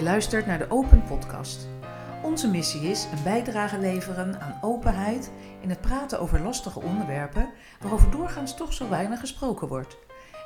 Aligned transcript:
Je 0.00 0.06
luistert 0.06 0.46
naar 0.46 0.58
de 0.58 0.70
Open 0.70 1.02
Podcast. 1.02 1.68
Onze 2.22 2.48
missie 2.48 2.90
is 2.90 3.06
een 3.12 3.22
bijdrage 3.22 3.78
leveren 3.78 4.40
aan 4.40 4.58
openheid 4.60 5.30
in 5.60 5.68
het 5.68 5.80
praten 5.80 6.20
over 6.20 6.40
lastige 6.40 6.80
onderwerpen 6.80 7.50
waarover 7.80 8.10
doorgaans 8.10 8.56
toch 8.56 8.72
zo 8.72 8.88
weinig 8.88 9.20
gesproken 9.20 9.68
wordt. 9.68 9.96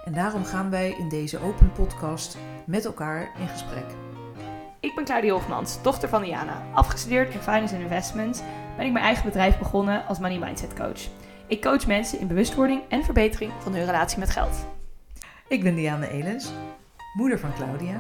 En 0.05 0.13
daarom 0.13 0.45
gaan 0.45 0.71
wij 0.71 0.95
in 0.99 1.09
deze 1.09 1.39
Open 1.39 1.73
Podcast 1.73 2.39
met 2.67 2.85
elkaar 2.85 3.31
in 3.39 3.49
gesprek. 3.49 3.85
Ik 4.81 4.95
ben 4.95 5.05
Claudia 5.05 5.33
Hofmans, 5.33 5.83
dochter 5.83 6.09
van 6.09 6.23
Diana. 6.23 6.63
Afgestudeerd 6.73 7.35
in 7.35 7.41
Finance 7.41 7.75
and 7.75 7.83
Investments 7.83 8.41
ben 8.77 8.87
ik 8.87 8.93
mijn 8.93 9.05
eigen 9.05 9.25
bedrijf 9.25 9.59
begonnen 9.59 10.07
als 10.07 10.19
Money 10.19 10.39
Mindset 10.39 10.75
Coach. 10.75 11.09
Ik 11.47 11.63
coach 11.63 11.87
mensen 11.87 12.21
in 12.21 12.27
bewustwording 12.27 12.83
en 12.89 13.05
verbetering 13.05 13.53
van 13.59 13.75
hun 13.75 13.85
relatie 13.85 14.19
met 14.19 14.31
geld. 14.31 14.67
Ik 15.49 15.63
ben 15.63 15.75
Diana 15.75 16.07
Elens, 16.07 16.53
moeder 17.13 17.39
van 17.39 17.55
Claudia, 17.55 17.97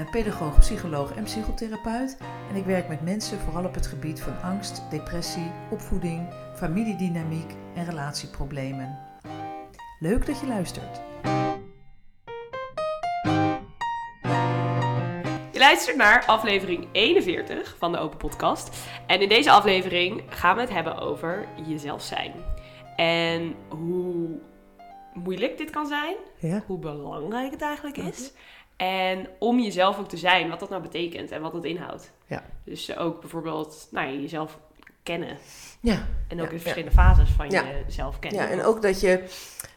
pedagoog, 0.00 0.58
psycholoog 0.58 1.14
en 1.14 1.24
psychotherapeut. 1.24 2.16
En 2.50 2.56
ik 2.56 2.64
werk 2.64 2.88
met 2.88 3.00
mensen 3.02 3.38
vooral 3.38 3.64
op 3.64 3.74
het 3.74 3.86
gebied 3.86 4.20
van 4.20 4.40
angst, 4.42 4.90
depressie, 4.90 5.50
opvoeding, 5.70 6.28
familiedynamiek 6.54 7.52
en 7.74 7.84
relatieproblemen. 7.84 8.98
Leuk 9.98 10.26
dat 10.26 10.40
je 10.40 10.46
luistert. 10.46 11.00
Je 15.52 15.58
luistert 15.58 15.96
naar 15.96 16.24
aflevering 16.26 16.88
41 16.92 17.74
van 17.78 17.92
de 17.92 17.98
Open 17.98 18.18
Podcast. 18.18 18.86
En 19.06 19.20
in 19.20 19.28
deze 19.28 19.50
aflevering 19.50 20.22
gaan 20.28 20.54
we 20.54 20.60
het 20.60 20.70
hebben 20.70 20.98
over 20.98 21.48
jezelf 21.66 22.02
zijn. 22.02 22.32
En 22.96 23.54
hoe 23.68 24.40
moeilijk 25.12 25.58
dit 25.58 25.70
kan 25.70 25.86
zijn, 25.86 26.16
Ja? 26.38 26.62
hoe 26.66 26.78
belangrijk 26.78 27.50
het 27.50 27.62
eigenlijk 27.62 27.96
is. 27.96 28.32
En 28.82 29.28
om 29.38 29.60
jezelf 29.60 29.98
ook 29.98 30.08
te 30.08 30.16
zijn, 30.16 30.48
wat 30.48 30.60
dat 30.60 30.68
nou 30.68 30.82
betekent 30.82 31.30
en 31.30 31.40
wat 31.42 31.52
dat 31.52 31.64
inhoudt. 31.64 32.10
Ja. 32.26 32.42
Dus 32.64 32.96
ook 32.96 33.20
bijvoorbeeld 33.20 33.88
nou, 33.90 34.20
jezelf 34.20 34.58
kennen. 35.02 35.36
Ja, 35.80 36.06
En 36.28 36.40
ook 36.40 36.44
Ja, 36.44 36.48
de 36.50 36.54
ja. 36.54 36.60
verschillende 36.60 36.94
fases 36.94 37.30
van 37.30 37.50
Ja. 37.50 37.64
jezelf 37.86 38.18
kennen. 38.18 38.40
ja 38.42 38.48
en 38.50 38.64
ook 38.64 38.82
dat 38.82 39.00
je 39.00 39.24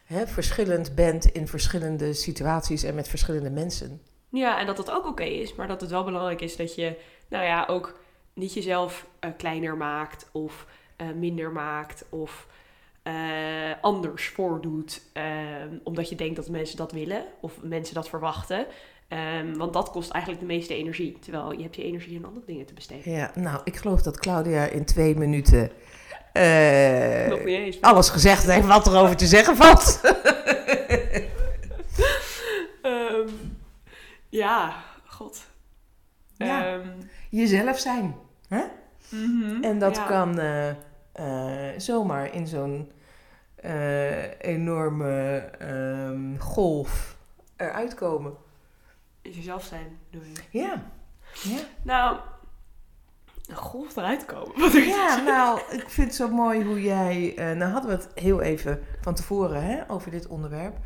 hè, 0.04 0.26
verschillend 0.26 0.94
bent 0.94 1.24
in 1.24 1.48
verschillende 1.48 2.12
situaties 2.12 2.82
en 2.82 2.94
met 2.94 3.08
verschillende 3.08 3.50
mensen. 3.50 4.00
Ja, 4.30 4.60
en 4.60 4.66
dat 4.66 4.76
dat 4.76 4.90
ook 4.90 5.06
oké 5.06 5.24
is, 5.24 5.54
maar 5.54 5.68
dat 5.68 5.80
het 5.80 5.90
wel 5.90 6.04
belangrijk 6.04 6.40
is 6.40 6.56
dat 6.56 6.74
je, 6.74 6.96
nou 7.28 7.44
ja, 7.44 7.64
ook 7.66 7.98
niet 8.34 8.54
jezelf 8.54 9.06
eh, 9.20 9.30
kleiner 9.36 9.76
maakt 9.76 10.28
of 10.32 10.66
eh, 10.96 11.06
minder 11.14 11.52
maakt 11.52 12.04
of 12.08 12.46
eh, 13.02 13.14
anders 13.80 14.28
voordoet, 14.28 15.02
ehm, 15.12 15.68
omdat 15.82 16.08
je 16.08 16.14
denkt 16.14 16.36
dat 16.36 16.48
mensen 16.48 16.76
dat 16.76 16.92
willen 16.92 17.24
of 17.40 17.62
mensen 17.62 17.94
dat 17.94 18.08
verwachten. 18.08 18.66
Ehm, 19.08 19.56
want 19.56 19.72
dat 19.72 19.90
kost 19.90 20.10
eigenlijk 20.10 20.42
de 20.42 20.52
meeste 20.52 20.74
energie, 20.74 21.18
terwijl 21.20 21.52
je 21.52 21.62
hebt 21.62 21.76
je 21.76 21.82
energie 21.82 22.14
in 22.16 22.24
andere 22.24 22.46
dingen 22.46 22.66
te 22.66 22.74
besteden. 22.74 23.12
Ja, 23.12 23.30
nou, 23.34 23.60
ik 23.64 23.76
geloof 23.76 24.02
dat 24.02 24.18
Claudia 24.18 24.64
in 24.64 24.84
twee 24.84 25.16
minuten 25.16 25.60
niet 25.62 27.46
eens. 27.46 27.80
alles 27.80 28.08
gezegd 28.10 28.46
heeft 28.46 28.66
wat 28.66 28.86
er 28.86 28.96
over 28.98 29.16
te 29.16 29.26
zeggen 29.26 29.56
valt. 29.56 30.00
Ehm, 32.82 33.28
ja, 34.28 34.76
god. 35.06 35.46
Ja. 36.36 36.66
Ehm, 36.66 36.88
Jezelf 37.30 37.78
zijn. 37.78 38.14
Hè? 38.48 38.62
mhm, 39.08 39.62
En 39.62 39.78
dat 39.78 39.96
ja. 39.96 40.06
kan 40.06 40.38
eh, 40.38 40.68
eh, 41.12 41.78
zomaar 41.78 42.34
in 42.34 42.46
zo'n 42.46 42.90
enorme 44.40 45.44
golf 46.38 47.16
eruit 47.56 47.94
komen. 47.94 48.32
Jezelf 49.34 49.64
zijn, 49.64 49.98
doe 50.10 50.22
je. 50.50 50.58
Ja. 50.58 50.90
Ja. 51.42 51.58
Nou, 51.82 52.18
een 53.46 53.56
golf 53.56 53.96
eruit 53.96 54.24
komen. 54.24 54.58
Wat 54.60 54.72
ja, 54.72 55.22
nou, 55.22 55.60
ik 55.70 55.88
vind 55.88 56.06
het 56.06 56.16
zo 56.16 56.28
mooi 56.28 56.64
hoe 56.64 56.82
jij... 56.82 57.32
eh, 57.36 57.56
nou 57.56 57.72
hadden 57.72 57.90
we 57.90 57.96
het 58.02 58.08
heel 58.14 58.40
even 58.42 58.80
van 59.00 59.14
tevoren 59.14 59.62
hè, 59.62 59.90
over 59.90 60.10
dit 60.10 60.26
onderwerp. 60.26 60.76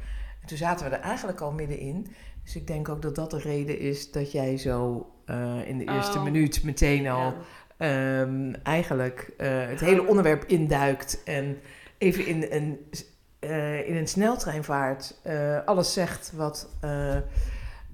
En 0.40 0.46
toen 0.46 0.56
zaten 0.56 0.90
we 0.90 0.96
er 0.96 1.02
eigenlijk 1.02 1.40
al 1.40 1.52
middenin. 1.52 2.06
Dus 2.44 2.56
ik 2.56 2.66
denk 2.66 2.88
ook 2.88 3.02
dat 3.02 3.14
dat 3.14 3.30
de 3.30 3.38
reden 3.38 3.78
is 3.78 4.10
dat 4.10 4.32
jij 4.32 4.56
zo 4.58 5.06
eh, 5.24 5.68
in 5.68 5.78
de 5.78 5.84
eerste 5.84 6.18
Oh. 6.18 6.24
minuut 6.24 6.62
meteen 6.64 7.08
al... 7.08 7.34
Ja. 7.78 8.20
ehm, 8.20 8.52
eigenlijk 8.62 9.32
eh, 9.36 9.66
het 9.66 9.80
hele 9.80 10.06
onderwerp 10.06 10.44
induikt 10.44 11.22
en 11.24 11.58
even 11.98 12.26
in 12.26 12.46
een, 12.50 12.78
in 13.86 13.96
een 13.96 14.08
sneltreinvaart 14.08 15.18
eh, 15.22 15.64
alles 15.64 15.92
zegt 15.92 16.32
wat, 16.34 16.68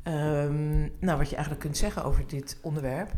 eh, 0.06 0.44
ehm, 0.44 0.80
nou, 1.00 1.18
wat 1.18 1.28
je 1.28 1.34
eigenlijk 1.34 1.64
kunt 1.64 1.76
zeggen 1.76 2.04
over 2.04 2.26
dit 2.26 2.58
onderwerp. 2.62 3.10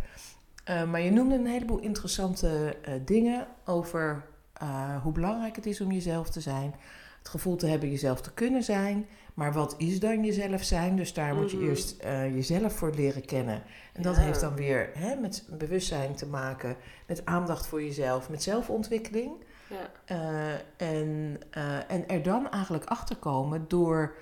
Eh, 0.65 0.85
maar 0.85 1.01
je 1.01 1.11
noemde 1.11 1.35
een 1.35 1.47
heleboel 1.47 1.79
interessante 1.79 2.77
eh, 2.83 2.95
dingen 3.05 3.47
over 3.65 4.25
eh, 4.53 5.03
hoe 5.03 5.13
belangrijk 5.13 5.57
het 5.57 5.67
is 5.67 5.81
om 5.81 5.93
jezelf 5.93 6.31
te 6.31 6.41
zijn. 6.41 6.75
Het 7.19 7.29
gevoel 7.29 7.57
te 7.57 7.67
hebben 7.67 7.91
jezelf 7.91 8.21
te 8.21 8.33
kunnen 8.35 8.63
zijn. 8.63 9.07
Maar 9.35 9.53
wat 9.53 9.75
is 9.79 10.01
dan 10.01 10.25
jezelf 10.25 10.63
zijn? 10.63 10.97
Dus 10.97 11.13
daar 11.15 11.35
moet 11.35 11.51
je 11.51 11.57
Mhm. 11.57 11.67
eerst 11.69 11.97
jezelf 12.35 12.73
voor 12.73 12.91
leren 12.95 13.25
kennen. 13.25 13.63
En 13.93 14.03
dat 14.03 14.17
Ja. 14.17 14.23
heeft 14.23 14.41
dan 14.41 14.55
weer 14.55 14.91
hè, 14.95 15.15
met 15.15 15.49
bewustzijn 15.51 16.15
te 16.15 16.27
maken, 16.27 16.77
met 17.07 17.25
aandacht 17.25 17.67
voor 17.67 17.83
jezelf, 17.83 18.31
met 18.31 18.43
zelfontwikkeling. 18.43 19.33
Ja. 19.69 20.17
En, 20.77 21.39
en 21.89 22.09
er 22.09 22.23
dan 22.23 22.51
eigenlijk 22.51 22.85
achter 22.85 23.17
komen 23.17 23.65
door 23.69 24.15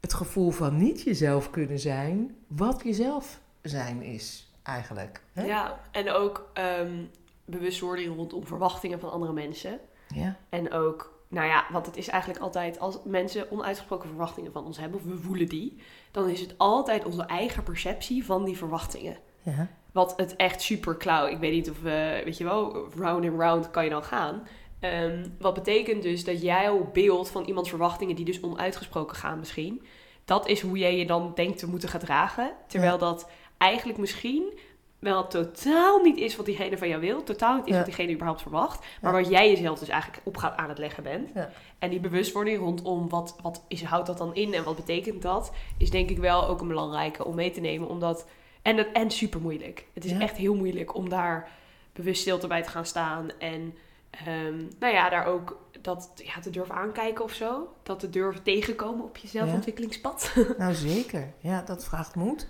het 0.00 0.14
gevoel 0.14 0.50
van 0.50 0.76
niet 0.76 1.02
jezelf 1.02 1.50
kunnen 1.50 1.78
zijn, 1.78 2.36
wat 2.46 2.82
jezelf 2.84 3.40
zijn 3.62 4.02
is 4.02 4.52
eigenlijk. 4.62 5.22
Hè? 5.32 5.44
ja, 5.44 5.80
en 5.90 6.10
ook 6.10 6.50
ehm, 6.52 7.04
bewustwording 7.44 8.16
rondom 8.16 8.46
verwachtingen 8.46 9.00
van 9.00 9.10
andere 9.10 9.32
mensen. 9.32 9.80
Ja. 10.14 10.36
En 10.48 10.72
ook, 10.72 11.20
nou 11.28 11.46
ja, 11.46 11.66
want 11.70 11.86
het 11.86 11.96
is 11.96 12.08
eigenlijk 12.08 12.42
altijd, 12.42 12.78
als 12.80 12.98
mensen 13.04 13.50
onuitgesproken 13.50 14.08
verwachtingen 14.08 14.52
van 14.52 14.64
ons 14.64 14.78
hebben, 14.78 15.00
of 15.00 15.06
we 15.06 15.18
voelen 15.18 15.48
die, 15.48 15.82
dan 16.10 16.28
is 16.28 16.40
het 16.40 16.54
altijd 16.56 17.04
onze 17.04 17.22
eigen 17.22 17.62
perceptie 17.62 18.24
van 18.24 18.44
die 18.44 18.56
verwachtingen. 18.56 19.16
Ja. 19.42 19.68
Wat 19.92 20.12
het 20.16 20.36
echt 20.36 20.62
super 20.62 20.96
klauw. 20.96 21.26
Ik 21.26 21.38
weet 21.38 21.52
niet 21.52 21.70
of, 21.70 21.80
we, 21.80 22.22
weet 22.24 22.36
je 22.36 22.44
wel, 22.44 22.88
round 22.96 23.24
and 23.24 23.40
round 23.40 23.70
kan 23.70 23.84
je 23.84 23.90
dan 23.90 24.04
gaan. 24.04 24.42
Ehm, 24.80 25.26
wat 25.38 25.54
betekent 25.54 26.02
dus 26.02 26.24
dat 26.24 26.42
jouw 26.42 26.90
beeld 26.92 27.30
van 27.30 27.44
iemands 27.44 27.68
verwachtingen, 27.68 28.16
die 28.16 28.24
dus 28.24 28.42
onuitgesproken 28.42 29.16
gaan 29.16 29.38
misschien, 29.38 29.82
dat 30.24 30.48
is 30.48 30.60
hoe 30.60 30.78
jij 30.78 30.96
je 30.96 31.06
dan 31.06 31.32
denkt 31.34 31.58
te 31.58 31.68
moeten 31.68 31.88
gedragen. 31.88 32.52
Terwijl 32.66 32.98
dat 32.98 33.30
eigenlijk 33.58 33.98
misschien 33.98 34.58
wel 34.98 35.26
totaal 35.26 36.00
niet 36.02 36.16
is 36.16 36.36
wat 36.36 36.46
diegene 36.46 36.78
van 36.78 36.88
jou 36.88 37.00
wil. 37.00 37.22
Totaal 37.22 37.56
niet 37.56 37.64
is 37.64 37.70
Ja. 37.70 37.76
wat 37.76 37.86
diegene 37.86 38.12
überhaupt 38.12 38.42
verwacht. 38.42 38.84
Maar 39.00 39.12
Ja. 39.14 39.20
wat 39.20 39.30
jij 39.30 39.50
jezelf 39.50 39.78
dus 39.78 39.88
eigenlijk 39.88 40.22
op 40.26 40.36
gaat 40.36 40.56
aan 40.56 40.68
het 40.68 40.78
leggen 40.78 41.02
bent. 41.02 41.30
En 41.78 41.90
die 41.90 42.00
bewustwording 42.00 42.58
rondom 42.58 43.08
wat, 43.08 43.36
wat 43.42 43.64
is, 43.68 43.82
houdt 43.84 44.06
dat 44.06 44.18
dan 44.18 44.34
in 44.34 44.54
en 44.54 44.64
wat 44.64 44.76
betekent 44.76 45.22
dat, 45.22 45.52
is 45.78 45.90
denk 45.90 46.10
ik 46.10 46.18
wel 46.18 46.46
ook 46.48 46.60
een 46.60 46.68
belangrijke 46.68 47.24
om 47.24 47.34
mee 47.34 47.50
te 47.50 47.60
nemen. 47.60 47.88
Omdat, 47.88 48.26
en, 48.62 48.76
het, 48.76 48.88
en 48.92 49.10
super 49.10 49.40
moeilijk. 49.40 49.86
Het 49.94 50.04
is 50.04 50.12
echt 50.12 50.36
heel 50.36 50.54
moeilijk 50.54 50.94
om 50.94 51.08
daar 51.08 51.48
bewust 51.92 52.20
stilte 52.20 52.46
bij 52.46 52.62
te 52.62 52.68
gaan 52.70 52.86
staan. 52.86 53.28
En 53.38 53.74
ehm, 54.10 54.56
nou 54.78 54.94
ja, 54.94 55.08
daar 55.08 55.26
ook 55.26 55.68
dat 55.80 56.10
ja, 56.14 56.40
te 56.40 56.50
durven 56.50 56.74
aankijken 56.74 57.24
of 57.24 57.32
zo. 57.32 57.74
Dat 57.82 58.00
te 58.00 58.10
durven 58.10 58.42
tegenkomen 58.42 59.04
op 59.04 59.16
je 59.16 59.28
zelfontwikkelingspad. 59.28 60.32
Nou 60.58 60.74
zeker, 60.74 61.32
ja, 61.38 61.62
dat 61.62 61.84
vraagt 61.84 62.14
moed. 62.14 62.48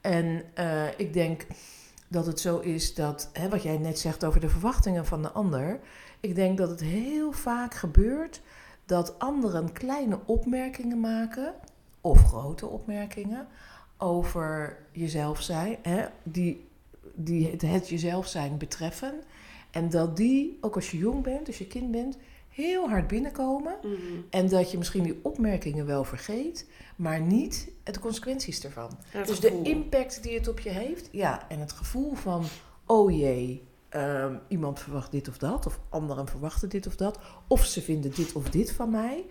En 0.00 0.42
eh, 0.54 0.98
ik 0.98 1.12
denk 1.12 1.46
dat 2.08 2.26
het 2.26 2.40
zo 2.40 2.58
is 2.58 2.94
dat, 2.94 3.30
hè, 3.32 3.48
wat 3.48 3.62
jij 3.62 3.78
net 3.78 3.98
zegt 3.98 4.24
over 4.24 4.40
de 4.40 4.48
verwachtingen 4.48 5.06
van 5.06 5.22
de 5.22 5.30
ander, 5.30 5.80
ik 6.20 6.34
denk 6.34 6.58
dat 6.58 6.70
het 6.70 6.80
heel 6.80 7.32
vaak 7.32 7.74
gebeurt 7.74 8.40
dat 8.84 9.18
anderen 9.18 9.72
kleine 9.72 10.18
opmerkingen 10.24 11.00
maken, 11.00 11.54
of 12.00 12.24
grote 12.24 12.66
opmerkingen, 12.66 13.46
over 13.96 14.76
jezelf 14.92 15.42
zijn, 15.42 15.76
hè, 15.82 16.04
die, 16.22 16.68
die 17.14 17.50
het, 17.50 17.62
het 17.62 17.88
jezelf 17.88 18.26
zijn 18.26 18.58
betreffen. 18.58 19.14
En 19.76 19.90
dat 19.90 20.16
die, 20.16 20.58
ook 20.60 20.74
als 20.74 20.90
je 20.90 20.98
jong 20.98 21.22
bent, 21.22 21.46
als 21.46 21.58
je 21.58 21.66
kind 21.66 21.90
bent, 21.90 22.16
heel 22.48 22.88
hard 22.88 23.06
binnenkomen. 23.06 23.76
Mhm. 23.82 23.94
En 24.30 24.48
dat 24.48 24.70
je 24.70 24.78
misschien 24.78 25.02
die 25.02 25.18
opmerkingen 25.22 25.86
wel 25.86 26.04
vergeet, 26.04 26.66
maar 26.96 27.20
niet 27.20 27.68
de 27.82 27.98
consequenties 27.98 28.64
ervan. 28.64 28.90
Dus 29.12 29.38
gevoel. 29.38 29.62
de 29.62 29.70
impact 29.70 30.22
die 30.22 30.34
het 30.34 30.48
op 30.48 30.60
je 30.60 30.68
heeft, 30.70 31.08
ja, 31.12 31.48
en 31.48 31.60
het 31.60 31.72
gevoel 31.72 32.14
van, 32.14 32.44
oh 32.86 33.10
jee, 33.18 33.62
ehm, 33.88 34.34
iemand 34.48 34.80
verwacht 34.80 35.10
dit 35.10 35.28
of 35.28 35.38
dat, 35.38 35.66
of 35.66 35.80
anderen 35.88 36.28
verwachten 36.28 36.68
dit 36.68 36.86
of 36.86 36.96
dat, 36.96 37.18
of 37.46 37.64
ze 37.64 37.82
vinden 37.82 38.14
dit 38.14 38.32
of 38.32 38.50
dit 38.50 38.72
van 38.72 38.90
mij. 38.90 39.24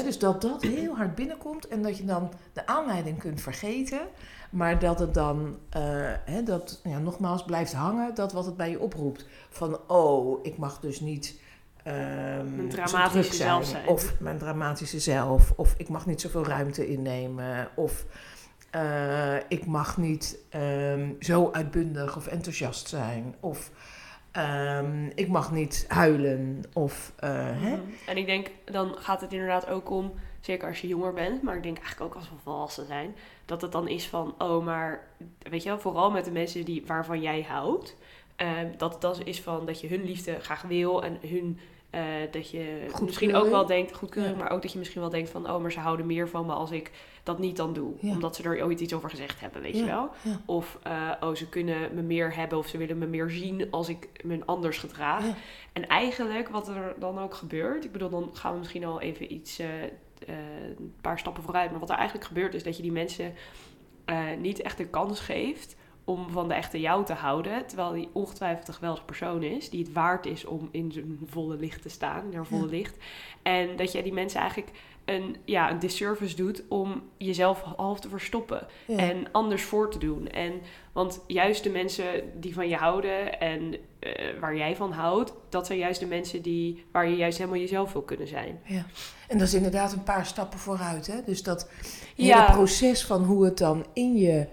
Dus 0.00 0.18
dat 0.18 0.42
dat 0.42 0.62
heel 0.62 0.96
hard 0.96 1.14
binnenkomt 1.14 1.68
en 1.68 1.82
dat 1.82 1.96
je 1.96 2.04
dan 2.04 2.32
de 2.52 2.66
aanleiding 2.66 3.18
kunt 3.18 3.40
vergeten, 3.40 4.00
maar 4.50 4.78
dat 4.78 4.98
het 4.98 5.14
dan, 5.14 5.58
eh, 5.70 6.10
dat 6.44 6.80
ja, 6.84 6.98
nogmaals 6.98 7.44
blijft 7.44 7.72
hangen, 7.72 8.14
dat 8.14 8.32
wat 8.32 8.46
het 8.46 8.56
bij 8.56 8.70
je 8.70 8.80
oproept. 8.80 9.26
Van, 9.50 9.78
oh, 9.86 10.38
ik 10.42 10.58
mag 10.58 10.80
dus 10.80 11.00
niet 11.00 11.40
ehm, 11.82 12.56
Mijn 12.56 12.68
dramatische 12.68 13.34
zelf 13.34 13.66
zijn. 13.66 13.88
Of 13.88 14.20
mijn 14.20 14.38
dramatische 14.38 15.00
zelf. 15.00 15.52
Of 15.56 15.74
ik 15.76 15.88
mag 15.88 16.06
niet 16.06 16.20
zoveel 16.20 16.44
ruimte 16.46 16.88
innemen. 16.88 17.68
Of 17.74 18.06
eh, 18.70 19.36
ik 19.48 19.66
mag 19.66 19.96
niet 19.96 20.38
ehm, 20.48 21.10
zo 21.20 21.50
uitbundig 21.50 22.16
of 22.16 22.26
enthousiast 22.26 22.88
zijn. 22.88 23.34
Of 23.40 23.70
ehm, 24.32 25.06
ik 25.14 25.28
mag 25.28 25.52
niet 25.52 25.84
huilen. 25.88 26.62
Of, 26.72 27.12
eh, 27.16 27.30
hè? 27.34 27.76
Mhm. 27.76 27.80
En 28.06 28.16
ik 28.16 28.26
denk, 28.26 28.50
dan 28.64 28.94
gaat 28.98 29.20
het 29.20 29.32
inderdaad 29.32 29.68
ook 29.68 29.90
om, 29.90 30.12
zeker 30.40 30.68
als 30.68 30.80
je 30.80 30.88
jonger 30.88 31.12
bent, 31.12 31.42
maar 31.42 31.56
ik 31.56 31.62
denk 31.62 31.78
eigenlijk 31.78 32.10
ook 32.10 32.20
als 32.20 32.30
we 32.30 32.36
volwassen 32.42 32.86
zijn, 32.86 33.14
dat 33.44 33.62
het 33.62 33.72
dan 33.72 33.88
is 33.88 34.08
van, 34.08 34.34
oh, 34.38 34.64
maar 34.64 35.06
weet 35.38 35.62
je 35.62 35.68
wel, 35.68 35.80
vooral 35.80 36.10
met 36.10 36.24
de 36.24 36.30
mensen 36.30 36.64
die, 36.64 36.82
waarvan 36.86 37.20
jij 37.20 37.42
houdt, 37.42 37.96
ehm, 38.36 38.68
dat 38.76 38.92
het 38.92 39.00
dan 39.00 39.22
is 39.24 39.40
van 39.40 39.66
dat 39.66 39.80
je 39.80 39.88
hun 39.88 40.04
liefde 40.04 40.40
graag 40.40 40.62
wil 40.62 41.02
en 41.02 41.18
hun 41.26 41.58
eh, 41.92 42.02
dat 42.30 42.50
je 42.50 42.86
misschien 43.02 43.34
ook 43.34 43.48
wel 43.48 43.66
denkt, 43.66 43.94
goedkeuring, 43.94 44.36
Ja. 44.36 44.42
maar 44.42 44.52
ook 44.52 44.62
dat 44.62 44.72
je 44.72 44.78
misschien 44.78 45.00
wel 45.00 45.10
denkt 45.10 45.30
van, 45.30 45.50
oh, 45.50 45.60
maar 45.60 45.72
ze 45.72 45.80
houden 45.80 46.06
meer 46.06 46.28
van 46.28 46.46
me 46.46 46.52
als 46.52 46.70
ik 46.70 46.90
dat 47.22 47.38
niet 47.38 47.56
dan 47.56 47.72
doe. 47.72 47.92
Ja. 48.00 48.10
Omdat 48.10 48.36
ze 48.36 48.42
er 48.42 48.64
ooit 48.64 48.80
iets 48.80 48.94
over 48.94 49.10
gezegd 49.10 49.40
hebben, 49.40 49.62
weet 49.62 49.76
je 49.76 49.84
wel. 49.84 50.10
Of, 50.46 50.78
eh, 50.82 51.10
oh, 51.20 51.34
ze 51.34 51.48
kunnen 51.48 51.94
me 51.94 52.02
meer 52.02 52.36
hebben 52.36 52.58
of 52.58 52.66
ze 52.66 52.78
willen 52.78 52.98
me 52.98 53.06
meer 53.06 53.30
zien 53.30 53.70
als 53.70 53.88
ik 53.88 54.08
me 54.24 54.38
anders 54.44 54.78
gedraag. 54.78 55.24
En 55.72 55.86
eigenlijk 55.86 56.48
wat 56.48 56.68
er 56.68 56.94
dan 56.98 57.18
ook 57.18 57.34
gebeurt, 57.34 57.84
ik 57.84 57.92
bedoel, 57.92 58.10
dan 58.10 58.30
gaan 58.32 58.52
we 58.52 58.58
misschien 58.58 58.84
al 58.84 59.00
even 59.00 59.32
iets, 59.32 59.58
eh, 59.58 59.68
een 60.26 60.94
paar 61.00 61.18
stappen 61.18 61.42
vooruit. 61.42 61.70
Maar 61.70 61.80
wat 61.80 61.90
er 61.90 61.96
eigenlijk 61.96 62.26
gebeurt 62.26 62.54
is 62.54 62.62
dat 62.62 62.76
je 62.76 62.82
die 62.82 62.92
mensen 62.92 63.34
niet 64.38 64.62
echt 64.62 64.76
de 64.78 64.86
kans 64.86 65.20
geeft 65.20 65.76
om 66.04 66.30
van 66.30 66.48
de 66.48 66.54
echte 66.54 66.80
jou 66.80 67.04
te 67.04 67.12
houden. 67.12 67.66
Terwijl 67.66 67.92
die 67.92 68.08
ongetwijfeld 68.12 68.68
een 68.68 68.74
geweldige 68.74 69.04
persoon 69.04 69.42
is. 69.42 69.70
Die 69.70 69.84
het 69.84 69.92
waard 69.92 70.26
is 70.26 70.44
om 70.44 70.68
in 70.70 70.92
zijn 70.92 71.18
volle 71.26 71.56
licht 71.56 71.82
te 71.82 71.88
staan. 71.88 72.24
In 72.30 72.34
haar 72.34 72.46
volle 72.46 72.64
Ja. 72.64 72.70
licht. 72.70 72.96
En 73.42 73.76
dat 73.76 73.92
jij 73.92 74.02
die 74.02 74.12
mensen 74.12 74.40
eigenlijk 74.40 74.70
een, 75.04 75.36
ja, 75.44 75.70
een 75.70 75.78
disservice 75.78 76.36
doet 76.36 76.62
om 76.68 77.02
jezelf 77.16 77.60
half 77.76 78.00
te 78.00 78.08
verstoppen. 78.08 78.66
Ja. 78.86 78.96
En 78.96 79.26
anders 79.32 79.62
voor 79.62 79.90
te 79.90 79.98
doen. 79.98 80.28
En, 80.28 80.52
want 80.92 81.20
juist 81.26 81.62
de 81.62 81.70
mensen 81.70 82.04
die 82.40 82.54
van 82.54 82.68
je 82.68 82.76
houden 82.76 83.40
en 83.40 83.74
eh, 83.98 84.38
waar 84.40 84.56
jij 84.56 84.76
van 84.76 84.92
houdt, 84.92 85.32
dat 85.48 85.66
zijn 85.66 85.78
juist 85.78 86.00
de 86.00 86.06
mensen 86.06 86.42
die, 86.42 86.84
waar 86.92 87.08
je 87.08 87.16
juist 87.16 87.38
helemaal 87.38 87.60
jezelf 87.60 87.92
wil 87.92 88.02
kunnen 88.02 88.28
zijn. 88.28 88.60
Ja. 88.64 88.84
En 89.28 89.38
dat 89.38 89.46
is 89.46 89.54
inderdaad 89.54 89.92
een 89.92 90.02
paar 90.02 90.26
stappen 90.26 90.58
vooruit. 90.58 91.06
Hè? 91.06 91.22
Dus 91.26 91.42
dat 91.42 91.70
Ja. 92.14 92.40
hele 92.40 92.52
proces 92.52 93.04
van 93.04 93.24
hoe 93.24 93.44
het 93.44 93.58
dan 93.58 93.86
in 93.92 94.14
je 94.16 94.46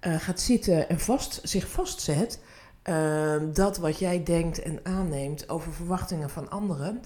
eh, 0.00 0.14
gaat 0.14 0.40
zitten 0.40 0.88
en 0.88 1.00
vast, 1.00 1.40
zich 1.42 1.68
vastzet. 1.68 2.40
ehm, 2.82 3.52
dat 3.52 3.78
wat 3.78 3.98
jij 3.98 4.22
denkt 4.22 4.62
en 4.62 4.80
aanneemt 4.82 5.48
over 5.48 5.72
verwachtingen 5.72 6.30
van 6.30 6.50
anderen. 6.50 7.02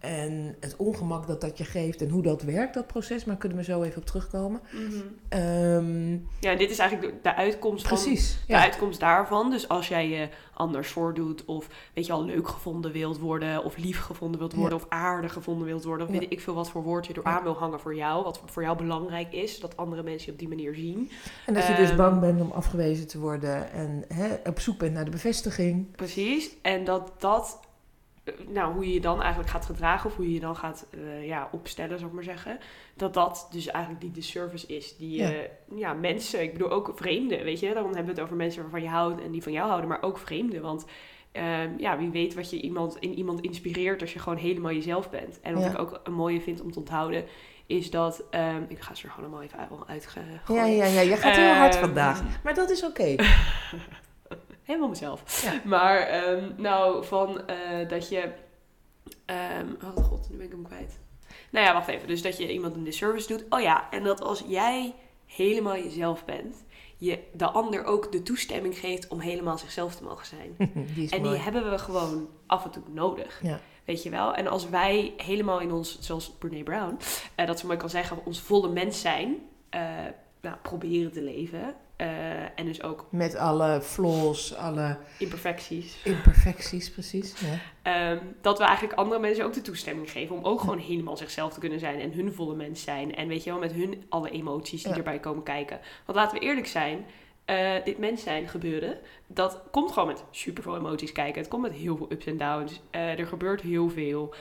En 0.00 0.56
het 0.60 0.76
ongemak 0.76 1.26
dat 1.26 1.40
dat 1.40 1.58
je 1.58 1.64
geeft 1.64 2.02
en 2.02 2.08
hoe 2.08 2.22
dat 2.22 2.42
werkt, 2.42 2.74
dat 2.74 2.86
proces. 2.86 3.24
Maar 3.24 3.36
kunnen 3.36 3.58
we 3.58 3.64
zo 3.64 3.82
even 3.82 3.98
op 4.00 4.06
terugkomen. 4.06 4.60
Ehm, 5.28 6.12
Ja, 6.40 6.54
dit 6.54 6.70
is 6.70 6.78
eigenlijk 6.78 7.12
de, 7.12 7.18
de 7.22 7.34
uitkomst 7.34 7.88
van 7.88 7.96
precies. 7.98 8.38
de 8.46 8.52
Ja. 8.52 8.60
uitkomst 8.62 9.00
daarvan. 9.00 9.50
Dus 9.50 9.68
als 9.68 9.88
jij 9.88 10.08
je 10.08 10.28
anders 10.54 10.88
voordoet 10.88 11.44
of 11.44 11.68
weet 11.94 12.06
je 12.06 12.12
al 12.12 12.24
leuk 12.24 12.48
gevonden 12.48 12.92
wilt 12.92 13.18
worden 13.18 13.64
of 13.64 13.76
lief 13.76 14.00
gevonden 14.00 14.38
wilt 14.38 14.52
worden 14.54 14.78
Ja. 14.78 14.84
of 14.84 14.90
aardig 14.90 15.32
gevonden 15.32 15.66
wilt 15.66 15.84
worden 15.84 16.06
of 16.06 16.12
Ja. 16.12 16.18
weet 16.18 16.32
ik 16.32 16.40
veel 16.40 16.54
wat 16.54 16.70
voor 16.70 16.82
woord 16.82 17.06
je 17.06 17.12
er 17.14 17.24
aan 17.24 17.42
wil 17.42 17.54
hangen 17.54 17.80
voor 17.80 17.94
jou, 17.94 18.24
wat 18.24 18.40
voor 18.46 18.62
jou 18.62 18.76
belangrijk 18.76 19.32
is, 19.32 19.60
dat 19.60 19.76
andere 19.76 20.02
mensen 20.02 20.26
je 20.26 20.32
op 20.32 20.38
die 20.38 20.48
manier 20.48 20.74
zien. 20.74 21.10
En 21.46 21.54
dat 21.54 21.66
je 21.66 21.74
dus 21.74 21.88
Ehm, 21.88 21.96
bang 21.96 22.20
bent 22.20 22.40
om 22.40 22.50
afgewezen 22.50 23.06
te 23.06 23.18
worden 23.18 23.72
en 23.72 24.04
hè, 24.08 24.28
op 24.48 24.60
zoek 24.60 24.78
bent 24.78 24.92
naar 24.92 25.04
de 25.04 25.10
bevestiging. 25.10 25.96
Precies. 25.96 26.50
En 26.62 26.84
dat 26.84 27.12
dat, 27.18 27.60
nou 28.48 28.72
hoe 28.74 28.86
je 28.86 28.92
je 28.94 29.00
dan 29.00 29.20
eigenlijk 29.20 29.50
gaat 29.50 29.66
gedragen 29.66 30.10
of 30.10 30.16
hoe 30.16 30.26
je 30.26 30.34
je 30.34 30.40
dan 30.40 30.56
gaat 30.56 30.86
eh, 30.90 31.26
ja, 31.26 31.48
opstellen, 31.52 31.96
zou 31.98 32.08
ik 32.10 32.14
maar 32.14 32.24
zeggen, 32.24 32.58
dat 32.94 33.14
dat 33.14 33.48
dus 33.52 33.66
eigenlijk 33.66 34.02
die 34.04 34.10
disservice 34.12 34.66
is 34.66 34.96
die 34.96 35.16
Ja. 35.22 35.30
ja. 35.74 35.92
mensen, 35.92 36.42
ik 36.42 36.52
bedoel 36.52 36.70
ook 36.70 36.92
vreemden, 36.94 37.44
weet 37.44 37.60
je, 37.60 37.66
daarom 37.72 37.94
hebben 37.94 38.04
we 38.04 38.10
het 38.12 38.20
over 38.20 38.36
mensen 38.36 38.62
waarvan 38.62 38.82
je 38.82 38.88
houdt 38.88 39.20
en 39.22 39.30
die 39.30 39.42
van 39.42 39.52
jou 39.52 39.68
houden, 39.68 39.88
maar 39.88 40.02
ook 40.02 40.18
vreemden, 40.18 40.62
want 40.62 40.84
ehm, 41.32 41.70
ja, 41.78 41.98
wie 41.98 42.10
weet 42.10 42.34
wat 42.34 42.50
je 42.50 42.60
iemand, 42.60 42.96
in 42.96 43.14
iemand 43.14 43.40
inspireert 43.40 44.00
als 44.00 44.12
je 44.12 44.18
gewoon 44.18 44.38
helemaal 44.38 44.72
jezelf 44.72 45.10
bent. 45.10 45.40
En 45.40 45.54
wat 45.54 45.62
Ja. 45.62 45.70
ik 45.70 45.78
ook 45.78 46.00
een 46.04 46.12
mooie 46.12 46.40
vind 46.40 46.60
om 46.60 46.72
te 46.72 46.78
onthouden, 46.78 47.24
is 47.66 47.90
dat, 47.90 48.22
ehm, 48.30 48.62
ik 48.68 48.80
ga 48.80 48.94
ze 48.94 49.04
er 49.06 49.10
gewoon 49.12 49.28
allemaal 49.30 49.44
even 49.46 49.58
uit- 49.58 49.86
uitgooien. 49.86 50.40
Ja, 50.48 50.64
ja, 50.64 50.84
ja, 50.84 51.00
je 51.00 51.16
gaat 51.16 51.36
heel 51.36 51.52
hard 51.54 51.74
Ehm, 51.74 51.84
vandaag. 51.84 52.22
Maar 52.42 52.54
dat 52.54 52.70
is 52.70 52.84
oké. 52.84 53.14
Helemaal 54.70 54.88
mezelf. 54.88 55.42
Ja. 55.42 55.60
Maar 55.74 55.98
ehm, 55.98 56.50
nou, 56.56 57.04
van 57.04 57.46
eh, 57.46 57.88
dat 57.88 58.08
je. 58.08 58.32
ehm 59.24 59.66
oh 59.82 60.04
god, 60.04 60.30
nu 60.30 60.36
ben 60.36 60.46
ik 60.46 60.52
hem 60.52 60.64
kwijt. 60.64 60.98
Nou 61.50 61.66
ja, 61.66 61.72
wacht 61.72 61.88
even. 61.88 62.08
Dus 62.08 62.22
dat 62.22 62.36
je 62.36 62.52
iemand 62.52 62.74
een 62.74 62.84
disservice 62.84 63.28
doet. 63.28 63.44
Oh 63.48 63.60
ja, 63.60 63.90
en 63.90 64.02
dat 64.02 64.20
als 64.20 64.44
jij 64.46 64.94
helemaal 65.26 65.76
jezelf 65.76 66.24
bent, 66.24 66.64
je 66.96 67.18
de 67.32 67.50
ander 67.50 67.84
ook 67.84 68.12
de 68.12 68.22
toestemming 68.22 68.78
geeft 68.78 69.08
om 69.08 69.20
helemaal 69.20 69.58
zichzelf 69.58 69.96
te 69.96 70.04
mogen 70.04 70.26
zijn. 70.26 70.54
Die 70.94 71.04
is 71.04 71.10
en 71.10 71.20
mooi. 71.20 71.32
die 71.32 71.42
hebben 71.42 71.70
we 71.70 71.78
gewoon 71.78 72.28
af 72.46 72.64
en 72.64 72.70
toe 72.70 72.82
nodig. 72.92 73.40
Ja. 73.42 73.60
Weet 73.84 74.02
je 74.02 74.10
wel? 74.10 74.34
En 74.34 74.46
als 74.46 74.68
wij 74.68 75.14
helemaal 75.16 75.60
in 75.60 75.72
ons, 75.72 76.00
zoals 76.00 76.30
Brene 76.30 76.62
Brown, 76.62 76.98
eh, 77.34 77.46
dat 77.46 77.58
ze 77.58 77.66
mooi 77.66 77.78
kan 77.78 77.90
zeggen, 77.90 78.24
ons 78.24 78.40
volle 78.40 78.68
mens 78.68 79.00
zijn, 79.00 79.36
eh, 79.68 79.80
nou, 80.40 80.56
proberen 80.62 81.12
te 81.12 81.22
leven. 81.22 81.74
Eh, 82.00 82.42
en 82.42 82.64
dus 82.64 82.82
ook 82.82 83.06
Met 83.10 83.34
alle 83.36 83.80
flaws, 83.82 84.54
alle 84.54 84.96
imperfecties. 85.18 85.96
imperfecties, 86.04 86.90
precies. 86.90 87.34
Ja. 87.40 87.58
Ehm, 87.82 88.18
dat 88.40 88.58
we 88.58 88.64
eigenlijk 88.64 88.98
andere 88.98 89.20
mensen 89.20 89.44
ook 89.44 89.52
de 89.52 89.60
toestemming 89.62 90.10
geven 90.10 90.36
om 90.36 90.44
ook 90.44 90.60
gewoon 90.60 90.78
helemaal 90.78 91.16
zichzelf 91.16 91.52
te 91.52 91.60
kunnen 91.60 91.78
zijn 91.80 92.00
en 92.00 92.12
hun 92.12 92.32
volle 92.32 92.54
mens 92.54 92.82
zijn. 92.82 93.14
En 93.14 93.28
weet 93.28 93.44
je 93.44 93.50
wel, 93.50 93.58
met 93.58 93.72
hun 93.72 94.04
alle 94.08 94.30
emoties 94.30 94.82
die 94.82 94.92
Ja. 94.92 94.96
erbij 94.98 95.18
komen 95.18 95.42
kijken. 95.42 95.80
Want 96.06 96.18
laten 96.18 96.38
we 96.38 96.44
eerlijk 96.44 96.66
zijn, 96.66 97.06
eh, 97.44 97.84
dit 97.84 97.98
mens 97.98 98.22
zijn 98.22 98.48
gebeuren, 98.48 98.98
dat 99.26 99.62
komt 99.70 99.92
gewoon 99.92 100.08
met 100.08 100.24
superveel 100.30 100.76
emoties 100.76 101.12
kijken. 101.12 101.40
Het 101.40 101.50
komt 101.50 101.62
met 101.62 101.72
heel 101.72 101.96
veel 101.96 102.06
ups 102.12 102.26
en 102.26 102.36
downs. 102.36 102.80
Eh, 102.90 103.18
er 103.18 103.26
gebeurt 103.26 103.60
heel 103.60 103.88
veel. 103.90 104.34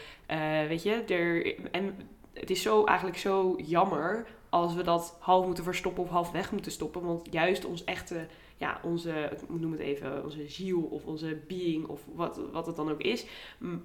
Weet 0.67 0.83
je, 0.83 0.91
er, 1.03 1.55
en 1.71 1.95
het 2.33 2.49
is 2.49 2.61
zo 2.61 2.83
eigenlijk 2.85 3.17
zo 3.17 3.55
jammer 3.57 4.25
als 4.49 4.73
we 4.75 4.83
dat 4.83 5.17
half 5.19 5.45
moeten 5.45 5.63
verstoppen 5.63 6.03
of 6.03 6.09
half 6.09 6.31
weg 6.31 6.51
moeten 6.51 6.71
stoppen. 6.71 7.05
Want 7.05 7.27
juist 7.31 7.65
ons 7.65 7.83
echte, 7.83 8.25
ja, 8.57 8.79
onze, 8.83 9.11
ik 9.31 9.59
noem 9.59 9.71
het 9.71 9.81
even, 9.81 10.23
onze 10.23 10.47
ziel 10.47 10.81
of 10.81 11.05
onze 11.05 11.37
being 11.47 11.87
of 11.87 11.99
wat, 12.15 12.39
wat 12.51 12.65
het 12.65 12.75
dan 12.75 12.91
ook 12.91 13.01
is, 13.01 13.25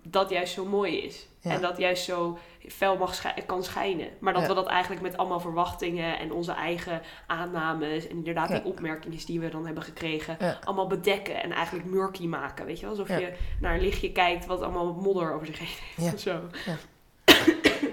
dat 0.02 0.31
juist 0.31 0.55
zo 0.55 0.64
mooi 0.64 0.99
is. 1.02 1.26
Ja. 1.40 1.50
En 1.50 1.61
dat 1.61 1.76
juist 1.78 2.04
zo 2.04 2.38
fel 2.68 2.97
mag 2.97 3.14
schij- 3.14 3.42
kan 3.47 3.64
schijnen. 3.64 4.09
Maar 4.18 4.33
dat 4.33 4.42
Ja. 4.42 4.49
we 4.49 4.54
dat 4.54 4.66
eigenlijk 4.66 5.02
met 5.02 5.16
allemaal 5.16 5.40
verwachtingen 5.40 6.18
en 6.18 6.33
onze 6.33 6.52
eigen 6.52 7.00
aannames 7.26 8.04
en 8.09 8.16
inderdaad 8.16 8.49
Ja. 8.49 8.54
die 8.54 8.64
opmerkingen 8.64 9.26
die 9.26 9.40
we 9.40 9.49
dan 9.49 9.64
hebben 9.66 9.83
gekregen, 9.83 10.37
allemaal 10.64 10.87
bedekken 10.87 11.42
en 11.42 11.52
eigenlijk 11.52 11.87
murky 11.87 12.26
maken. 12.26 12.66
Weet 12.66 12.76
je 12.80 12.87
wel? 12.87 12.90
Alsof 12.99 13.18
je 13.18 13.33
naar 13.61 13.75
een 13.75 13.80
lichtje 13.83 14.12
kijkt 14.12 14.47
wat 14.47 14.62
allemaal 14.62 14.92
modder 14.94 15.33
over 15.35 15.47
zich 15.47 15.59
heen 15.59 15.68
heeft. 15.97 16.23
Ja. 16.23 16.33
Zo. 16.33 16.40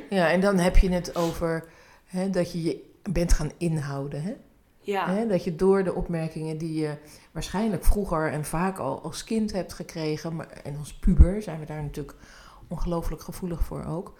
ja, 0.09 0.29
en 0.31 0.41
dan 0.41 0.57
heb 0.57 0.77
je 0.77 0.89
het 0.89 1.15
over 1.15 1.69
hè, 2.11 2.29
dat 2.29 2.51
je 2.51 2.63
je 2.63 2.89
bent 3.11 3.33
gaan 3.33 3.51
inhouden. 3.57 4.23
Hè? 4.23 4.33
Ja. 4.79 5.13
Hè, 5.13 5.27
dat 5.27 5.43
je 5.43 5.55
door 5.55 5.83
de 5.83 5.93
opmerkingen 5.93 6.57
die 6.57 6.79
je 6.79 6.97
waarschijnlijk 7.31 7.85
vroeger 7.85 8.31
en 8.31 8.45
vaak 8.45 8.77
al 8.77 9.01
als 9.01 9.23
kind 9.23 9.51
hebt 9.51 9.73
gekregen, 9.73 10.35
maar, 10.35 10.47
en 10.47 10.77
als 10.77 10.93
puber 10.93 11.41
zijn 11.41 11.59
we 11.59 11.65
daar 11.65 11.81
natuurlijk 11.81 12.17
ongelooflijk 12.67 13.21
gevoelig 13.21 13.63
voor 13.63 13.85
ook. 13.85 14.13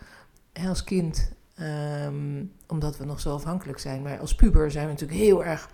Als 0.68 0.84
kind, 0.84 1.32
ehm, 1.56 2.44
omdat 2.68 2.98
we 2.98 3.06
nog 3.06 3.20
zo 3.20 3.34
afhankelijk 3.34 3.80
zijn, 3.80 4.02
maar 4.02 4.20
als 4.20 4.36
puber 4.36 4.72
zijn 4.72 4.86
we 4.86 4.92
natuurlijk 4.92 5.20
heel 5.20 5.44
erg 5.44 5.70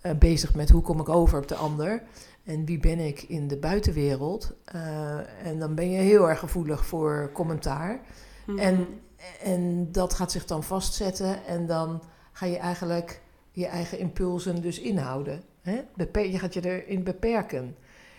eh, 0.00 0.12
bezig 0.18 0.54
met 0.54 0.70
hoe 0.70 0.82
kom 0.82 1.00
ik 1.00 1.08
over 1.08 1.38
op 1.38 1.48
de 1.48 1.54
ander. 1.54 2.02
En 2.44 2.64
wie 2.64 2.78
ben 2.78 2.98
ik 2.98 3.22
in 3.22 3.48
de 3.48 3.56
buitenwereld? 3.56 4.52
Eh, 4.64 5.46
en 5.46 5.58
dan 5.58 5.74
ben 5.74 5.90
je 5.90 6.00
heel 6.00 6.28
erg 6.28 6.38
gevoelig 6.38 6.86
voor 6.86 7.30
commentaar. 7.32 8.00
Mhm. 8.46 8.58
En, 8.58 9.00
en 9.42 9.92
dat 9.92 10.14
gaat 10.14 10.32
zich 10.32 10.44
dan 10.44 10.62
vastzetten 10.62 11.44
en 11.46 11.66
dan 11.66 12.02
ga 12.32 12.46
je 12.46 12.56
eigenlijk 12.58 13.20
je 13.50 13.66
eigen 13.66 13.98
impulsen 13.98 14.62
dus 14.62 14.78
inhouden. 14.80 15.42
Hè? 15.62 15.80
Beper- 15.96 16.28
je 16.30 16.38
gaat 16.38 16.54
je 16.54 16.64
erin 16.82 17.04
beperken. 17.04 17.76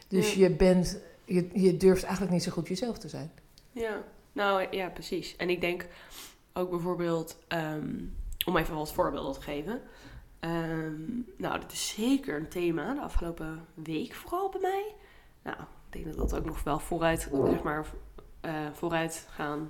Dus 0.07 0.33
Ja. 0.33 0.39
je, 0.47 0.55
bent, 0.55 0.99
je, 1.25 1.49
je 1.53 1.77
durft 1.77 2.03
eigenlijk 2.03 2.33
niet 2.33 2.43
zo 2.43 2.51
goed 2.51 2.67
jezelf 2.67 2.97
te 2.97 3.07
zijn. 3.09 3.31
Ja, 3.71 4.03
nou 4.31 4.67
ja, 4.71 4.89
precies. 4.89 5.35
En 5.35 5.49
ik 5.49 5.61
denk 5.61 5.87
ook 6.53 6.69
bijvoorbeeld, 6.69 7.37
ehm, 7.47 7.95
om 8.45 8.57
even 8.57 8.75
wat 8.75 8.93
voorbeelden 8.93 9.33
te 9.33 9.41
geven. 9.41 9.81
Ehm, 10.39 11.01
nou, 11.37 11.59
dit 11.59 11.71
is 11.71 11.89
zeker 11.95 12.35
een 12.39 12.47
thema 12.49 12.93
de 12.93 13.01
afgelopen 13.01 13.65
week 13.73 14.13
vooral 14.13 14.49
bij 14.49 14.61
mij. 14.61 14.93
Nou, 15.43 15.57
ik 15.61 16.03
denk 16.03 16.05
dat 16.05 16.29
dat 16.29 16.39
ook 16.39 16.45
nog 16.45 16.63
wel 16.63 16.79
vooruit, 16.79 17.29
zeg 17.45 17.63
maar, 17.63 17.85
eh, 18.41 18.53
vooruit 18.73 19.27
gaan. 19.29 19.69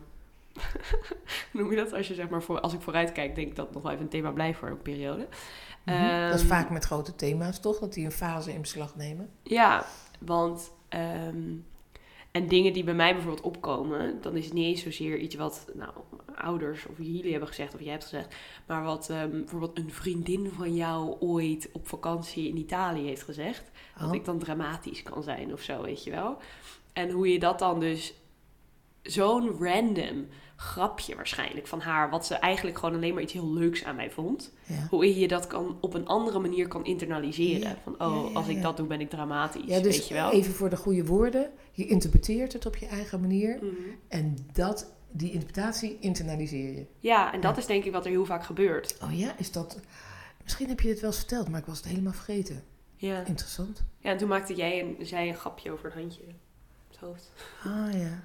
Noem 1.53 1.69
je 1.69 1.75
dat? 1.75 1.93
Als, 1.93 2.07
je, 2.07 2.13
zeg 2.13 2.29
maar, 2.29 2.43
voor, 2.43 2.59
als 2.59 2.73
ik 2.73 2.81
vooruit 2.81 3.11
kijk, 3.11 3.35
denk 3.35 3.47
ik 3.47 3.55
dat 3.55 3.65
het 3.65 3.73
nog 3.73 3.83
wel 3.83 3.91
even 3.91 4.03
een 4.03 4.09
thema 4.09 4.31
blijft 4.31 4.59
voor 4.59 4.67
een 4.69 4.81
periode. 4.81 5.27
Mhm. 5.85 6.27
dat 6.29 6.33
is 6.33 6.39
Ehm, 6.41 6.49
vaak 6.49 6.69
met 6.69 6.85
grote 6.85 7.15
thema's, 7.15 7.59
toch? 7.59 7.79
Dat 7.79 7.93
die 7.93 8.05
een 8.05 8.11
fase 8.11 8.53
in 8.53 8.61
beslag 8.61 8.95
nemen. 8.95 9.29
Ja, 9.43 9.85
want 10.19 10.71
ehm, 10.89 11.51
en 12.31 12.47
dingen 12.47 12.73
die 12.73 12.83
bij 12.83 12.93
mij 12.93 13.13
bijvoorbeeld 13.13 13.45
opkomen, 13.45 14.21
dan 14.21 14.35
is 14.37 14.45
het 14.45 14.53
niet 14.53 14.65
eens 14.65 14.81
zozeer 14.81 15.17
iets 15.17 15.35
wat 15.35 15.65
nou, 15.73 15.91
ouders 16.35 16.85
of 16.85 16.97
jullie 16.97 17.31
hebben 17.31 17.47
gezegd 17.49 17.73
of 17.73 17.79
jij 17.81 17.91
hebt 17.91 18.03
gezegd, 18.03 18.35
maar 18.67 18.83
wat 18.83 19.09
ehm, 19.09 19.29
bijvoorbeeld 19.29 19.77
een 19.77 19.91
vriendin 19.91 20.51
van 20.55 20.75
jou 20.75 21.15
ooit 21.19 21.69
op 21.73 21.87
vakantie 21.87 22.47
in 22.49 22.57
Italië 22.57 23.05
heeft 23.07 23.23
gezegd. 23.23 23.71
Dat 23.99 24.07
Oh. 24.07 24.15
ik 24.15 24.25
dan 24.25 24.39
dramatisch 24.39 25.03
kan 25.03 25.23
zijn 25.23 25.53
of 25.53 25.61
zo, 25.61 25.81
weet 25.81 26.03
je 26.03 26.11
wel. 26.11 26.37
En 26.93 27.09
hoe 27.09 27.31
je 27.31 27.39
dat 27.39 27.59
dan 27.59 27.79
dus 27.79 28.13
zo'n 29.03 29.55
random 29.59 30.27
grapje 30.55 31.15
waarschijnlijk 31.15 31.67
van 31.67 31.79
haar, 31.79 32.09
wat 32.09 32.25
ze 32.25 32.35
eigenlijk 32.35 32.77
gewoon 32.77 32.95
alleen 32.95 33.13
maar 33.13 33.23
iets 33.23 33.33
heel 33.33 33.53
leuks 33.53 33.83
aan 33.83 33.95
mij 33.95 34.11
vond. 34.11 34.51
Ja. 34.65 34.87
Hoe 34.89 35.19
je 35.19 35.27
dat 35.27 35.47
kan 35.47 35.77
op 35.81 35.93
een 35.93 36.07
andere 36.07 36.39
manier 36.39 36.67
kan 36.67 36.85
internaliseren. 36.85 37.69
Ja. 37.69 37.77
Van 37.83 37.93
oh, 37.93 38.29
Ja, 38.29 38.35
als 38.35 38.47
ik 38.47 38.61
dat 38.61 38.77
doe, 38.77 38.87
ben 38.87 39.01
ik 39.01 39.09
dramatisch. 39.09 39.65
Ja, 39.65 39.79
dus 39.79 39.97
weet 39.97 40.07
je 40.07 40.13
wel. 40.13 40.31
even 40.31 40.53
voor 40.53 40.69
de 40.69 40.75
goede 40.77 41.05
woorden. 41.05 41.51
Je 41.71 41.85
interpreteert 41.85 42.53
het 42.53 42.65
op 42.65 42.75
je 42.75 42.85
eigen 42.85 43.21
manier. 43.21 43.55
Mhm. 43.55 43.73
En 44.07 44.37
dat, 44.53 44.91
die 45.11 45.31
interpretatie 45.31 45.97
internaliseer 45.99 46.73
je. 46.73 46.85
Ja, 46.99 47.33
en 47.33 47.41
dat 47.41 47.57
is 47.57 47.65
denk 47.65 47.83
ik 47.83 47.91
wat 47.91 48.05
er 48.05 48.11
heel 48.11 48.25
vaak 48.25 48.43
gebeurt. 48.43 48.97
Oh 49.03 49.19
ja, 49.19 49.35
is 49.37 49.51
dat... 49.51 49.79
Misschien 50.43 50.67
heb 50.67 50.79
je 50.79 50.87
dit 50.87 50.99
wel 50.99 51.09
eens 51.09 51.19
verteld, 51.19 51.49
maar 51.49 51.59
ik 51.59 51.65
was 51.65 51.77
het 51.77 51.87
helemaal 51.87 52.13
vergeten. 52.13 52.63
Ja. 52.95 53.25
Interessant. 53.25 53.83
ja, 53.99 54.09
en 54.09 54.17
toen 54.17 54.27
maakte 54.27 54.53
jij 54.53 54.79
een, 54.79 55.05
zij 55.05 55.27
een 55.27 55.35
grapje 55.35 55.71
over 55.71 55.85
het 55.85 55.93
handje. 55.93 56.21
Op 56.21 56.89
het 56.89 56.97
hoofd. 56.99 57.31
Ah 57.63 57.93
ja. 57.93 58.23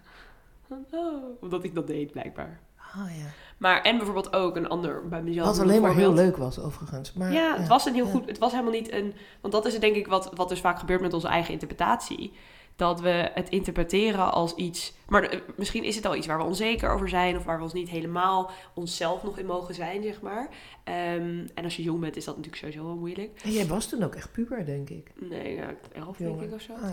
Oh, 0.90 1.42
omdat 1.42 1.64
ik 1.64 1.75
dat 1.75 1.87
deed, 1.87 2.10
blijkbaar. 2.10 2.60
Ah 2.94 3.16
ja. 3.18 3.30
Maar, 3.58 3.82
en 3.82 3.96
bijvoorbeeld 3.96 4.32
ook 4.32 4.56
een 4.56 4.68
ander 4.68 5.08
bij 5.08 5.22
mezelf. 5.22 5.46
Wat 5.46 5.56
een 5.56 5.62
alleen 5.62 5.82
maar 5.82 5.94
heel 5.94 6.12
leuk 6.12 6.37
was, 6.37 6.58
overigens. 6.60 7.12
Maar, 7.12 7.32
ja, 7.32 7.56
het 7.56 7.68
was 7.68 7.87
een 7.87 7.94
heel 7.94 8.04
ja. 8.04 8.10
goed. 8.10 8.26
Het 8.26 8.38
was 8.38 8.50
helemaal 8.50 8.72
niet 8.72 8.92
een. 8.92 9.14
Want 9.40 9.52
dat 9.52 9.66
is 9.66 9.78
denk 9.78 9.96
ik 9.96 10.06
wat, 10.06 10.30
wat 10.34 10.48
dus 10.48 10.60
vaak 10.60 10.78
gebeurt 10.78 11.00
met 11.00 11.12
onze 11.12 11.28
eigen 11.28 11.52
interpretatie. 11.52 12.32
Dat 12.76 13.00
we 13.00 13.30
het 13.34 13.48
interpreteren 13.48 14.32
als 14.32 14.54
iets. 14.54 14.92
Maar 15.08 15.22
eh, 15.22 15.40
misschien 15.56 15.84
is 15.84 15.96
het 15.96 16.06
al 16.06 16.16
iets 16.16 16.26
waar 16.26 16.38
we 16.38 16.44
onzeker 16.44 16.90
over 16.90 17.08
zijn. 17.08 17.37
Of 17.37 17.44
waar 17.44 17.56
we 17.56 17.62
ons 17.62 17.72
niet 17.72 17.88
helemaal 17.88 18.50
onszelf 18.75 19.22
nog 19.22 19.38
in 19.38 19.46
mogen 19.46 19.75
zijn, 19.75 20.02
zeg 20.02 20.20
maar. 20.20 20.48
Ehm, 20.84 21.46
en 21.54 21.64
als 21.64 21.76
je 21.76 21.82
jong 21.82 22.00
bent, 22.00 22.16
is 22.16 22.25
dat 22.25 22.37
natuurlijk 22.37 22.62
sowieso 22.62 22.84
wel 22.84 22.96
moeilijk. 22.96 23.40
En 23.42 23.52
jij 23.52 23.66
was 23.66 23.88
toen 23.88 24.02
ook 24.02 24.14
echt 24.14 24.32
puber, 24.32 24.64
denk 24.64 24.90
ik. 24.90 25.10
Nee, 25.14 25.54
ja, 25.54 25.75
elf 25.92 26.16
denk 26.16 26.40
ik 26.40 26.52
of 26.52 26.60
zo. 26.60 26.72
Ah. 26.72 26.90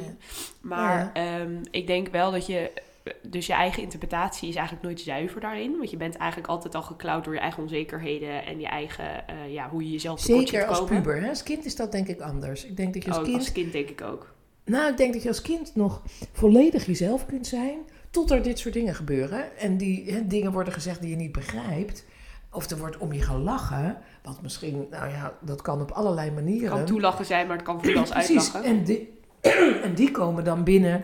Maar 0.62 1.12
ehm, 1.13 1.63
ik 1.72 1.88
denk 1.88 2.08
wel 2.08 2.32
dat 2.32 2.46
je. 2.46 2.72
Dus 3.21 3.47
je 3.47 3.53
eigen 3.53 3.83
interpretatie 3.83 4.50
is 4.50 4.55
eigenlijk 4.55 4.85
nooit 4.85 5.00
zuiver 5.01 5.41
daarin. 5.41 5.77
Want 5.77 5.89
je 5.89 5.97
bent 5.97 6.15
eigenlijk 6.15 6.50
altijd 6.50 6.75
al 6.75 6.81
geklauwd 6.81 7.24
door 7.24 7.33
je 7.33 7.39
eigen 7.39 7.63
onzekerheden 7.63 8.45
en 8.45 8.59
je 8.59 8.67
eigen, 8.67 9.27
eh, 9.27 9.53
ja, 9.53 9.69
hoe 9.69 9.83
je 9.83 9.91
jezelf 9.91 10.19
Zeker 10.19 10.65
als 10.65 10.79
komen. 10.79 10.95
puber. 11.01 11.21
Hè? 11.21 11.29
Als 11.29 11.43
kind 11.43 11.65
is 11.65 11.75
dat 11.75 11.91
denk 11.91 12.07
ik 12.07 12.21
anders. 12.21 12.65
Ik 12.65 12.77
denk 12.77 12.93
dat 12.93 13.03
je 13.03 13.09
als 13.09 13.17
Oh, 13.17 13.24
kind... 13.24 13.38
als 13.38 13.51
kind 13.51 13.71
denk 13.71 13.89
ik 13.89 14.01
ook. 14.01 14.33
Nou, 14.65 14.91
ik 14.91 14.97
denk 14.97 15.13
dat 15.13 15.21
je 15.21 15.27
als 15.27 15.41
kind 15.41 15.75
nog 15.75 16.01
volledig 16.31 16.85
jezelf 16.85 17.25
kunt 17.25 17.47
zijn... 17.47 17.77
tot 18.09 18.31
er 18.31 18.41
dit 18.43 18.59
soort 18.59 18.74
dingen 18.74 18.95
gebeuren. 18.95 19.57
En 19.57 19.77
die 19.77 20.12
hè, 20.12 20.27
dingen 20.27 20.51
worden 20.51 20.74
gezegd 20.74 21.01
die 21.01 21.09
je 21.09 21.15
niet 21.15 21.31
begrijpt. 21.31 22.05
Of 22.51 22.69
er 22.69 22.77
wordt 22.77 22.97
om 22.97 23.13
je 23.13 23.21
gelachen. 23.21 23.97
Wat 24.24 24.41
misschien, 24.41 24.88
nou 24.91 25.09
ja, 25.09 25.33
dat 25.41 25.62
kan 25.62 25.81
op 25.81 25.91
allerlei 25.91 26.25
Het 26.27 26.35
manieren. 26.35 26.69
kan 26.69 26.85
toelachen 26.85 27.25
zijn, 27.25 27.47
maar 27.47 27.55
het 27.55 27.65
kan 27.65 27.81
voelen 27.81 28.00
als 28.01 28.09
Precies. 28.09 28.53
uitlachen. 28.53 28.63
En 28.63 28.83
die, 28.83 29.13
en 29.85 29.93
die 29.95 30.12
komen 30.12 30.43
dan 30.43 30.63
binnen. 30.63 31.03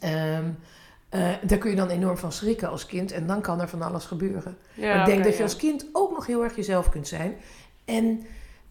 Ehm, 0.00 0.50
eh, 1.14 1.28
daar 1.42 1.58
kun 1.58 1.70
je 1.70 1.76
dan 1.76 1.88
enorm 1.88 2.16
van 2.16 2.32
schrikken 2.32 2.68
als 2.68 2.86
kind. 2.86 3.12
En 3.12 3.26
dan 3.26 3.40
kan 3.40 3.60
er 3.60 3.68
van 3.68 3.82
alles 3.82 4.04
gebeuren. 4.04 4.56
Ja, 4.74 4.94
maar 4.94 5.00
ik 5.00 5.12
denk 5.12 5.24
dat 5.24 5.36
je 5.36 5.42
als 5.42 5.56
kind 5.56 5.86
ook 5.92 6.10
nog 6.10 6.26
heel 6.26 6.42
erg 6.42 6.56
jezelf 6.56 6.88
kunt 6.88 7.08
zijn. 7.08 7.34
En 7.84 8.26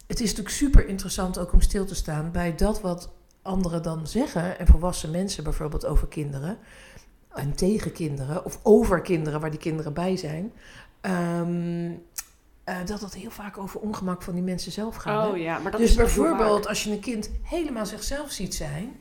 het 0.07 0.19
is 0.19 0.29
natuurlijk 0.29 0.55
super 0.55 0.87
interessant 0.87 1.39
ook 1.39 1.53
om 1.53 1.61
stil 1.61 1.85
te 1.85 1.95
staan 1.95 2.31
bij 2.31 2.55
dat 2.55 2.81
wat 2.81 3.11
anderen 3.41 3.83
dan 3.83 4.07
zeggen. 4.07 4.59
En 4.59 4.67
volwassen 4.67 5.11
mensen 5.11 5.43
bijvoorbeeld 5.43 5.85
over 5.85 6.07
kinderen. 6.07 6.57
En 7.29 7.55
tegen 7.55 7.91
kinderen. 7.91 8.45
Of 8.45 8.59
over 8.63 9.01
kinderen 9.01 9.39
waar 9.39 9.51
die 9.51 9.59
kinderen 9.59 9.93
bij 9.93 10.17
zijn. 10.17 10.51
Eh, 12.63 12.75
dat 12.85 12.99
dat 12.99 13.13
heel 13.13 13.31
vaak 13.31 13.57
over 13.57 13.79
ongemak 13.79 14.21
van 14.21 14.33
die 14.33 14.43
mensen 14.43 14.71
zelf 14.71 14.95
gaat. 14.95 15.31
Oh 15.31 15.37
ja, 15.37 15.59
maar 15.59 15.71
dat 15.71 15.79
dus 15.79 15.89
is 15.89 15.95
bijvoorbeeld 15.95 16.67
als 16.67 16.83
je 16.83 16.91
een 16.91 16.99
kind 16.99 17.29
helemaal 17.43 17.85
zichzelf 17.85 18.31
ziet 18.31 18.55
zijn 18.55 18.95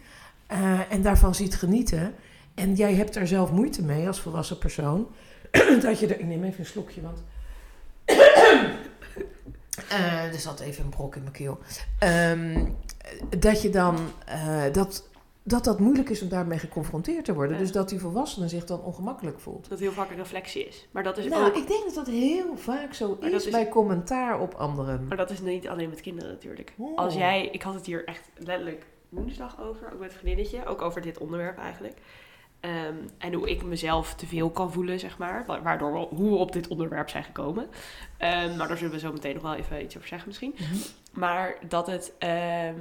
eh, 0.46 0.92
en 0.92 1.02
daarvan 1.02 1.34
ziet 1.34 1.54
genieten 1.54 2.14
en 2.54 2.75
jij 2.75 2.94
hebt 2.94 3.14
daar 3.14 3.26
zelf 3.26 3.50
moeite 3.52 3.82
mee 3.82 4.06
als 4.06 4.21
volwassen 4.21 4.59
persoon, 4.59 5.09
dat 5.82 5.99
je 5.99 6.06
er, 6.06 6.21
ik 6.21 6.26
neem 6.26 6.44
even 6.44 6.61
een 6.61 6.66
slokje, 6.66 7.00
want 7.00 7.23
eh, 9.88 10.32
er 10.32 10.38
zat 10.38 10.61
even 10.61 10.85
een 10.85 10.90
brok 10.90 11.16
in 11.16 11.23
mijn 11.23 11.35
keel, 11.35 11.59
Ehm, 11.99 12.64
dat 13.38 13.62
je 13.62 13.71
dan 13.71 13.99
eh, 14.26 14.62
dat, 14.73 15.09
dat 15.42 15.64
dat 15.64 15.78
moeilijk 15.80 16.09
is 16.09 16.23
om 16.23 16.28
daarmee 16.28 16.59
geconfronteerd 16.59 17.25
te 17.25 17.35
worden, 17.35 17.56
Ja. 17.56 17.62
dus 17.62 17.73
dat 17.73 17.88
die 17.88 17.99
volwassene 18.00 18.49
zich 18.49 18.64
dan 18.64 18.80
ongemakkelijk 18.82 19.40
voelt. 19.40 19.68
Dat 19.68 19.78
heel 19.78 19.92
vaak 19.92 20.11
een 20.11 20.16
reflectie 20.16 20.68
is. 20.68 20.88
Maar 20.90 21.02
dat 21.02 21.18
is 21.18 21.26
Nou, 21.26 21.47
ook... 21.47 21.56
ik 21.56 21.66
denk 21.66 21.85
dat 21.85 21.94
dat 21.94 22.06
heel 22.06 22.56
vaak 22.56 22.94
zo 22.94 23.16
Maar 23.21 23.30
is, 23.30 23.49
bij 23.50 23.68
commentaar 23.68 24.40
op 24.40 24.54
anderen. 24.54 25.06
Maar 25.09 25.16
dat 25.16 25.30
is 25.30 25.40
niet 25.40 25.68
alleen 25.68 25.88
met 25.88 26.00
kinderen 26.00 26.30
natuurlijk. 26.30 26.73
Oh. 26.76 26.99
Als 26.99 27.14
jij... 27.14 27.49
Ik 27.52 27.62
had 27.62 27.75
het 27.75 27.87
hier 27.87 28.04
echt 28.04 28.30
letterlijk 28.37 28.87
woensdag 29.09 29.61
over. 29.61 29.92
Ook 29.92 29.99
met 30.00 30.11
een 30.12 30.18
vriendinnetje. 30.18 30.64
Ook 30.66 30.82
over 30.82 31.00
dit 31.00 31.18
onderwerp 31.18 31.59
eigenlijk. 31.59 31.97
Ehm, 32.62 32.95
en 33.19 33.33
hoe 33.33 33.50
ik 33.50 33.62
mezelf 33.62 34.14
te 34.14 34.26
veel 34.26 34.50
kan 34.50 34.73
voelen, 34.73 34.99
zeg 35.00 35.19
maar. 35.19 35.45
wa- 35.47 35.62
Waardoor 35.62 35.92
we, 35.92 35.99
hoe 36.16 36.31
we 36.31 36.37
op 36.37 36.52
dit 36.52 36.69
onderwerp 36.69 37.09
zijn 37.09 37.25
gekomen. 37.25 37.69
Ehm, 38.16 38.57
maar 38.57 38.69
daar 38.69 38.76
zullen 38.76 38.92
we 38.92 38.99
zo 38.99 39.12
meteen 39.12 39.35
nog 39.35 39.42
wel 39.42 39.54
even 39.54 39.83
iets 39.83 39.97
over 39.97 40.09
zeggen 40.09 40.28
misschien. 40.28 40.54
Mhm. 40.59 40.75
Maar 41.12 41.54
dat 41.69 41.87
het, 41.87 42.12
ehm, 42.19 42.78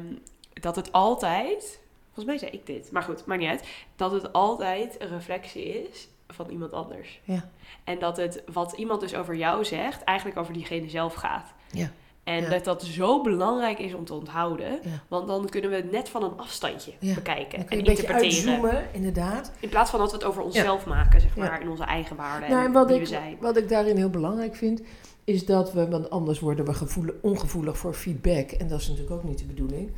dat 0.53 0.75
het 0.75 0.91
altijd... 0.91 1.79
Volgens 2.13 2.25
mij 2.25 2.37
zei 2.37 2.51
ik 2.59 2.65
dit. 2.65 2.91
Maar 2.91 3.03
goed, 3.03 3.25
maakt 3.25 3.39
niet 3.41 3.49
uit. 3.49 3.67
Dat 3.95 4.11
het 4.11 4.33
altijd 4.33 5.01
een 5.01 5.07
reflectie 5.07 5.63
is 5.89 6.07
van 6.27 6.49
iemand 6.49 6.73
anders. 6.73 7.19
Ja. 7.23 7.49
En 7.83 7.99
dat 7.99 8.17
het 8.17 8.43
wat 8.53 8.71
iemand 8.73 9.01
dus 9.01 9.15
over 9.15 9.35
jou 9.35 9.65
zegt, 9.65 10.03
eigenlijk 10.03 10.37
over 10.39 10.53
diegene 10.53 10.89
zelf 10.89 11.13
gaat. 11.13 11.53
Ja. 11.71 11.91
En 12.23 12.41
Ja. 12.41 12.49
dat 12.49 12.63
dat 12.63 12.83
zo 12.83 13.21
belangrijk 13.21 13.79
is 13.79 13.93
om 13.93 14.05
te 14.05 14.13
onthouden. 14.13 14.71
Ja. 14.71 14.89
Want 15.07 15.27
dan 15.27 15.49
kunnen 15.49 15.69
we 15.69 15.75
het 15.75 15.91
net 15.91 16.09
van 16.09 16.23
een 16.23 16.37
afstandje 16.37 16.91
Ja. 16.99 17.13
bekijken 17.13 17.59
en 17.69 17.77
een 17.77 17.83
beetje 17.83 18.07
uitzoomen, 18.13 18.83
inderdaad. 18.93 19.51
In 19.59 19.69
plaats 19.69 19.89
van 19.89 19.99
dat 19.99 20.11
we 20.11 20.17
het 20.17 20.25
over 20.25 20.41
onszelf 20.43 20.85
maken, 20.85 21.21
zeg 21.21 21.35
maar. 21.35 21.61
In 21.61 21.69
onze 21.69 21.83
eigen 21.83 22.15
waarden 22.15 22.49
Nou, 22.49 22.65
en 22.65 22.71
wat 22.71 22.85
wie 22.87 22.95
ik, 22.95 23.01
we 23.01 23.07
zijn. 23.07 23.37
wat 23.39 23.57
ik 23.57 23.69
daarin 23.69 23.97
heel 23.97 24.09
belangrijk 24.09 24.55
vind, 24.55 24.81
is 25.23 25.45
dat 25.45 25.73
we, 25.73 25.87
want 25.89 26.09
anders 26.09 26.39
worden 26.39 26.65
we 26.65 26.73
gevoelig, 26.73 27.15
ongevoelig 27.21 27.77
voor 27.77 27.93
feedback. 27.93 28.51
En 28.51 28.67
dat 28.67 28.79
is 28.79 28.87
natuurlijk 28.87 29.15
ook 29.15 29.23
niet 29.23 29.37
de 29.39 29.45
bedoeling. 29.45 29.91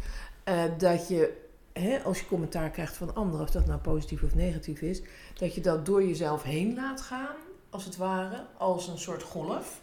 eh, 0.44 0.62
dat 0.78 1.08
je, 1.08 1.42
hè, 1.74 2.00
als 2.04 2.20
je 2.20 2.26
commentaar 2.28 2.70
krijgt 2.70 2.96
van 2.98 3.16
anderen, 3.16 3.42
of 3.46 3.52
dat 3.52 3.66
nou 3.66 3.80
positief 3.80 4.24
of 4.24 4.36
negatief 4.36 4.82
is, 4.82 5.02
dat 5.40 5.56
je 5.56 5.62
dat 5.62 5.86
door 5.86 6.04
jezelf 6.04 6.44
heen 6.44 6.76
laat 6.76 7.02
gaan, 7.02 7.36
als 7.70 7.86
het 7.86 7.98
ware, 7.98 8.44
als 8.58 8.88
een 8.88 8.98
soort 8.98 9.24
golf. 9.24 9.82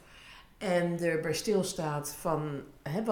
En 0.60 1.02
erbij 1.02 1.32
stilstaat 1.32 2.14
van 2.14 2.60
hè, 2.82 3.02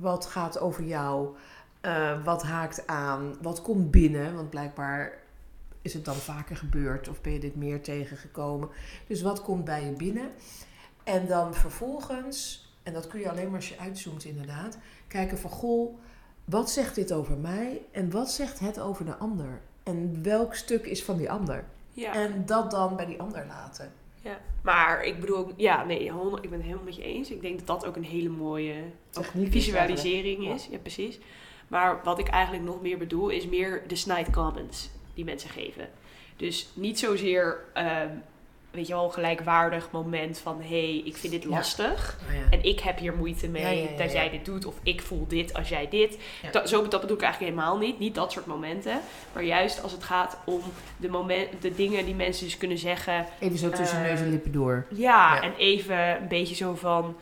wat, 0.00 0.26
gaat 0.26 0.60
over 0.60 0.84
jou, 0.84 1.36
eh, 1.80 2.24
wat 2.24 2.42
haakt 2.42 2.86
aan, 2.86 3.34
wat 3.42 3.62
komt 3.62 3.90
binnen. 3.90 4.34
Want 4.34 4.50
blijkbaar 4.50 5.12
is 5.82 5.94
het 5.94 6.04
dan 6.04 6.14
vaker 6.14 6.56
gebeurd 6.56 7.08
of 7.08 7.20
ben 7.20 7.32
je 7.32 7.38
dit 7.38 7.56
meer 7.56 7.82
tegengekomen. 7.82 8.68
Dus 9.06 9.22
wat 9.22 9.42
komt 9.42 9.64
bij 9.64 9.84
je 9.84 9.92
binnen? 9.92 10.30
En 11.04 11.26
dan 11.26 11.54
vervolgens, 11.54 12.68
en 12.82 12.92
dat 12.92 13.06
kun 13.06 13.20
je 13.20 13.30
alleen 13.30 13.46
maar 13.46 13.56
als 13.56 13.68
je 13.68 13.78
uitzoomt 13.78 14.24
inderdaad, 14.24 14.78
kijken 15.06 15.38
van 15.38 15.50
goh, 15.50 15.98
wat 16.44 16.70
zegt 16.70 16.94
dit 16.94 17.12
over 17.12 17.36
mij 17.36 17.82
en 17.92 18.10
wat 18.10 18.30
zegt 18.30 18.58
het 18.58 18.80
over 18.80 19.04
de 19.04 19.16
ander? 19.16 19.60
En 19.82 20.22
welk 20.22 20.54
stuk 20.54 20.86
is 20.86 21.04
van 21.04 21.16
die 21.16 21.30
ander? 21.30 21.64
Ja. 21.90 22.14
En 22.14 22.46
dat 22.46 22.70
dan 22.70 22.96
bij 22.96 23.06
die 23.06 23.20
ander 23.20 23.46
laten. 23.46 23.92
Ja. 24.28 24.40
Maar 24.62 25.04
ik 25.04 25.20
bedoel 25.20 25.36
ook... 25.36 25.52
Ja, 25.56 25.84
nee, 25.84 26.04
ik 26.04 26.50
ben 26.50 26.52
het 26.52 26.62
helemaal 26.62 26.84
met 26.84 26.96
je 26.96 27.02
eens. 27.02 27.30
Ik 27.30 27.40
denk 27.40 27.58
dat 27.58 27.66
dat 27.66 27.86
ook 27.86 27.96
een 27.96 28.04
hele 28.04 28.28
mooie 28.28 28.74
Techniek 29.10 29.54
is 29.54 29.64
visualisering 29.64 30.48
is. 30.54 30.68
Ja, 30.70 30.78
precies. 30.78 31.18
Maar 31.68 32.00
wat 32.04 32.18
ik 32.18 32.28
eigenlijk 32.28 32.64
nog 32.64 32.82
meer 32.82 32.98
bedoel, 32.98 33.28
is 33.28 33.46
meer 33.46 33.82
de 33.86 33.96
snide 33.96 34.30
comments 34.30 34.90
die 35.14 35.24
mensen 35.24 35.50
geven. 35.50 35.88
Dus 36.36 36.68
niet 36.74 36.98
zozeer, 36.98 37.64
ehm, 37.74 38.10
weet 38.78 38.86
je 38.86 38.92
wel, 38.94 39.08
gelijkwaardig 39.08 39.88
moment 39.90 40.38
van... 40.38 40.60
hé, 40.60 40.68
hey, 40.68 41.02
ik 41.04 41.16
vind 41.16 41.32
dit 41.32 41.42
Ja. 41.42 41.48
lastig. 41.48 42.18
Oh 42.28 42.34
ja. 42.34 42.40
En 42.50 42.62
ik 42.64 42.80
heb 42.80 42.98
hier 42.98 43.14
moeite 43.14 43.48
mee 43.48 43.82
Ja, 43.90 43.96
dat 43.98 44.12
jij 44.12 44.30
dit 44.30 44.44
doet. 44.44 44.64
Of 44.66 44.74
ik 44.82 45.02
voel 45.02 45.26
dit 45.28 45.54
als 45.54 45.68
jij 45.68 45.88
dit. 45.88 46.18
Dat, 46.50 46.68
zo, 46.68 46.88
dat 46.88 47.00
bedoel 47.00 47.16
ik 47.16 47.22
eigenlijk 47.22 47.54
helemaal 47.54 47.78
niet. 47.78 47.98
Niet 47.98 48.14
dat 48.14 48.32
soort 48.32 48.46
momenten. 48.46 49.00
Maar 49.32 49.42
juist 49.44 49.82
als 49.82 49.92
het 49.92 50.02
gaat 50.04 50.36
om 50.44 50.60
de, 50.96 51.08
moment, 51.08 51.48
de 51.60 51.74
dingen 51.74 52.04
die 52.04 52.14
mensen 52.14 52.44
dus 52.44 52.58
kunnen 52.58 52.78
zeggen. 52.78 53.26
Even 53.38 53.58
zo 53.58 53.70
tussen 53.70 53.98
Eh, 53.98 54.04
neus 54.04 54.20
en 54.20 54.30
lippen 54.30 54.52
door. 54.52 54.84
Ja, 54.88 55.34
Ja. 55.34 55.42
en 55.42 55.54
even 55.56 55.98
een 56.22 56.28
beetje 56.28 56.54
zo 56.54 56.74
van... 56.74 57.16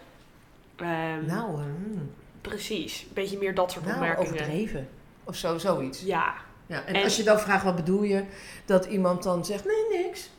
ehm, 0.76 1.26
Nou, 1.26 1.54
hmm, 1.56 2.10
Precies. 2.40 3.02
Een 3.02 3.08
beetje 3.14 3.38
meer 3.38 3.54
dat 3.54 3.72
soort 3.72 3.84
nou 3.84 3.96
opmerkingen. 3.96 4.30
overdreven. 4.32 4.88
Of 5.24 5.36
zo, 5.36 5.58
zoiets. 5.58 6.02
Ja. 6.02 6.34
Ja, 6.66 6.84
en, 6.84 6.94
En- 6.94 7.02
als 7.04 7.16
je 7.16 7.22
dan 7.22 7.38
vraagt 7.40 7.64
wat 7.64 7.76
bedoel 7.76 8.02
je, 8.02 8.24
dat 8.64 8.84
iemand 8.84 9.22
dan 9.22 9.44
zegt 9.44 9.64
nee, 9.64 10.02
niks. 10.02 10.30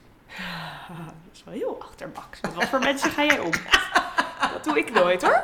Dat 0.88 1.34
is 1.34 1.43
wel 1.43 1.53
heel 1.53 1.77
achterbaks. 1.81 2.41
Met 2.41 2.53
wat 2.53 2.65
voor 2.65 2.79
mensen 2.79 3.12
ga 3.12 3.24
jij 3.24 3.39
om? 3.39 3.51
Dat 4.53 4.63
doe 4.63 4.77
ik 4.77 4.93
nooit 4.93 5.22
hoor. 5.22 5.43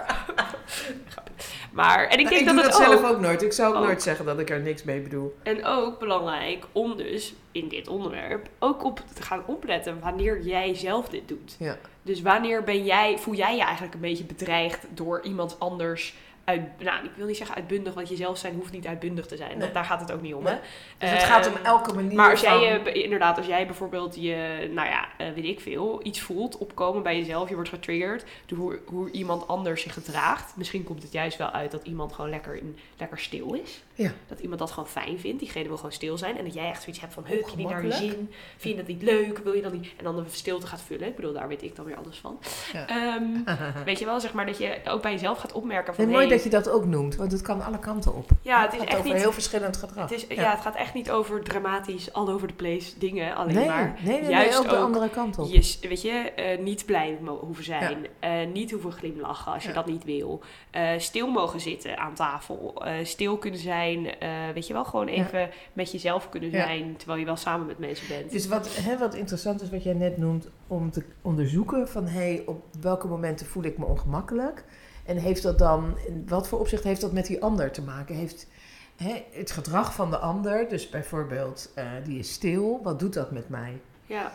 Maar, 1.72 2.08
en 2.08 2.20
ik 2.20 2.30
denk 2.30 2.40
ik 2.40 2.46
dat 2.46 2.56
doe 2.56 2.64
het 2.64 2.74
dat 2.74 2.82
zelf 2.82 3.04
ook, 3.04 3.12
ook 3.12 3.20
nooit. 3.20 3.42
Ik 3.42 3.54
zou 3.54 3.74
ook 3.74 3.80
ook. 3.80 3.86
nooit 3.86 4.02
zeggen 4.02 4.26
dat 4.26 4.40
ik 4.40 4.50
er 4.50 4.60
niks 4.60 4.84
mee 4.84 5.02
bedoel. 5.02 5.38
En 5.44 5.66
ook 5.66 6.00
belangrijk 6.00 6.66
om 6.72 6.98
dus 6.98 7.34
in 7.54 7.68
dit 7.68 7.88
onderwerp 7.88 8.50
ook 8.60 8.84
op 8.84 9.02
te 9.14 9.22
gaan 9.22 9.44
opletten 9.46 10.00
wanneer 10.00 10.42
jij 10.42 10.76
zelf 10.76 11.10
dit 11.10 11.28
doet. 11.28 11.56
Ja. 11.60 11.78
Dus 12.02 12.22
wanneer 12.22 12.64
ben 12.64 12.84
jij, 12.84 13.18
voel 13.18 13.36
jij 13.36 13.56
je 13.56 13.64
eigenlijk 13.64 13.94
een 13.94 14.00
beetje 14.00 14.24
bedreigd 14.24 14.88
door 14.94 15.22
iemand 15.24 15.60
anders 15.60 16.14
uit, 16.44 16.62
nou 16.80 17.06
ik 17.06 17.12
wil 17.16 17.26
niet 17.26 17.38
zeggen 17.38 17.56
uitbundig, 17.56 17.94
want 17.94 18.10
jezelf 18.10 18.38
zijn 18.38 18.56
hoeft 18.56 18.72
niet 18.72 18.88
uitbundig 18.88 19.26
te 19.26 19.38
zijn. 19.38 19.50
Nee. 19.50 19.60
Dat, 19.60 19.74
daar 19.74 19.86
gaat 19.86 20.00
het 20.00 20.12
ook 20.12 20.22
niet 20.22 20.34
om. 20.34 20.44
Nee. 20.44 20.54
Hè? 20.54 20.60
Dus 20.98 21.10
het 21.10 21.24
gaat 21.24 21.48
om 21.48 21.54
Ehm, 21.56 21.66
elke 21.66 21.94
manier 21.94 22.16
Maar 22.16 22.32
als 22.32 22.42
jij, 22.42 22.82
van... 22.84 22.94
inderdaad, 22.94 23.38
als 23.38 23.46
jij 23.46 23.66
bijvoorbeeld 23.66 24.16
je, 24.16 24.70
nou 24.74 24.88
ja, 24.90 25.08
eh, 25.18 25.28
weet 25.36 25.46
ik 25.46 25.60
veel, 25.60 26.00
iets 26.04 26.22
voelt 26.22 26.58
opkomen 26.58 27.04
bij 27.04 27.18
jezelf, 27.18 27.50
je 27.50 27.56
wordt 27.56 27.70
getriggerd 27.70 28.26
door 28.46 28.58
hoe, 28.58 28.80
hoe 28.86 29.12
iemand 29.12 29.48
anders 29.48 29.82
zich 29.82 29.94
gedraagt. 29.94 30.58
Misschien 30.58 30.84
komt 30.84 31.04
het 31.04 31.12
juist 31.12 31.38
wel 31.38 31.50
uit 31.50 31.72
dat 31.72 31.84
iemand 31.84 32.14
gewoon 32.14 32.30
lekker, 32.30 32.56
in, 32.56 32.78
lekker 32.98 33.20
stil 33.20 33.54
is. 33.54 33.84
Ja. 33.94 34.12
Dat 34.28 34.40
iemand 34.40 34.60
dat 34.60 34.72
gewoon 34.72 34.90
fijn 34.90 35.20
vindt. 35.20 35.40
Diegene 35.40 35.68
wil 35.68 35.76
gewoon 35.76 35.92
stil 35.92 36.18
zijn. 36.18 36.38
En 36.38 36.44
dat 36.44 36.54
jij 36.54 36.70
echt 36.70 36.82
zoiets 36.82 37.02
hebt 37.02 37.14
van, 37.14 37.26
heb 37.46 37.50
je 37.50 37.58
niet 37.58 37.70
naar 37.70 37.86
je 37.86 37.92
zin? 37.92 38.32
Vind 38.58 38.76
je 38.76 38.84
dat 38.84 38.88
niet 38.88 39.02
leuk? 39.02 39.38
Wil 39.38 39.54
je 39.54 39.62
dan 39.62 39.72
niet? 39.72 39.88
En 39.98 40.04
dan 40.04 40.16
de 40.16 40.24
stilte 40.32 40.68
gaat 40.68 40.82
vullen. 40.82 41.08
Ik 41.08 41.16
bedoel, 41.16 41.34
daar 41.34 41.48
weet 41.48 41.64
ik 41.64 41.76
dan 41.76 41.86
weer 41.86 41.96
alles 41.96 42.18
van. 42.18 42.40
Ja. 42.74 42.88
Ehm, 42.88 43.56
weet 43.86 44.00
je 44.00 44.06
wel, 44.06 44.20
zeg 44.20 44.34
maar, 44.34 44.46
dat 44.46 44.58
je 44.58 44.78
ook 44.88 45.02
bij 45.02 45.12
jezelf 45.12 45.38
gaat 45.38 45.52
opmerken 45.52 45.96
van, 45.96 46.04
En 46.04 46.10
mooi 46.10 46.26
hey, 46.26 46.36
dat 46.36 46.44
je 46.44 46.50
dat 46.50 46.70
ook 46.70 46.86
noemt, 46.86 47.16
want 47.16 47.32
het 47.32 47.42
kan 47.42 47.62
alle 47.62 47.80
kanten 47.80 48.16
op. 48.16 48.30
ja, 48.42 48.62
het 48.62 48.74
is 48.74 48.80
gaat 48.80 48.88
echt 48.88 48.98
over 48.98 49.12
niet... 49.12 49.22
heel 49.22 49.32
verschillend 49.32 49.78
gedrag. 49.78 50.10
Het, 50.10 50.12
is, 50.12 50.36
ja. 50.38 50.52
het 50.52 50.62
gaat 50.62 50.76
echt 50.76 50.94
niet 50.94 51.12
over 51.12 51.44
dramatisch, 51.44 52.14
all 52.14 52.28
over 52.30 52.48
the 52.48 52.54
place 52.54 53.00
dingen 53.00 53.36
alleen 53.36 53.56
nee, 53.56 53.68
maar. 53.68 54.00
nee, 54.04 54.22
nee, 54.22 54.30
juist 54.30 54.50
nee, 54.50 54.60
ook 54.60 54.70
de 54.70 54.76
andere 54.76 55.10
kant 55.10 55.38
op. 55.38 55.52
Je, 55.52 55.78
weet 55.88 56.02
je, 56.02 56.12
eh, 56.12 56.60
niet 56.60 56.86
blij 56.86 57.18
hoeven 57.42 57.64
zijn. 57.64 58.08
eh, 58.20 58.32
niet 58.54 58.72
hoeven 58.72 58.92
glimlachen 58.92 59.54
als 59.54 59.64
je 59.64 59.74
dat 59.74 59.86
niet 59.86 60.04
wil. 60.04 60.42
Eh, 60.72 60.90
stil 60.98 61.28
mogen 61.28 61.60
zitten 61.60 61.98
aan 61.98 62.14
tafel. 62.14 62.82
stil 63.04 63.38
kunnen 63.38 63.60
zijn. 63.60 64.10
weet 64.54 64.68
je 64.68 64.74
wel, 64.74 64.86
gewoon 64.86 65.08
even 65.08 65.50
met 65.74 65.92
jezelf 65.92 66.30
kunnen 66.30 66.52
zijn. 66.52 66.98
Terwijl 66.98 67.20
je 67.20 67.26
wel 67.26 67.33
samen 67.38 67.68
met 67.68 67.80
mensen 67.80 68.08
bent. 68.08 68.32
Dus 68.32 68.48
wat, 68.48 68.76
hè, 68.76 68.98
wat 68.98 69.16
interessant 69.16 69.62
is 69.62 69.70
wat 69.70 69.84
jij 69.84 69.94
net 69.94 70.18
noemt, 70.18 70.48
om 70.68 70.92
te 70.92 71.04
onderzoeken 71.22 71.90
van 71.90 72.08
hey, 72.08 72.44
op 72.46 72.64
welke 72.82 73.08
momenten 73.08 73.46
voel 73.46 73.64
ik 73.64 73.78
me 73.78 73.86
ongemakkelijk. 73.86 74.64
En 75.06 75.18
heeft 75.18 75.44
dat 75.44 75.60
dan, 75.60 75.98
in 76.08 76.26
wat 76.28 76.48
voor 76.48 76.60
opzicht 76.60 76.84
heeft 76.84 77.02
dat 77.02 77.12
met 77.12 77.26
die 77.26 77.44
ander 77.44 77.72
te 77.72 77.82
maken? 77.82 78.16
Heeft 78.16 78.48
hè, 78.96 79.26
het 79.32 79.52
gedrag 79.52 79.94
van 79.94 80.10
de 80.10 80.18
ander, 80.18 80.70
dus 80.70 80.90
bijvoorbeeld 80.90 81.72
eh, 81.76 81.86
die 82.04 82.20
is 82.20 82.34
stil, 82.34 82.80
wat 82.84 83.00
doet 83.00 83.14
dat 83.14 83.32
met 83.32 83.50
mij? 83.50 83.82
Ja, 84.06 84.32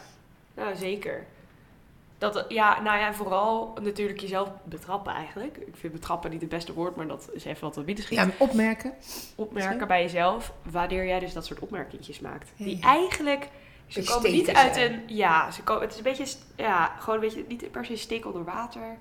nou 0.55 0.77
zeker. 0.77 1.27
Dat, 2.19 2.45
ja, 2.49 2.81
nou 2.81 2.99
ja, 2.99 3.15
vooral 3.15 3.75
natuurlijk 3.83 4.21
jezelf 4.21 4.49
betrappen 4.65 5.13
eigenlijk. 5.13 5.57
Ik 5.57 5.77
vind 5.77 5.93
betrappen 5.93 6.31
niet 6.31 6.41
het 6.41 6.51
beste 6.51 6.73
woord, 6.73 6.97
maar 6.97 7.07
dat 7.07 7.29
is 7.33 7.45
even 7.45 7.61
wat 7.61 7.77
er 7.77 7.85
binnen 7.85 8.05
schiet. 8.05 8.19
Ja, 8.19 8.29
opmerken. 8.39 8.93
opmerken 9.35 9.81
Zo. 9.81 9.87
bij 9.87 10.03
jezelf 10.03 10.53
wanneer 10.71 11.07
jij 11.07 11.19
dus 11.19 11.33
dat 11.33 11.47
soort 11.47 11.61
opmerkingjes 11.61 12.21
maakt. 12.21 12.53
Ja, 12.57 12.65
Die 12.65 12.81
eigenlijk, 12.81 13.49
ze 13.87 14.03
komen 14.05 14.33
niet 14.33 14.51
uit 14.53 14.75
zijn. 14.75 14.93
een, 14.93 15.03
ja, 15.07 15.51
ze 15.51 15.63
komen, 15.63 15.83
het 15.83 15.91
is 15.93 15.97
een 15.99 16.03
beetje, 16.03 16.37
ja, 16.57 16.87
gewoon 16.99 17.15
een 17.15 17.21
beetje, 17.21 17.45
niet 17.49 17.71
per 17.71 17.85
se 17.85 17.97
steek 17.97 18.27
onder 18.27 18.45
water, 18.45 18.97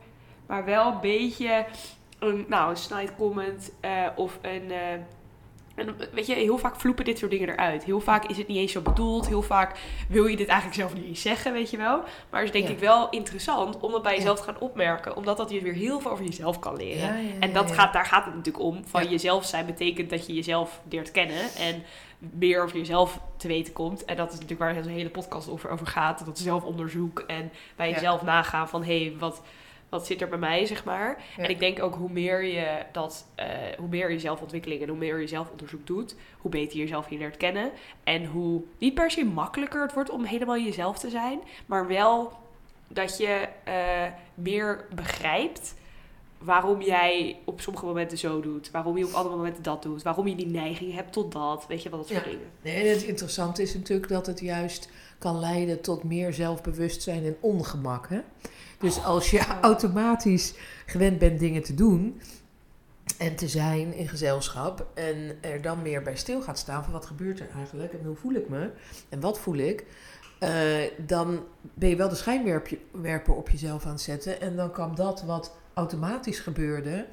maar 0.46 0.66
wel 0.66 0.92
een 0.92 1.00
beetje 1.00 1.66
een, 2.20 2.46
nou, 2.48 2.70
een 2.70 2.78
snide 2.78 3.16
comment 3.18 3.72
eh, 3.80 4.08
of 4.16 4.40
een, 4.42 4.72
eh, 4.72 4.80
en 5.78 5.96
weet 6.12 6.28
je, 6.28 6.34
heel 6.34 6.58
vaak 6.58 6.76
vloepen 6.76 7.06
dit 7.06 7.18
soort 7.18 7.32
dingen 7.32 7.50
eruit. 7.50 7.84
Heel 7.84 8.00
vaak 8.00 8.26
is 8.26 8.38
het 8.38 8.48
niet 8.48 8.58
eens 8.58 8.72
zo 8.72 8.82
bedoeld. 8.82 9.28
Heel 9.28 9.42
vaak 9.42 9.80
wil 10.10 10.26
je 10.26 10.36
dit 10.38 10.48
eigenlijk 10.48 10.80
zelf 10.80 10.94
niet 10.94 11.06
eens 11.06 11.22
zeggen, 11.22 11.54
weet 11.54 11.70
je 11.72 11.78
wel. 11.78 12.04
Maar 12.30 12.40
het 12.42 12.44
is 12.44 12.52
denk 12.52 12.68
Ja. 12.68 12.72
ik 12.74 12.80
wel 12.80 13.10
interessant 13.10 13.80
om 13.80 13.92
dat 13.92 14.02
bij 14.02 14.12
Ja. 14.12 14.18
jezelf 14.18 14.38
te 14.38 14.44
gaan 14.44 14.60
opmerken. 14.60 15.16
Omdat 15.16 15.38
dat 15.38 15.50
je 15.50 15.62
weer 15.62 15.74
heel 15.74 16.00
veel 16.00 16.12
over 16.12 16.26
jezelf 16.26 16.60
kan 16.60 16.76
leren. 16.76 17.24
Ja, 17.26 17.32
En 17.40 17.54
dat. 17.54 17.72
Gaat, 17.72 17.94
daar 17.94 18.06
gaat 18.06 18.26
het 18.26 18.36
natuurlijk 18.36 18.64
om. 18.66 18.82
Van 18.86 19.10
jezelf 19.10 19.46
zijn 19.46 19.66
betekent 19.66 20.10
dat 20.10 20.28
je 20.28 20.34
jezelf 20.34 20.82
leert 20.90 21.12
kennen. 21.12 21.50
En 21.58 21.84
meer 22.20 22.64
over 22.64 22.78
jezelf 22.78 23.20
te 23.38 23.48
weten 23.48 23.74
komt. 23.74 24.06
En 24.06 24.16
dat 24.16 24.28
is 24.28 24.34
natuurlijk 24.34 24.60
waar 24.60 24.76
een 24.78 24.88
hele 24.88 25.10
podcast 25.10 25.50
over, 25.50 25.70
over 25.70 25.88
gaat. 25.88 26.26
Dat 26.26 26.40
zelfonderzoek. 26.40 27.20
En 27.20 27.52
bij 27.76 27.90
jezelf 27.90 28.22
nagaan 28.22 28.70
van... 28.70 28.84
Hé, 28.84 29.04
hey, 29.06 29.16
wat, 29.20 29.42
wat 29.90 30.06
zit 30.06 30.22
er 30.22 30.28
bij 30.28 30.38
mij, 30.38 30.66
zeg 30.66 30.84
maar. 30.84 31.24
Ja. 31.38 31.44
En 31.44 31.50
ik 31.50 31.60
denk 31.60 31.84
ook 31.84 31.96
hoe 31.96 32.12
meer 32.12 32.44
je 32.44 32.86
dat... 32.92 33.28
eh, 33.36 33.48
hoe 33.78 33.88
meer 33.88 34.12
je 34.12 34.20
zelfontwikkeling 34.20 34.82
en 34.82 34.88
hoe 34.88 34.98
meer 34.98 35.20
je 35.20 35.28
zelfonderzoek 35.28 35.88
doet... 35.88 36.16
hoe 36.38 36.52
beter 36.52 36.78
je 36.78 36.84
jezelf 36.84 37.10
je 37.10 37.18
leert 37.18 37.38
kennen. 37.38 37.72
En 38.04 38.26
hoe 38.26 38.64
niet 38.78 38.94
per 38.94 39.12
se 39.12 39.26
makkelijker 39.26 39.82
het 39.82 39.94
wordt 39.94 40.10
om 40.10 40.24
helemaal 40.24 40.58
jezelf 40.58 41.00
te 41.00 41.10
zijn. 41.10 41.40
Maar 41.66 41.88
wel 41.88 42.34
dat 42.88 43.18
je 43.18 43.48
eh, 43.64 44.06
meer 44.34 44.86
begrijpt 44.96 45.76
waarom 46.38 46.82
jij 46.82 47.40
op 47.46 47.62
sommige 47.62 47.86
momenten 47.86 48.18
zo 48.18 48.42
doet. 48.42 48.72
Waarom 48.72 48.98
je 48.98 49.06
op 49.06 49.14
andere 49.14 49.36
momenten 49.36 49.64
dat 49.64 49.84
doet. 49.84 50.04
Waarom 50.04 50.28
je 50.28 50.36
die 50.36 50.48
neiging 50.48 50.94
hebt 50.94 51.14
tot 51.14 51.32
dat. 51.32 51.66
Weet 51.68 51.84
je 51.84 51.90
wel, 51.90 52.00
dat 52.00 52.08
soort 52.08 52.24
Ja. 52.26 52.30
dingen. 52.32 52.48
Nee, 52.62 52.84
en 52.84 52.90
het 52.90 53.04
interessante 53.04 53.62
is 53.62 53.74
natuurlijk 53.74 54.10
dat 54.10 54.26
het 54.26 54.40
juist 54.40 54.90
kan 55.18 55.40
leiden 55.40 55.82
tot 55.82 56.04
meer 56.04 56.34
zelfbewustzijn 56.34 57.26
en 57.26 57.38
ongemak. 57.40 58.10
Hè? 58.10 58.20
Dus 58.80 59.04
als 59.04 59.32
je 59.32 59.46
automatisch 59.62 60.54
gewend 60.86 61.18
bent 61.20 61.40
dingen 61.40 61.64
te 61.64 61.74
doen 61.74 62.22
en 63.18 63.36
te 63.36 63.48
zijn 63.48 63.94
in 63.94 64.08
gezelschap 64.08 64.88
en 64.94 65.38
er 65.42 65.62
dan 65.62 65.82
meer 65.82 66.02
bij 66.04 66.16
stil 66.18 66.42
gaat 66.42 66.58
staan 66.60 66.84
van 66.84 66.94
wat 66.94 67.06
gebeurt 67.06 67.40
er 67.40 67.50
eigenlijk 67.56 67.94
en 67.94 68.06
hoe 68.06 68.16
voel 68.16 68.34
ik 68.34 68.50
me 68.50 68.70
en 69.10 69.20
wat 69.20 69.40
voel 69.40 69.56
ik, 69.56 69.86
eh, 70.40 70.52
dan 70.98 71.44
ben 71.74 71.90
je 71.90 71.96
wel 71.96 72.10
de 72.10 72.16
schijnwerper 72.16 73.34
op 73.34 73.50
jezelf 73.50 73.86
aan 73.86 73.92
het 73.92 74.02
zetten 74.02 74.42
en 74.42 74.56
dan 74.56 74.72
kan 74.72 74.96
dat 74.96 75.24
wat 75.24 75.56
automatisch 75.78 76.40
gebeurde, 76.40 77.06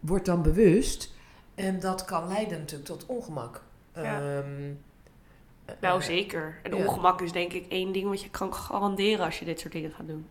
wordt 0.00 0.26
dan 0.26 0.42
bewust 0.42 1.12
en 1.54 1.80
dat 1.80 2.04
kan 2.04 2.28
leiden 2.28 2.58
natuurlijk 2.58 2.88
tot 2.88 3.06
ongemak. 3.06 3.62
Ja. 3.94 4.42
Nou, 5.80 6.02
zeker. 6.02 6.58
En 6.62 6.76
ja. 6.76 6.84
ongemak 6.84 7.20
is 7.20 7.32
denk 7.32 7.52
ik 7.52 7.66
één 7.68 7.92
ding 7.92 8.08
wat 8.08 8.22
je 8.22 8.30
kan 8.30 8.54
garanderen 8.54 9.24
als 9.24 9.38
je 9.38 9.44
dit 9.44 9.60
soort 9.60 9.72
dingen 9.72 9.92
gaat 9.92 10.06
doen. 10.06 10.26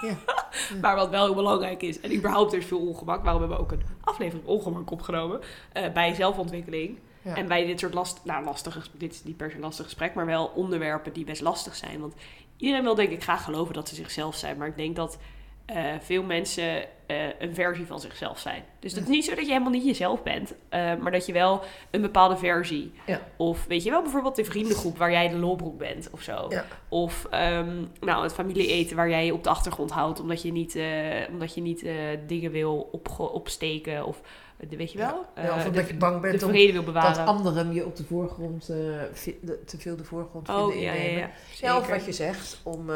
Ja. 0.00 0.16
maar 0.82 0.96
wat 0.96 1.10
wel 1.10 1.24
heel 1.24 1.34
belangrijk 1.34 1.82
is, 1.82 2.00
en 2.00 2.14
überhaupt 2.14 2.52
er 2.52 2.58
is 2.58 2.66
veel 2.66 2.86
ongemak, 2.86 3.22
waarom 3.22 3.40
hebben 3.40 3.58
we 3.58 3.64
ook 3.64 3.72
een 3.72 3.82
aflevering 4.00 4.46
ongemak 4.46 4.90
opgenomen, 4.90 5.40
eh, 5.72 5.92
bij 5.92 6.14
zelfontwikkeling. 6.14 6.98
Ja. 7.22 7.36
En 7.36 7.48
bij 7.48 7.66
dit 7.66 7.80
soort 7.80 7.94
last, 7.94 8.20
nou, 8.24 8.44
lastige, 8.44 8.80
dit 8.92 9.12
is 9.12 9.24
niet 9.24 9.36
per 9.36 9.50
se 9.50 9.56
een 9.56 9.62
lastig 9.62 9.84
gesprek, 9.84 10.14
maar 10.14 10.26
wel 10.26 10.46
onderwerpen 10.46 11.12
die 11.12 11.24
best 11.24 11.42
lastig 11.42 11.76
zijn. 11.76 12.00
Want 12.00 12.14
iedereen 12.56 12.82
wil 12.82 12.94
denk 12.94 13.10
ik 13.10 13.22
graag 13.22 13.44
geloven 13.44 13.74
dat 13.74 13.88
ze 13.88 13.94
zichzelf 13.94 14.36
zijn, 14.36 14.56
maar 14.56 14.68
ik 14.68 14.76
denk 14.76 14.96
dat 14.96 15.18
eh, 15.66 15.84
veel 16.00 16.22
mensen 16.22 16.82
eh, 17.06 17.16
een 17.38 17.54
versie 17.54 17.86
van 17.86 18.00
zichzelf 18.00 18.38
zijn. 18.38 18.62
Dus 18.80 18.92
het 18.92 19.02
is 19.02 19.08
niet 19.08 19.24
zo 19.24 19.34
dat 19.34 19.44
je 19.44 19.50
helemaal 19.50 19.72
niet 19.72 19.84
jezelf 19.84 20.22
bent, 20.22 20.54
eh, 20.68 20.94
maar 20.96 21.12
dat 21.12 21.26
je 21.26 21.32
wel 21.32 21.62
een 21.90 22.00
bepaalde 22.00 22.36
versie. 22.36 22.92
Ja. 23.06 23.20
Of 23.36 23.64
weet 23.66 23.82
je 23.82 23.90
wel, 23.90 24.02
bijvoorbeeld 24.02 24.36
de 24.36 24.44
vriendengroep 24.44 24.98
waar 24.98 25.10
jij 25.10 25.28
de 25.28 25.36
lolbroek 25.36 25.78
bent 25.78 26.08
of 26.10 26.22
zo. 26.22 26.46
Ja. 26.48 26.64
Of 26.88 27.26
ehm, 27.30 27.84
nou, 28.00 28.22
het 28.22 28.34
familieeten 28.34 28.96
waar 28.96 29.08
jij 29.08 29.26
je 29.26 29.32
op 29.34 29.42
de 29.44 29.50
achtergrond 29.50 29.90
houdt, 29.90 30.20
omdat 30.20 30.42
je 30.42 30.52
niet, 30.52 30.78
omdat 31.30 31.54
je 31.54 31.60
niet 31.60 31.86
dingen 32.26 32.50
wil 32.50 32.90
opsteken. 33.16 34.06
Of 34.06 34.20
weet 34.68 34.92
je 34.92 34.98
wel? 34.98 35.24
Ja, 35.36 35.42
Eh, 35.42 35.54
of 35.56 35.62
de- 35.62 35.68
omdat 35.68 35.88
je 35.88 35.94
bang 35.94 36.20
bent 36.20 36.42
om 36.42 36.50
wil 36.50 36.92
dat 36.92 37.26
anderen 37.26 37.72
je 37.74 37.86
op 37.86 37.96
de 37.96 38.04
voorgrond 38.04 38.64
te 39.66 39.76
veel 39.78 39.96
de 39.96 40.04
voorgrond 40.04 40.46
vinden 40.46 40.64
Oh, 40.64 40.74
ja, 40.74 40.80
ja, 40.80 40.92
innemen. 40.92 41.18
ja. 41.20 41.30
Ja, 41.60 41.78
of 41.78 41.86
wat 41.88 42.04
je 42.04 42.12
zegt, 42.12 42.60
om 42.62 42.90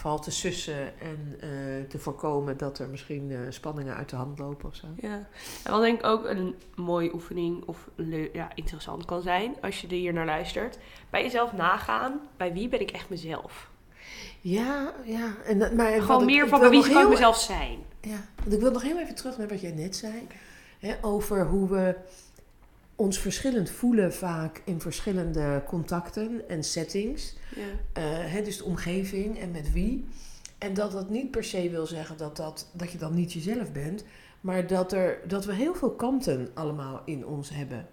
vooral 0.00 0.20
te 0.20 0.30
sussen 0.30 1.00
en 1.00 1.36
eh, 1.40 1.48
te 1.88 1.98
voorkomen 1.98 2.56
dat 2.56 2.78
er 2.78 2.88
misschien 2.88 3.30
eh, 3.30 3.38
spanningen 3.48 3.94
uit 3.96 4.08
de 4.08 4.16
hand 4.16 4.38
lopen 4.38 4.68
of 4.68 4.74
zo. 4.74 4.86
Ja, 5.00 5.28
en 5.64 5.72
wat 5.72 5.80
denk 5.82 5.98
ik 5.98 6.06
ook 6.06 6.24
een 6.24 6.54
mooie 6.76 7.14
oefening 7.14 7.62
of 7.66 7.88
ja, 8.32 8.48
interessant 8.54 9.04
kan 9.04 9.22
zijn 9.22 9.54
als 9.62 9.80
je 9.80 9.86
er 9.86 9.92
hier 9.92 10.12
naar 10.12 10.26
luistert. 10.26 10.78
Bij 11.10 11.22
jezelf 11.22 11.52
nagaan, 11.52 12.20
bij 12.36 12.52
wie 12.52 12.68
ben 12.68 12.80
ik 12.80 12.90
echt 12.90 13.08
mezelf? 13.10 13.70
Ja, 14.40 14.92
ja. 15.04 15.34
En, 15.44 15.58
dat- 15.58 15.72
maar 15.72 16.00
Gewoon 16.02 16.20
ik- 16.20 16.26
meer 16.26 16.48
van 16.48 16.60
bij 16.60 16.70
wie 16.70 16.92
kan 16.92 17.02
ik 17.02 17.08
mezelf 17.08 17.36
zijn? 17.40 17.78
Ja, 18.00 18.24
want 18.42 18.52
ik 18.52 18.60
wil 18.60 18.70
nog 18.70 18.82
heel 18.82 18.98
even 18.98 19.14
terug 19.14 19.38
naar 19.38 19.48
wat 19.48 19.60
jij 19.60 19.72
net 19.72 19.96
zei. 19.96 20.26
Hè, 20.78 20.94
over 21.00 21.46
hoe 21.46 21.68
we 21.68 21.94
ons 23.00 23.18
verschillend 23.18 23.70
voelen 23.70 24.14
vaak 24.14 24.62
in 24.64 24.80
verschillende 24.80 25.62
contacten 25.66 26.48
en 26.48 26.64
settings. 26.64 27.36
Ja. 27.56 28.00
Hè, 28.02 28.42
dus 28.42 28.56
de 28.56 28.64
omgeving 28.64 29.38
en 29.38 29.50
met 29.50 29.72
wie. 29.72 30.04
En 30.58 30.74
dat 30.74 30.92
dat 30.92 31.10
niet 31.10 31.30
per 31.30 31.44
se 31.44 31.70
wil 31.70 31.86
zeggen 31.86 32.16
dat, 32.16 32.36
dat, 32.36 32.70
dat 32.72 32.92
je 32.92 32.98
dan 32.98 33.14
niet 33.14 33.32
jezelf 33.32 33.72
bent. 33.72 34.04
Maar 34.40 34.66
dat, 34.66 34.92
er, 34.92 35.18
dat 35.26 35.44
we 35.44 35.54
heel 35.54 35.74
veel 35.74 35.90
kanten 35.90 36.48
allemaal 36.54 37.02
in 37.04 37.26
ons 37.26 37.50
hebben. 37.50 37.86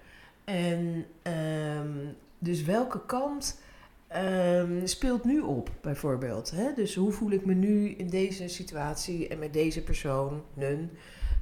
En 0.44 1.06
ehm, 1.22 1.98
dus 2.40 2.64
welke 2.64 3.06
kant 3.06 3.60
ehm, 4.08 4.86
speelt 4.86 5.24
nu 5.24 5.40
op, 5.40 5.72
bijvoorbeeld? 5.82 6.52
Hè? 6.52 6.74
Dus 6.76 6.96
hoe 6.96 7.12
voel 7.12 7.32
ik 7.32 7.46
me 7.46 7.54
nu 7.54 7.90
in 7.90 8.10
deze 8.10 8.48
situatie 8.48 9.28
en 9.28 9.40
met 9.40 9.54
deze 9.54 9.84
persoon, 9.84 10.44
nun? 10.54 10.90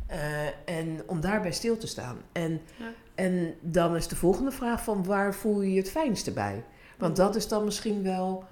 Eh, 0.07 0.45
en 0.65 1.01
om 1.05 1.21
daarbij 1.21 1.51
stil 1.51 1.77
te 1.77 1.87
staan. 1.87 2.17
En, 2.31 2.61
Ja. 2.77 2.91
en 3.15 3.53
dan 3.61 3.95
is 3.95 4.07
de 4.07 4.15
volgende 4.15 4.51
vraag 4.51 4.83
van 4.83 5.03
waar 5.03 5.33
voel 5.33 5.61
je 5.61 5.71
je 5.71 5.79
het 5.79 5.89
fijnste 5.89 6.31
bij? 6.31 6.63
Want 6.97 7.15
dat 7.15 7.35
is 7.35 7.47
dan 7.47 7.63
misschien 7.65 8.03
wel 8.03 8.43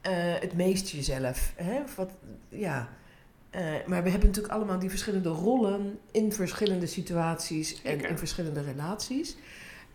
eh, 0.00 0.12
het 0.14 0.52
meest 0.54 0.88
jezelf. 0.88 1.52
Hè? 1.56 1.80
Wat, 1.96 2.10
ja. 2.48 2.88
Eh, 3.50 3.62
maar 3.86 4.02
we 4.02 4.10
hebben 4.10 4.28
natuurlijk 4.28 4.54
allemaal 4.54 4.78
die 4.78 4.90
verschillende 4.90 5.28
rollen 5.28 5.98
in 6.10 6.32
verschillende 6.32 6.86
situaties 6.86 7.82
en 7.82 8.00
in 8.00 8.18
verschillende 8.18 8.62
relaties. 8.62 9.36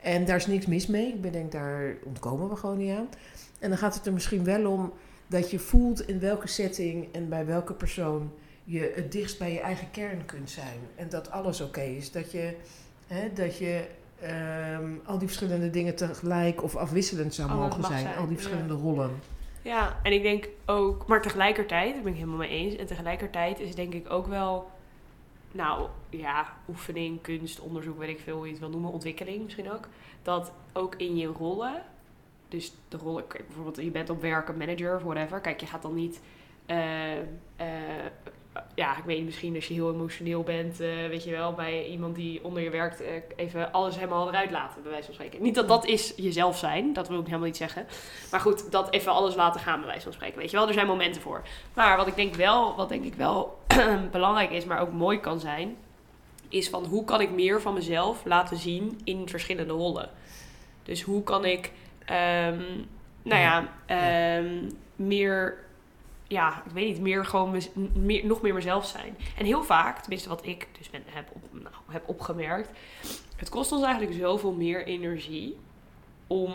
En 0.02 0.26
daar 0.26 0.36
is 0.36 0.48
niks 0.48 0.66
mis 0.66 0.88
mee. 0.88 1.08
Ik 1.08 1.34
denk, 1.34 1.52
daar 1.52 1.96
ontkomen 2.04 2.50
we 2.50 2.56
gewoon 2.56 2.78
niet 2.78 2.92
aan. 2.98 3.10
En 3.60 3.70
dan 3.70 3.78
gaat 3.78 3.96
het 3.96 4.06
er 4.06 4.14
misschien 4.14 4.44
wel 4.44 4.72
om 4.72 4.94
dat 5.28 5.52
je 5.52 5.60
voelt 5.60 6.08
in 6.08 6.20
welke 6.20 6.48
setting 6.48 7.08
en 7.12 7.30
bij 7.30 7.46
welke 7.46 7.74
persoon 7.74 8.32
je 8.70 8.92
het 8.96 9.12
dichtst 9.12 9.40
bij 9.40 9.54
je 9.54 9.60
eigen 9.60 9.92
kern 9.92 10.26
kunt 10.26 10.50
zijn. 10.50 10.80
En 10.96 11.10
dat 11.10 11.32
alles 11.32 11.62
oké 11.62 11.82
is. 11.82 12.12
Dat 12.12 12.32
je, 12.32 12.56
hè, 13.08 13.34
dat 13.34 13.58
je 13.58 13.88
ehm, 14.22 14.92
al 15.06 15.18
die 15.18 15.28
verschillende 15.28 15.70
dingen 15.70 15.96
tegelijk 15.96 16.64
of 16.64 16.76
afwisselend 16.76 17.34
zou 17.34 17.54
mogen 17.54 17.84
zijn. 17.84 18.00
zijn, 18.00 18.16
Al 18.16 18.28
die 18.28 18.36
ja. 18.36 18.42
verschillende 18.42 18.74
rollen. 18.74 19.12
Ja, 19.62 20.00
en 20.04 20.12
ik 20.12 20.22
denk 20.22 20.50
ook, 20.66 21.08
maar 21.08 21.22
tegelijkertijd, 21.22 21.94
daar 21.94 22.04
ben 22.04 22.12
ik 22.12 22.18
helemaal 22.18 22.38
mee 22.38 22.50
eens. 22.50 22.76
En 22.76 22.86
tegelijkertijd 22.86 23.60
is 23.60 23.76
denk 23.76 23.94
ik 23.94 24.12
ook 24.12 24.28
wel, 24.28 24.70
nou 25.52 25.88
ja, 26.10 26.54
oefening, 26.70 27.22
kunst, 27.22 27.60
onderzoek, 27.60 27.98
weet 27.98 28.10
ik 28.10 28.20
veel 28.20 28.36
hoe 28.36 28.46
je 28.46 28.52
het 28.52 28.60
wil 28.60 28.70
noemen, 28.70 28.92
ontwikkeling 28.92 29.44
misschien 29.44 29.72
ook. 29.72 29.88
Dat 30.22 30.52
ook 30.74 30.96
in 30.96 31.18
je 31.18 31.28
rollen, 31.28 31.84
dus 32.48 32.74
de 32.88 32.98
rollen, 32.98 33.24
bijvoorbeeld 33.28 33.76
je 33.78 33.92
bent 33.92 34.10
op 34.10 34.22
werk 34.22 34.50
een 34.50 34.58
manager 34.58 34.96
of 34.96 35.04
whatever. 35.04 35.40
Kijk, 35.40 35.60
je 35.60 35.66
gaat 35.66 35.82
dan 35.82 35.96
niet, 35.96 36.22
eh, 36.66 37.18
eh, 37.18 37.26
ja, 38.76 38.98
ik 38.98 39.04
weet 39.04 39.18
niet, 39.18 39.26
misschien 39.26 39.56
als 39.56 39.68
je 39.68 39.74
heel 39.74 39.94
emotioneel 39.94 40.44
bent, 40.44 40.80
eh, 40.80 40.90
weet 41.10 41.24
je 41.24 41.32
wel, 41.32 41.54
bij 41.54 41.86
iemand 41.86 42.16
die 42.16 42.44
onder 42.44 42.64
je 42.64 42.70
werkt, 42.70 43.02
eh, 43.02 43.12
even 43.36 43.72
alles 43.72 43.96
helemaal 43.96 44.28
eruit 44.28 44.52
laten, 44.52 44.82
bij 44.82 44.92
wijze 44.92 45.06
van 45.06 45.14
spreken. 45.14 45.42
Niet 45.42 45.56
dat 45.56 45.68
dat 45.68 45.86
is 45.86 46.14
jezelf 46.16 46.58
zijn, 46.58 46.94
dat 46.94 47.08
wil 47.08 47.20
ik 47.20 47.26
helemaal 47.26 47.46
niet 47.46 47.58
zeggen. 47.58 47.86
Maar 48.32 48.40
goed, 48.40 48.72
dat 48.72 48.94
even 48.94 49.12
alles 49.12 49.36
laten 49.36 49.62
gaan, 49.62 49.80
bij 49.80 49.88
wijze 49.88 50.04
van 50.04 50.14
spreken. 50.14 50.40
Weet 50.40 50.52
je 50.52 50.58
wel, 50.58 50.68
er 50.68 50.74
zijn 50.74 50.88
momenten 50.88 51.22
voor. 51.22 51.42
Maar 51.74 51.98
wat 51.98 52.08
ik 52.08 52.16
denk 52.16 52.36
wel, 52.36 52.76
wat 52.76 52.90
denk 52.90 53.04
ik 53.04 53.14
wel 53.14 53.60
belangrijk 54.12 54.52
is, 54.52 54.66
maar 54.66 54.80
ook 54.80 54.92
mooi 54.92 55.20
kan 55.20 55.40
zijn, 55.40 55.78
is 56.50 56.70
van 56.70 56.86
hoe 56.86 57.04
kan 57.04 57.22
ik 57.22 57.32
meer 57.32 57.62
van 57.62 57.74
mezelf 57.74 58.26
laten 58.26 58.58
zien 58.58 59.00
in 59.04 59.30
verschillende 59.30 59.74
rollen. 59.74 60.10
Dus 60.84 61.02
hoe 61.02 61.24
kan 61.24 61.46
ik, 61.46 61.72
ehm, 62.06 62.62
nou 63.22 63.42
ja, 63.42 63.68
ehm, 63.86 64.70
meer, 64.96 65.58
ja, 66.28 66.64
ik 66.66 66.72
weet 66.72 66.88
niet, 66.88 67.02
meer 67.02 67.26
gewoon 67.26 67.62
meer, 67.94 68.26
nog 68.26 68.42
meer 68.42 68.54
mezelf 68.54 68.86
zijn. 68.86 69.18
En 69.38 69.46
heel 69.46 69.64
vaak, 69.64 70.00
tenminste 70.00 70.30
wat 70.30 70.46
ik 70.46 70.68
dus 70.78 70.90
ben, 70.90 71.04
heb, 71.06 71.30
op, 71.34 71.44
nou, 71.52 71.76
heb 71.88 72.10
opgemerkt, 72.10 72.70
het 73.36 73.50
kost 73.50 73.72
ons 73.72 73.84
eigenlijk 73.84 74.20
zoveel 74.20 74.54
meer 74.54 74.86
energie 74.86 75.58
om 76.28 76.54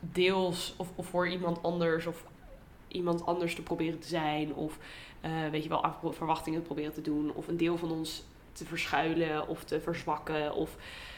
deels 0.00 0.74
of, 0.76 0.88
of 0.94 1.06
voor 1.06 1.28
iemand 1.28 1.62
anders 1.62 2.06
of 2.06 2.24
iemand 2.88 3.26
anders 3.26 3.54
te 3.54 3.62
proberen 3.62 3.98
te 3.98 4.08
zijn 4.08 4.54
of 4.54 4.78
eh, 5.20 5.30
weet 5.50 5.62
je 5.62 5.68
wel 5.68 6.12
verwachtingen 6.12 6.60
te 6.60 6.66
proberen 6.66 6.92
te 6.92 7.00
doen 7.00 7.32
of 7.34 7.48
een 7.48 7.56
deel 7.56 7.76
van 7.76 7.90
ons 7.90 8.24
te 8.52 8.64
verschuilen 8.64 9.48
of 9.48 9.64
te 9.64 9.80
verzwakken 9.80 10.54
of 10.54 10.76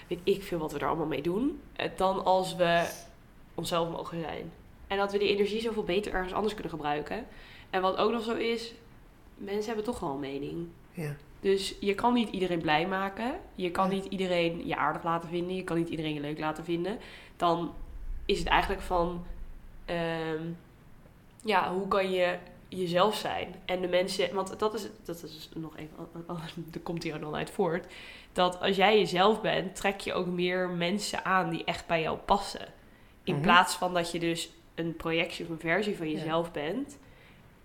weet 0.09 0.21
ik 0.25 0.43
veel 0.43 0.59
wat 0.59 0.73
we 0.73 0.79
er 0.79 0.87
allemaal 0.87 1.07
mee 1.07 1.23
doen 1.23 1.61
eh, 1.77 1.91
dan 1.97 2.25
als 2.25 2.57
we 2.57 2.89
onszelf 3.55 3.91
mogen 3.91 4.21
zijn 4.21 4.53
en 4.87 4.97
dat 4.97 5.13
we 5.13 5.19
die 5.19 5.29
energie 5.29 5.61
zoveel 5.61 5.85
beter 5.85 6.13
ergens 6.13 6.33
anders 6.33 6.55
kunnen 6.55 6.73
gebruiken 6.73 7.27
en 7.71 7.83
wat 7.83 7.97
ook 7.97 8.11
nog 8.13 8.23
zo 8.23 8.35
is 8.35 8.75
mensen 9.37 9.67
hebben 9.67 9.85
toch 9.85 10.01
wel 10.01 10.11
een 10.11 10.21
mening 10.21 10.67
Ja. 10.93 11.17
dus 11.41 11.75
je 11.81 11.95
kan 11.95 12.13
niet 12.15 12.29
iedereen 12.29 12.61
blij 12.61 12.87
maken. 12.87 13.35
Je 13.55 13.71
kan 13.71 13.85
Ja. 13.89 13.95
niet 13.95 14.05
iedereen 14.05 14.67
je 14.67 14.77
aardig 14.77 15.03
laten 15.03 15.29
vinden. 15.29 15.55
Je 15.57 15.65
kan 15.65 15.77
niet 15.77 15.89
iedereen 15.89 16.15
je 16.15 16.21
leuk 16.21 16.39
laten 16.39 16.65
vinden. 16.65 16.99
Dan 17.37 17.75
is 18.25 18.39
het 18.39 18.49
eigenlijk 18.49 18.83
van... 18.83 19.25
ehm, 19.85 20.43
ja, 21.45 21.73
hoe 21.73 21.89
kan 21.89 22.11
je 22.11 22.39
jezelf 22.69 23.15
zijn? 23.17 23.55
En 23.65 23.81
de 23.81 23.89
mensen... 23.89 24.35
Want 24.35 24.59
dat 24.59 24.75
is, 24.75 24.89
dat 25.05 25.23
is 25.23 25.49
nog 25.55 25.77
even... 25.77 25.95
Er 26.73 26.81
komt 26.81 27.03
hier 27.03 27.21
dan 27.21 27.35
uit 27.35 27.51
voort. 27.51 27.87
Dat 28.33 28.61
als 28.61 28.77
jij 28.77 28.99
jezelf 28.99 29.41
bent, 29.41 29.77
trek 29.77 30.01
je 30.01 30.13
ook 30.13 30.27
meer 30.27 30.69
mensen 30.69 31.25
aan 31.25 31.51
die 31.51 31.65
echt 31.65 31.87
bij 31.87 32.01
jou 32.03 32.19
passen. 32.19 32.67
In 33.25 33.35
Mhm. 33.35 33.43
plaats 33.43 33.75
van 33.75 33.95
dat 33.95 34.11
je 34.13 34.19
dus 34.19 34.51
een 34.75 34.97
projectie 34.97 35.45
of 35.45 35.51
een 35.51 35.59
versie 35.61 35.97
van 35.97 36.09
Ja. 36.11 36.19
jezelf 36.19 36.53
bent... 36.53 36.99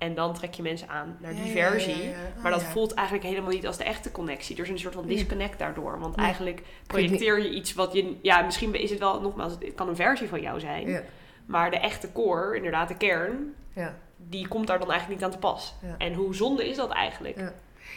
En 0.04 0.16
dan 0.16 0.34
trek 0.34 0.54
je 0.54 0.62
mensen 0.62 0.88
aan 0.88 1.18
naar 1.20 1.34
die 1.34 1.46
Ja, 1.46 1.48
ja, 1.48 1.64
ja, 1.64 1.70
versie. 1.70 2.04
ja, 2.04 2.10
ja. 2.10 2.42
Maar 2.42 2.52
dat 2.52 2.64
voelt 2.64 2.94
eigenlijk 2.94 3.28
helemaal 3.28 3.52
niet 3.52 3.68
als 3.68 3.78
de 3.78 3.84
echte 3.84 4.12
connectie. 4.12 4.56
Er 4.56 4.64
is 4.64 4.70
een 4.70 4.80
soort 4.80 4.94
van 4.94 5.08
disconnect 5.08 5.60
daardoor. 5.60 6.00
Want 6.00 6.16
eigenlijk 6.16 6.62
projecteer 6.88 7.42
je 7.42 7.50
iets 7.50 7.74
wat 7.74 7.94
je... 7.94 8.16
Ja, 8.22 8.42
misschien 8.42 8.74
is 8.76 8.90
het 8.90 9.00
wel, 9.00 9.22
nogmaals, 9.22 9.54
het 9.60 9.76
kan 9.76 9.88
een 9.88 9.96
versie 9.96 10.28
van 10.28 10.42
jou 10.42 10.60
zijn. 10.60 11.04
Maar 11.46 11.72
de 11.72 11.80
echte 11.80 12.12
core, 12.12 12.56
inderdaad 12.56 12.88
de 12.88 12.98
kern, 12.98 13.54
ja. 13.74 13.96
die 14.18 14.48
komt 14.48 14.68
daar 14.68 14.80
dan 14.80 14.92
eigenlijk 14.92 15.22
niet 15.22 15.30
aan 15.32 15.40
te 15.40 15.48
pas. 15.48 15.74
En 15.98 16.14
hoe 16.14 16.36
zonde 16.36 16.70
is 16.70 16.76
dat 16.76 16.92
eigenlijk? 16.92 17.38
Ja. 17.38 17.54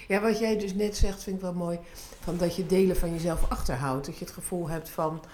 ja, 0.08 0.20
wat 0.20 0.38
jij 0.38 0.58
dus 0.58 0.74
net 0.74 0.96
zegt 0.96 1.22
vind 1.22 1.36
ik 1.36 1.42
wel 1.42 1.52
mooi. 1.54 1.78
Van 2.20 2.36
dat 2.36 2.56
je 2.56 2.66
delen 2.66 2.96
van 2.96 3.12
jezelf 3.12 3.50
achterhoudt. 3.50 4.06
Dat 4.06 4.18
je 4.18 4.24
het 4.24 4.34
gevoel 4.34 4.68
hebt 4.68 4.88
van... 4.88 5.24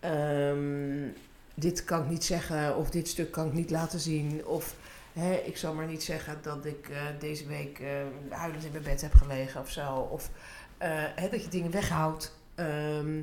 ehm, 0.00 1.08
dit 1.54 1.84
kan 1.84 2.02
ik 2.02 2.08
niet 2.08 2.24
zeggen 2.24 2.76
of 2.76 2.90
dit 2.90 3.08
stuk 3.08 3.30
kan 3.30 3.46
ik 3.46 3.52
niet 3.52 3.70
laten 3.70 4.00
zien. 4.00 4.46
Of 4.46 4.74
hè, 5.18 5.34
ik 5.34 5.56
zal 5.56 5.74
maar 5.74 5.86
niet 5.86 6.02
zeggen 6.02 6.38
dat 6.42 6.64
ik 6.64 6.88
eh, 6.88 7.02
deze 7.18 7.46
week 7.46 7.78
eh, 7.78 7.88
huilend 8.28 8.64
in 8.64 8.70
mijn 8.72 8.82
bed 8.82 9.00
heb 9.00 9.14
gelegen 9.14 9.60
of 9.60 9.70
zo. 9.70 9.94
Of 9.94 10.30
eh, 10.78 10.88
hè, 11.14 11.28
dat 11.28 11.42
je 11.42 11.48
dingen 11.48 11.70
weghoudt. 11.70 12.38
Ehm, 12.54 13.22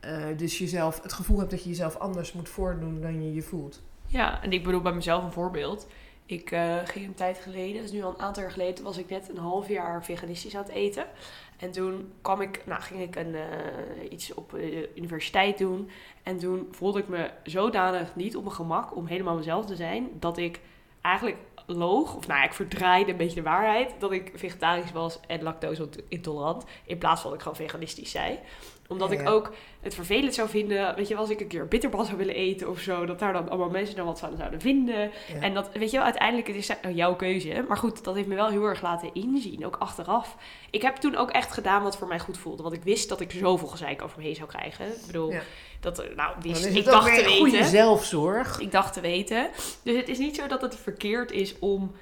eh, 0.00 0.24
dus 0.36 0.58
jezelf, 0.58 1.02
het 1.02 1.12
gevoel 1.12 1.38
hebt 1.38 1.50
dat 1.50 1.62
je 1.62 1.68
jezelf 1.68 1.96
anders 1.96 2.32
moet 2.32 2.48
voordoen 2.48 3.00
dan 3.00 3.24
je 3.24 3.34
je 3.34 3.42
voelt. 3.42 3.82
Ja, 4.06 4.42
en 4.42 4.52
ik 4.52 4.64
bedoel 4.64 4.80
bij 4.80 4.92
mezelf 4.92 5.24
een 5.24 5.32
voorbeeld. 5.32 5.86
Ik 6.26 6.48
ging 6.84 7.06
een 7.06 7.14
tijd 7.14 7.38
geleden, 7.38 7.82
is 7.82 7.92
nu 7.92 8.02
al 8.02 8.10
een 8.10 8.20
aantal 8.20 8.42
jaar 8.42 8.52
geleden, 8.52 8.84
was 8.84 8.98
ik 8.98 9.08
net 9.08 9.28
een 9.28 9.36
half 9.36 9.68
jaar 9.68 10.04
veganistisch 10.04 10.56
aan 10.56 10.62
het 10.62 10.72
eten. 10.72 11.06
En 11.58 11.70
toen 11.70 12.12
kwam 12.22 12.40
ik, 12.40 12.62
nou, 12.66 12.82
ging 12.82 13.00
ik 13.00 13.16
een, 13.16 13.36
iets 14.10 14.34
op 14.34 14.50
de 14.50 14.90
universiteit 14.94 15.58
doen. 15.58 15.90
En 16.22 16.38
toen 16.38 16.68
voelde 16.70 16.98
ik 16.98 17.08
me 17.08 17.30
zodanig 17.42 18.16
niet 18.16 18.36
op 18.36 18.42
mijn 18.42 18.54
gemak 18.54 18.96
om 18.96 19.06
helemaal 19.06 19.36
mezelf 19.36 19.66
te 19.66 19.76
zijn, 19.76 20.08
dat 20.18 20.38
ik 20.38 20.60
eigenlijk 21.04 21.36
loog, 21.66 22.14
of 22.14 22.26
nou 22.26 22.44
ik 22.44 22.54
verdraaide 22.54 23.10
een 23.10 23.16
beetje 23.16 23.34
de 23.34 23.42
waarheid, 23.42 23.94
dat 23.98 24.12
ik 24.12 24.32
vegetarisch 24.34 24.92
was 24.92 25.20
en 25.26 25.42
lactose 25.42 25.88
intolerant, 26.08 26.64
in 26.86 26.98
plaats 26.98 27.20
van 27.20 27.30
dat 27.30 27.38
ik 27.38 27.46
gewoon 27.46 27.66
veganistisch 27.66 28.10
zei. 28.10 28.38
Omdat 28.88 29.10
ik 29.12 29.20
Ja. 29.20 29.28
ook 29.28 29.52
het 29.80 29.94
vervelend 29.94 30.34
zou 30.34 30.48
vinden, 30.48 30.94
weet 30.94 31.08
je 31.08 31.14
wel, 31.14 31.22
als 31.22 31.32
ik 31.32 31.40
een 31.40 31.46
keer 31.46 31.68
bitterbal 31.68 32.04
zou 32.04 32.16
willen 32.16 32.34
eten 32.34 32.68
of 32.70 32.78
zo, 32.80 33.06
dat 33.06 33.18
daar 33.18 33.32
dan 33.32 33.48
allemaal 33.48 33.70
mensen 33.70 33.96
dan 33.96 34.06
wat 34.06 34.18
van 34.18 34.36
zouden 34.36 34.60
vinden. 34.60 35.10
Ja. 35.32 35.40
En 35.40 35.54
dat, 35.54 35.70
weet 35.72 35.90
je 35.90 35.96
wel, 35.96 36.04
uiteindelijk 36.04 36.46
het 36.46 36.56
is 36.56 36.68
het 36.68 36.78
jouw 36.94 37.14
keuze. 37.16 37.64
Maar 37.68 37.76
goed, 37.76 38.04
dat 38.04 38.14
heeft 38.14 38.26
me 38.28 38.34
wel 38.34 38.48
heel 38.48 38.64
erg 38.64 38.82
laten 38.82 39.10
inzien, 39.14 39.66
ook 39.66 39.76
achteraf. 39.76 40.36
Ik 40.70 40.82
heb 40.82 40.96
toen 40.96 41.16
ook 41.16 41.30
echt 41.30 41.52
gedaan 41.52 41.82
wat 41.82 41.96
voor 41.96 42.08
mij 42.08 42.18
goed 42.18 42.38
voelde, 42.38 42.62
want 42.62 42.74
ik 42.74 42.82
wist 42.82 43.08
dat 43.08 43.20
ik 43.20 43.30
zoveel 43.30 43.68
gezeik 43.68 44.02
over 44.02 44.18
me 44.18 44.24
heen 44.24 44.34
zou 44.34 44.48
krijgen. 44.48 44.86
Ik 44.86 45.06
bedoel, 45.06 45.34
dat, 45.80 45.98
eh, 45.98 46.16
nou, 46.16 46.32
Dan 46.32 46.42
wist, 46.42 46.64
is 46.66 46.74
ik 46.74 46.84
dacht 46.84 47.14
te 47.16 47.22
weer 47.24 47.30
goede 47.30 47.50
weten. 47.50 47.66
zelfzorg. 47.68 48.60
Ik 48.60 48.72
dacht 48.72 48.92
te 48.92 49.00
weten. 49.00 49.48
Dus 49.82 49.96
het 49.96 50.08
is 50.08 50.18
niet 50.18 50.36
zo 50.36 50.46
dat 50.46 50.62
het 50.62 50.76
verkeerd 50.76 51.30
is 51.30 51.58
om, 51.58 51.92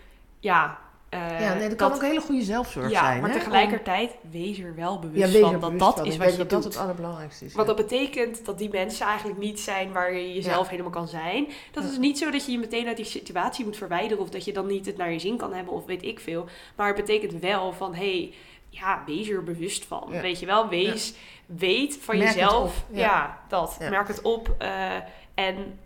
ja... 0.40 0.78
eh, 1.12 1.40
ja, 1.40 1.54
nee, 1.54 1.68
dat 1.68 1.78
kan 1.78 1.92
ook 1.92 2.02
hele 2.02 2.20
goede 2.20 2.42
zelfzorg 2.42 2.90
ja, 2.90 3.04
zijn. 3.04 3.20
maar 3.20 3.30
hè? 3.30 3.38
tegelijkertijd 3.38 4.10
wees 4.30 4.58
er 4.58 4.74
wel 4.74 4.98
bewust 4.98 5.34
ja, 5.34 5.50
van 5.50 5.60
dat 5.60 5.78
dat 5.78 5.98
van. 5.98 6.06
is 6.06 6.16
wat 6.16 6.30
je 6.30 6.36
dat 6.36 6.50
dat 6.50 6.62
doet. 6.62 6.72
het 6.72 6.82
allerbelangrijkste 6.82 7.44
is. 7.44 7.54
Want 7.54 7.68
ja. 7.68 7.74
dat 7.74 7.88
betekent 7.88 8.44
dat 8.44 8.58
die 8.58 8.68
mensen 8.70 9.06
eigenlijk 9.06 9.38
niet 9.38 9.60
zijn 9.60 9.92
waar 9.92 10.14
je 10.14 10.34
jezelf 10.34 10.68
helemaal 10.68 10.90
kan 10.90 11.08
zijn. 11.08 11.48
Dat 11.72 11.84
is 11.84 11.98
niet 11.98 12.18
zo 12.18 12.30
dat 12.30 12.46
je 12.46 12.52
je 12.52 12.58
meteen 12.58 12.86
uit 12.86 12.96
die 12.96 13.04
situatie 13.04 13.64
moet 13.64 13.76
verwijderen 13.76 14.22
of 14.22 14.30
dat 14.30 14.44
je 14.44 14.52
dan 14.52 14.66
niet 14.66 14.86
het 14.86 14.96
naar 14.96 15.12
je 15.12 15.18
zin 15.18 15.36
kan 15.36 15.52
hebben 15.52 15.74
of 15.74 15.84
weet 15.84 16.02
ik 16.02 16.20
veel. 16.20 16.46
Maar 16.76 16.86
het 16.86 16.96
betekent 16.96 17.40
wel 17.40 17.72
van 17.72 17.94
hé, 17.94 18.10
hey, 18.10 18.34
ja, 18.68 19.02
wees 19.06 19.28
er 19.28 19.44
bewust 19.44 19.84
van. 19.84 20.08
Weet 20.08 20.40
je 20.40 20.46
wel, 20.46 20.68
wees, 20.68 21.14
weet 21.46 21.98
van 22.00 22.18
Merk 22.18 22.28
jezelf. 22.28 22.84
Ja. 22.90 23.38
dat. 23.48 23.76
Merk 23.78 24.08
het 24.08 24.22
op 24.22 24.54
eh, 24.58 24.94
en 25.34 25.78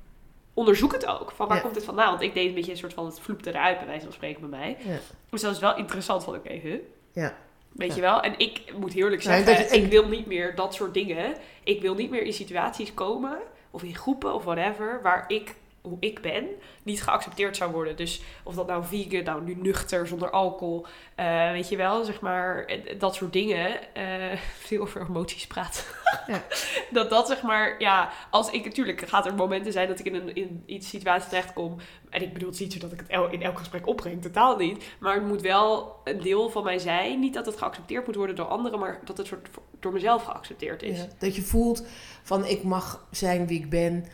onderzoek 0.56 0.92
het 0.92 1.06
ook. 1.06 1.32
Van 1.36 1.46
waar 1.48 1.56
Ja. 1.56 1.62
komt 1.62 1.74
het 1.74 1.84
vandaan? 1.84 2.08
Want 2.10 2.20
ik 2.22 2.34
deed 2.34 2.48
een 2.48 2.54
beetje 2.54 2.70
een 2.72 2.76
soort 2.78 2.94
van 2.94 3.04
het 3.06 3.20
vloepte 3.20 3.50
eruit 3.50 3.78
bij 3.78 3.86
wijze 3.86 4.04
van 4.04 4.12
spreken 4.12 4.40
bij 4.40 4.58
mij. 4.58 4.76
Ja. 4.78 4.96
Dus 5.30 5.40
dat 5.40 5.52
is 5.54 5.58
wel 5.60 5.76
interessant 5.76 6.24
van 6.24 6.34
oké, 6.34 6.52
huh? 6.52 6.78
Ja. 7.12 7.34
Weet 7.72 7.94
je 7.94 8.00
wel? 8.00 8.20
En 8.20 8.34
ik 8.38 8.62
moet 8.78 8.92
heerlijk 8.92 9.22
zeggen, 9.22 9.72
ik 9.82 9.90
wil 9.90 10.08
niet 10.08 10.26
meer 10.26 10.54
dat 10.54 10.74
soort 10.74 10.94
dingen. 10.94 11.34
Ik 11.64 11.80
wil 11.80 11.94
niet 11.94 12.10
meer 12.10 12.22
in 12.22 12.32
situaties 12.32 12.94
komen, 12.94 13.38
of 13.70 13.82
in 13.82 13.94
groepen 13.94 14.34
of 14.34 14.44
whatever, 14.44 15.00
waar 15.02 15.24
ik, 15.28 15.54
hoe 15.88 15.96
ik 16.00 16.20
ben, 16.20 16.44
niet 16.82 17.02
geaccepteerd 17.02 17.56
zou 17.56 17.72
worden. 17.72 17.96
Dus 17.96 18.22
of 18.42 18.54
dat 18.54 18.66
nou 18.66 18.84
vegan, 18.84 19.24
nou 19.24 19.42
nu 19.42 19.54
nuchter, 19.54 20.06
zonder 20.06 20.30
alcohol, 20.30 20.86
eh, 21.14 21.50
weet 21.50 21.68
je 21.68 21.76
wel, 21.76 22.04
zeg 22.04 22.20
maar, 22.20 22.64
eh, 22.64 22.98
dat 22.98 23.14
soort 23.14 23.32
dingen. 23.32 23.94
eh, 23.94 24.38
veel 24.66 24.82
over 24.82 25.00
emoties 25.08 25.46
praten. 25.46 25.82
Ja. 26.26 26.42
dat 26.90 27.10
dat 27.10 27.26
zeg 27.26 27.42
maar, 27.42 27.74
ja, 27.78 28.10
als 28.30 28.50
ik 28.50 28.64
natuurlijk 28.64 29.08
gaat 29.08 29.26
er 29.26 29.34
momenten 29.34 29.72
zijn 29.72 29.88
dat 29.88 29.98
ik 29.98 30.06
in 30.06 30.14
een 30.14 30.34
in 30.34 30.62
iets 30.66 30.88
situatie 30.88 31.28
terechtkom. 31.28 31.76
En 32.10 32.22
ik 32.22 32.32
bedoel, 32.32 32.48
het 32.48 32.58
is 32.60 32.64
niet 32.64 32.72
zo 32.72 32.78
dat 32.78 32.92
ik 32.92 32.98
het 32.98 33.08
el- 33.08 33.28
in 33.30 33.42
elk 33.42 33.58
gesprek 33.58 33.86
opbreng, 33.86 34.22
totaal 34.22 34.56
niet. 34.56 34.84
Maar 34.98 35.14
het 35.14 35.26
moet 35.26 35.40
wel 35.40 35.96
een 36.04 36.20
deel 36.20 36.50
van 36.50 36.64
mij 36.64 36.78
zijn. 36.78 37.20
Niet 37.20 37.34
dat 37.34 37.46
het 37.46 37.56
geaccepteerd 37.58 38.06
moet 38.06 38.14
worden 38.16 38.36
door 38.36 38.46
anderen, 38.46 38.78
maar 38.78 39.00
dat 39.04 39.16
het 39.16 39.26
soort 39.26 39.48
door 39.80 39.92
mezelf 39.92 40.24
geaccepteerd 40.24 40.82
is. 40.82 40.98
Ja, 40.98 41.06
dat 41.18 41.36
je 41.36 41.42
voelt 41.42 41.86
van 42.22 42.44
ik 42.44 42.62
mag 42.62 43.06
zijn 43.10 43.46
wie 43.46 43.58
ik 43.60 43.70
ben. 43.70 44.06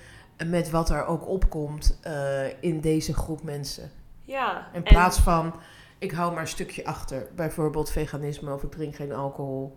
Met 0.47 0.71
wat 0.71 0.91
er 0.91 1.07
ook 1.07 1.29
opkomt 1.29 1.99
eh, 2.03 2.63
in 2.63 2.81
deze 2.81 3.15
groep 3.15 3.43
mensen. 3.43 3.91
Ja. 4.25 4.69
In 4.73 4.85
en- 4.85 4.93
plaats 4.93 5.19
van, 5.19 5.55
ik 5.99 6.11
hou 6.13 6.33
maar 6.33 6.41
een 6.41 6.47
stukje 6.49 6.85
achter. 6.85 7.29
Bijvoorbeeld 7.37 7.91
veganisme 7.91 8.55
of 8.55 8.63
ik 8.63 8.71
drink 8.71 8.95
geen 8.95 9.13
alcohol. 9.13 9.77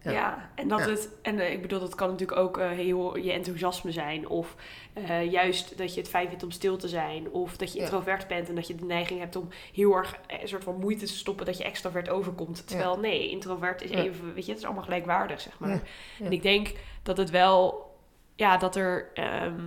Ja. 0.00 0.10
Ja. 0.10 0.50
en 0.54 0.68
dat 0.68 0.78
Ja. 0.78 0.88
het, 0.88 1.08
en 1.22 1.38
eh, 1.38 1.52
ik 1.52 1.62
bedoel, 1.62 1.80
dat 1.80 1.94
kan 1.94 2.10
natuurlijk 2.10 2.38
ook 2.38 2.58
eh, 2.58 2.68
heel 2.68 3.16
je 3.16 3.32
enthousiasme 3.32 3.92
zijn. 3.92 4.28
Of 4.28 4.54
juist 5.30 5.78
dat 5.78 5.94
je 5.94 6.00
het 6.00 6.08
fijn 6.10 6.28
vindt 6.28 6.42
om 6.42 6.50
stil 6.50 6.76
te 6.76 6.88
zijn. 6.88 7.30
Of 7.30 7.56
dat 7.56 7.72
je 7.72 7.78
Ja. 7.78 7.84
introvert 7.84 8.26
bent 8.28 8.48
en 8.48 8.54
dat 8.54 8.66
je 8.66 8.74
de 8.74 8.84
neiging 8.84 9.20
hebt 9.20 9.36
om 9.36 9.48
heel 9.72 9.94
erg 9.96 10.18
een 10.26 10.48
soort 10.48 10.64
van 10.64 10.78
moeite 10.80 11.04
te 11.06 11.12
stoppen 11.16 11.46
dat 11.46 11.58
je 11.58 11.64
extrovert 11.64 12.08
overkomt. 12.08 12.66
Terwijl 12.66 12.98
nee, 12.98 13.30
introvert 13.30 13.82
is 13.82 13.90
even, 13.90 14.34
weet 14.34 14.44
je, 14.44 14.50
het 14.50 14.60
is 14.60 14.66
allemaal 14.66 14.84
gelijkwaardig, 14.84 15.40
zeg 15.40 15.58
maar. 15.58 15.80
En 16.22 16.32
ik 16.32 16.42
denk 16.42 16.72
dat 17.02 17.16
het 17.16 17.30
wel, 17.30 17.90
ja, 18.34 18.56
dat 18.56 18.76
er, 18.76 19.10
ehm, 19.14 19.60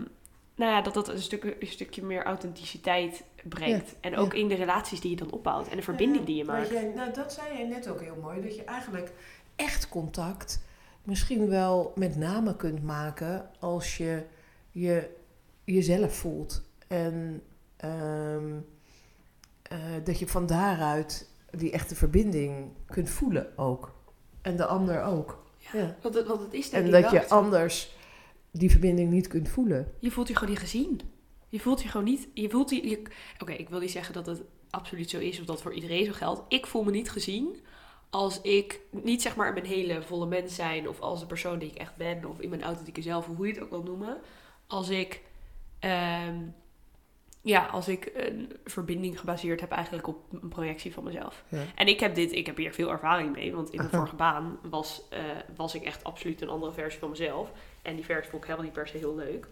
nou 0.58 0.72
ja, 0.72 0.82
dat 0.82 0.94
dat 0.94 1.08
een, 1.08 1.22
stuk, 1.22 1.44
een 1.60 1.68
stukje 1.68 2.04
meer 2.04 2.24
authenticiteit 2.24 3.24
brengt. 3.44 3.96
En 4.02 4.18
ook 4.18 4.34
in 4.34 4.48
de 4.48 4.56
relaties 4.56 5.00
die 5.02 5.10
je 5.10 5.16
dan 5.16 5.32
opbouwt 5.32 5.68
en 5.68 5.76
de 5.78 5.84
verbinding 5.84 6.26
die 6.26 6.36
je 6.36 6.46
Wat 6.46 6.56
maakt. 6.56 6.70
jij- 6.70 6.92
nou, 6.96 7.14
dat 7.14 7.34
zei 7.34 7.58
jij 7.58 7.68
net 7.68 7.88
ook 7.88 8.02
heel 8.02 8.18
mooi. 8.22 8.42
Dat 8.42 8.56
je 8.56 8.64
eigenlijk 8.64 9.12
echt 9.56 9.90
contact 9.90 10.62
misschien 11.04 11.50
wel 11.50 11.92
met 11.96 12.16
name 12.16 12.56
kunt 12.56 12.84
maken 12.84 13.50
als 13.60 13.98
je, 13.98 14.24
je 14.72 15.10
jezelf 15.64 16.16
voelt. 16.16 16.62
En 16.88 17.44
ehm, 17.78 18.54
eh, 19.62 19.78
dat 20.04 20.20
je 20.20 20.28
van 20.28 20.46
daaruit 20.46 21.30
die 21.52 21.72
echte 21.72 21.96
verbinding 21.96 22.72
kunt 22.86 23.10
voelen 23.10 23.58
ook. 23.58 23.96
En 24.42 24.56
de 24.56 24.66
ander 24.66 25.04
ook. 25.04 25.46
Ja. 25.74 25.96
Want, 26.02 26.16
het, 26.16 26.28
want 26.28 26.42
het 26.42 26.54
is 26.54 26.70
denk 26.70 26.82
En 26.84 26.96
ik 26.96 27.02
dat 27.04 27.12
wel 27.12 27.22
je 27.22 27.30
anders 27.30 27.96
die 28.52 28.72
verbinding 28.72 29.12
niet 29.12 29.28
kunt 29.28 29.50
voelen. 29.50 29.94
Je 30.00 30.12
voelt 30.12 30.28
je 30.28 30.34
gewoon 30.36 30.50
niet 30.50 30.60
gezien. 30.60 31.02
Je 31.50 31.60
voelt 31.60 31.82
je 31.82 31.90
gewoon 31.90 32.06
niet. 32.06 32.28
Je 32.34 32.50
voelt 32.50 32.70
je. 32.70 33.02
Oké, 33.40 33.52
ik 33.52 33.70
wil 33.70 33.80
niet 33.80 33.92
zeggen 33.92 34.14
dat 34.14 34.26
het 34.26 34.42
absoluut 34.70 35.10
zo 35.10 35.20
is 35.20 35.40
of 35.40 35.46
dat 35.46 35.62
voor 35.62 35.74
iedereen 35.74 36.06
zo 36.06 36.12
geldt. 36.12 36.42
Ik 36.48 36.66
voel 36.66 36.84
me 36.84 36.92
niet 36.92 37.12
gezien 37.12 37.58
als 38.10 38.42
ik 38.42 38.80
niet 38.92 39.22
zeg 39.22 39.36
maar 39.36 39.54
mijn 39.54 39.66
hele 39.66 40.02
volle 40.02 40.26
mens 40.26 40.56
zijn 40.56 40.90
of 40.90 41.00
als 41.00 41.20
de 41.20 41.26
persoon 41.26 41.60
die 41.60 41.70
ik 41.70 41.76
echt 41.76 41.96
ben 41.96 42.26
of 42.26 42.40
in 42.40 42.50
mijn 42.50 42.64
authentieke 42.64 43.02
zelf, 43.02 43.30
of 43.30 43.36
hoe 43.36 43.48
je 43.48 43.54
het 43.54 43.62
ook 43.64 43.70
wil 43.70 43.84
noemen. 43.84 44.18
Als 44.68 44.90
ik. 44.90 45.22
ehm, 45.80 46.36
ja, 47.42 47.66
als 47.66 47.88
ik 47.88 48.12
een 48.14 48.52
verbinding 48.66 49.20
gebaseerd 49.20 49.60
heb 49.60 49.72
eigenlijk 49.72 50.08
op 50.08 50.18
een 50.42 50.50
projectie 50.50 50.94
van 50.94 51.04
mezelf. 51.04 51.44
Ja. 51.48 51.62
En 51.76 51.88
ik 51.88 52.00
heb 52.00 52.16
dit, 52.16 52.32
ik 52.32 52.46
heb 52.46 52.58
hier 52.58 52.74
veel 52.74 52.92
ervaring 52.92 53.36
mee, 53.36 53.54
want 53.54 53.70
in 53.70 53.78
mijn 53.78 53.90
vorige 53.90 54.16
baan 54.16 54.60
was, 54.70 55.02
eh, 55.10 55.20
was 55.56 55.76
ik 55.76 55.84
echt 55.84 56.04
absoluut 56.04 56.42
een 56.42 56.50
andere 56.50 56.72
versie 56.72 57.00
van 57.00 57.10
mezelf. 57.10 57.52
En 57.82 57.96
die 57.96 58.06
versie 58.06 58.30
vond 58.30 58.42
ik 58.42 58.50
helemaal 58.50 58.66
niet 58.66 58.74
per 58.74 58.88
se 58.88 58.98
heel 58.98 59.16
leuk. 59.16 59.48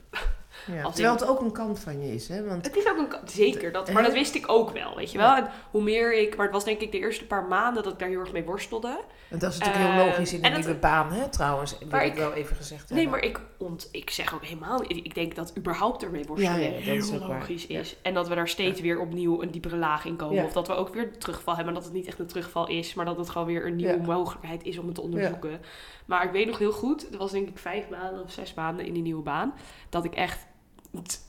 Ja. 0.68 0.84
Als 0.84 0.94
Terwijl 0.96 1.16
het 1.16 1.28
ook 1.28 1.42
een 1.42 1.52
kant 1.52 1.80
van 1.80 2.02
je 2.02 2.14
is. 2.14 2.28
Hè? 2.28 2.44
Want 2.44 2.66
Het 2.66 2.76
is 2.76 2.90
ook 2.90 2.98
een 2.98 3.08
kant, 3.08 3.32
zeker, 3.32 3.72
dat, 3.72 3.92
maar 3.92 4.04
dat 4.04 4.14
wist 4.14 4.36
ik 4.36 4.50
ook 4.50 4.72
wel, 4.72 4.96
weet 4.96 5.12
je 5.12 5.18
wel. 5.18 5.36
En 5.36 5.50
hoe 5.72 5.84
meer 5.84 6.14
ik, 6.14 6.36
maar 6.36 6.46
het 6.46 6.56
was 6.56 6.64
denk 6.64 6.80
ik 6.80 6.92
de 6.92 7.00
eerste 7.00 7.26
paar 7.26 7.44
maanden 7.44 7.84
dat 7.84 7.94
ik 7.94 8.00
daar 8.00 8.10
heel 8.10 8.20
erg 8.20 8.32
mee 8.32 8.44
worstelde. 8.44 9.00
En 9.36 9.42
dat 9.42 9.54
is 9.54 9.60
natuurlijk 9.60 9.86
heel 9.92 10.00
Eh, 10.02 10.08
logisch 10.08 10.34
in 10.34 10.40
en 10.40 10.46
een 10.46 10.52
dat- 10.56 10.66
nieuwe 10.66 10.80
baan, 10.80 11.12
hè, 11.12 11.30
trouwens. 11.30 11.78
Maar 11.90 12.06
ik 12.06 12.12
ik- 12.12 12.18
wel 12.18 12.34
even 12.34 12.56
gezegd 12.56 12.90
Nee, 12.90 13.00
hebben. 13.00 13.20
maar 13.20 13.30
ik, 13.30 13.40
ont, 13.58 13.90
ik 13.92 14.10
zeg 14.10 14.34
ook 14.34 14.44
helemaal, 14.46 14.84
ik 14.88 15.14
denk 15.16 15.36
dat 15.36 15.54
überhaupt 15.58 16.04
ermee 16.04 16.24
worstelen 16.24 16.60
Ja, 16.62 16.68
ja, 16.68 16.72
dat 16.86 16.96
is 17.04 17.10
heel 17.10 17.20
waar. 17.20 17.40
logisch 17.40 17.66
Ja. 17.68 17.80
is. 17.80 17.96
En 18.02 18.14
dat 18.14 18.28
we 18.28 18.36
daar 18.36 18.48
steeds 18.48 18.82
weer 18.82 19.00
opnieuw 19.00 19.42
een 19.42 19.52
diepere 19.52 19.78
laag 19.78 20.06
in 20.06 20.16
komen. 20.16 20.44
Of 20.44 20.54
dat 20.54 20.68
we 20.68 20.74
ook 20.74 20.94
weer 20.94 21.04
een 21.04 21.20
terugval 21.20 21.56
hebben. 21.56 21.74
En 21.74 21.80
dat 21.80 21.90
het 21.90 21.98
niet 21.98 22.08
echt 22.08 22.20
een 22.20 22.28
terugval 22.28 22.68
is, 22.68 22.94
maar 22.94 23.06
dat 23.06 23.18
het 23.18 23.30
gewoon 23.30 23.48
weer 23.48 23.66
een 23.66 23.76
nieuwe 23.76 23.98
mogelijkheid 24.02 24.64
is 24.64 24.78
om 24.78 24.86
het 24.86 24.96
te 24.96 25.02
onderzoeken. 25.02 25.62
Maar 26.06 26.24
ik 26.26 26.32
weet 26.32 26.48
nog 26.48 26.58
heel 26.58 26.72
goed, 26.72 27.02
het 27.02 27.16
was 27.16 27.32
denk 27.32 27.48
ik 27.50 27.58
vijf 27.58 27.90
maanden 27.90 28.24
of 28.24 28.32
zes 28.32 28.54
maanden 28.54 28.86
in 28.86 28.94
die 28.94 29.02
nieuwe 29.04 29.24
baan, 29.24 29.54
dat 29.90 30.06
ik 30.06 30.14
echt 30.16 30.48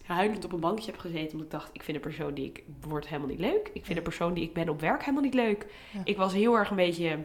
huilend 0.07 0.45
op 0.45 0.53
een 0.53 0.61
bankje 0.61 0.91
heb 0.91 1.01
gezeten. 1.01 1.31
Omdat 1.33 1.45
ik 1.47 1.51
dacht, 1.51 1.71
ik 1.73 1.83
vind 1.83 1.97
de 1.97 2.03
persoon 2.03 2.35
die 2.35 2.45
ik 2.47 2.63
word 2.81 3.07
helemaal 3.09 3.29
niet 3.29 3.39
leuk. 3.41 3.71
Ik 3.73 3.85
vind 3.85 3.99
de 3.99 4.05
persoon 4.05 4.35
die 4.35 4.45
ik 4.45 4.53
ben 4.55 4.69
op 4.69 4.81
werk 4.81 5.01
helemaal 5.01 5.23
niet 5.23 5.35
leuk. 5.35 5.67
Ik 6.05 6.17
was 6.17 6.33
heel 6.33 6.55
erg 6.55 6.71
een 6.71 6.77
beetje, 6.77 7.19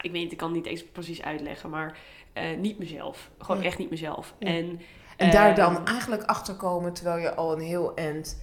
ik 0.00 0.12
weet 0.12 0.32
ik 0.32 0.38
kan 0.38 0.48
het 0.48 0.56
niet 0.56 0.66
eens 0.66 0.84
precies 0.84 1.22
uitleggen, 1.22 1.70
maar 1.70 1.98
eh, 2.32 2.44
niet 2.58 2.78
mezelf. 2.78 3.30
Gewoon 3.38 3.62
echt 3.62 3.78
niet 3.78 3.90
mezelf. 3.90 4.34
En, 4.38 4.80
En 5.16 5.30
daar 5.30 5.46
ehm, 5.48 5.56
dan 5.56 5.86
eigenlijk 5.86 6.22
achter 6.22 6.54
komen 6.54 6.92
terwijl 6.92 7.18
je 7.18 7.34
al 7.34 7.52
een 7.52 7.60
heel 7.60 7.94
eind 7.94 8.42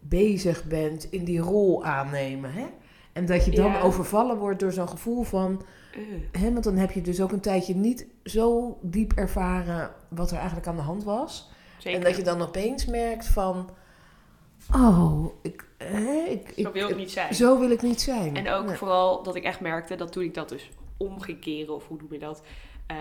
bezig 0.00 0.64
bent 0.64 1.04
in 1.10 1.24
die 1.24 1.40
rol 1.40 1.84
aannemen. 1.84 2.52
Hè? 2.52 2.66
En 3.12 3.26
dat 3.26 3.44
je 3.44 3.50
dan 3.50 3.70
Ja. 3.72 3.80
overvallen 3.80 4.36
wordt 4.36 4.60
door 4.60 4.72
zo'n 4.72 4.88
gevoel 4.88 5.22
van. 5.22 5.62
eh, 5.94 6.40
Hè, 6.40 6.52
want 6.52 6.64
dan 6.64 6.76
heb 6.76 6.90
je 6.90 7.00
dus 7.00 7.20
ook 7.20 7.32
een 7.32 7.40
tijdje 7.40 7.74
niet 7.74 8.06
zo 8.24 8.78
diep 8.82 9.12
ervaren 9.12 9.90
wat 10.08 10.30
er 10.30 10.36
eigenlijk 10.36 10.66
aan 10.66 10.76
de 10.76 10.82
hand 10.82 11.04
was. 11.04 11.50
zeker. 11.78 11.98
En 11.98 12.04
dat 12.04 12.16
je 12.16 12.22
dan 12.22 12.42
opeens 12.42 12.86
merkt 12.86 13.26
van. 13.26 13.70
Oh, 14.74 15.26
ik, 15.42 15.64
ik, 16.26 16.52
Zo 16.64 16.72
wil 16.72 16.88
ik 16.88 16.96
niet 16.96 17.10
zijn. 17.10 17.34
Zo 17.34 17.58
wil 17.58 17.70
ik 17.70 17.82
niet 17.82 18.00
zijn. 18.00 18.36
En 18.36 18.50
ook 18.52 18.66
Nee. 18.66 18.76
vooral 18.76 19.22
dat 19.22 19.34
ik 19.34 19.44
echt 19.44 19.60
merkte 19.60 19.94
dat 19.96 20.12
toen 20.12 20.22
ik 20.22 20.34
dat 20.34 20.48
dus 20.48 20.68
om 20.96 21.20
ging 21.20 21.40
keren, 21.40 21.74
of 21.74 21.86
hoe 21.88 21.96
noem 22.00 22.12
je 22.12 22.18
dat, 22.18 22.42
eh, 22.86 22.96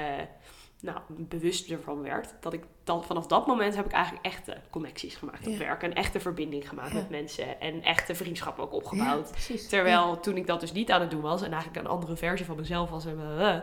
nou, 0.82 0.98
bewust 1.10 1.72
ervan 1.72 2.02
werd, 2.02 2.34
dat 2.40 2.54
ik 2.54 2.64
dan 2.84 3.04
vanaf 3.04 3.28
dat 3.28 3.48
moment 3.48 3.76
heb 3.76 3.86
ik 3.86 3.92
eigenlijk 3.92 4.26
echte 4.26 4.58
connecties 4.70 5.16
gemaakt 5.16 5.48
op 5.48 5.58
werk. 5.58 5.84
Een 5.84 5.94
echte 5.96 6.20
verbinding 6.20 6.70
gemaakt 6.70 6.92
Ja. 6.92 6.96
met 6.96 7.10
mensen 7.10 7.60
en 7.62 7.82
echte 7.84 8.16
vriendschappen 8.16 8.64
ook 8.64 8.74
opgebouwd. 8.74 9.30
Terwijl 9.70 10.20
toen 10.20 10.38
ik 10.38 10.48
dat 10.48 10.60
dus 10.60 10.72
niet 10.72 10.92
aan 10.92 11.02
het 11.02 11.12
doen 11.12 11.22
was 11.22 11.42
en 11.42 11.52
eigenlijk 11.52 11.86
een 11.86 11.92
andere 11.92 12.16
versie 12.16 12.46
van 12.46 12.56
mezelf 12.56 12.90
was 12.90 13.06
en 13.06 13.20
eh, 13.40 13.56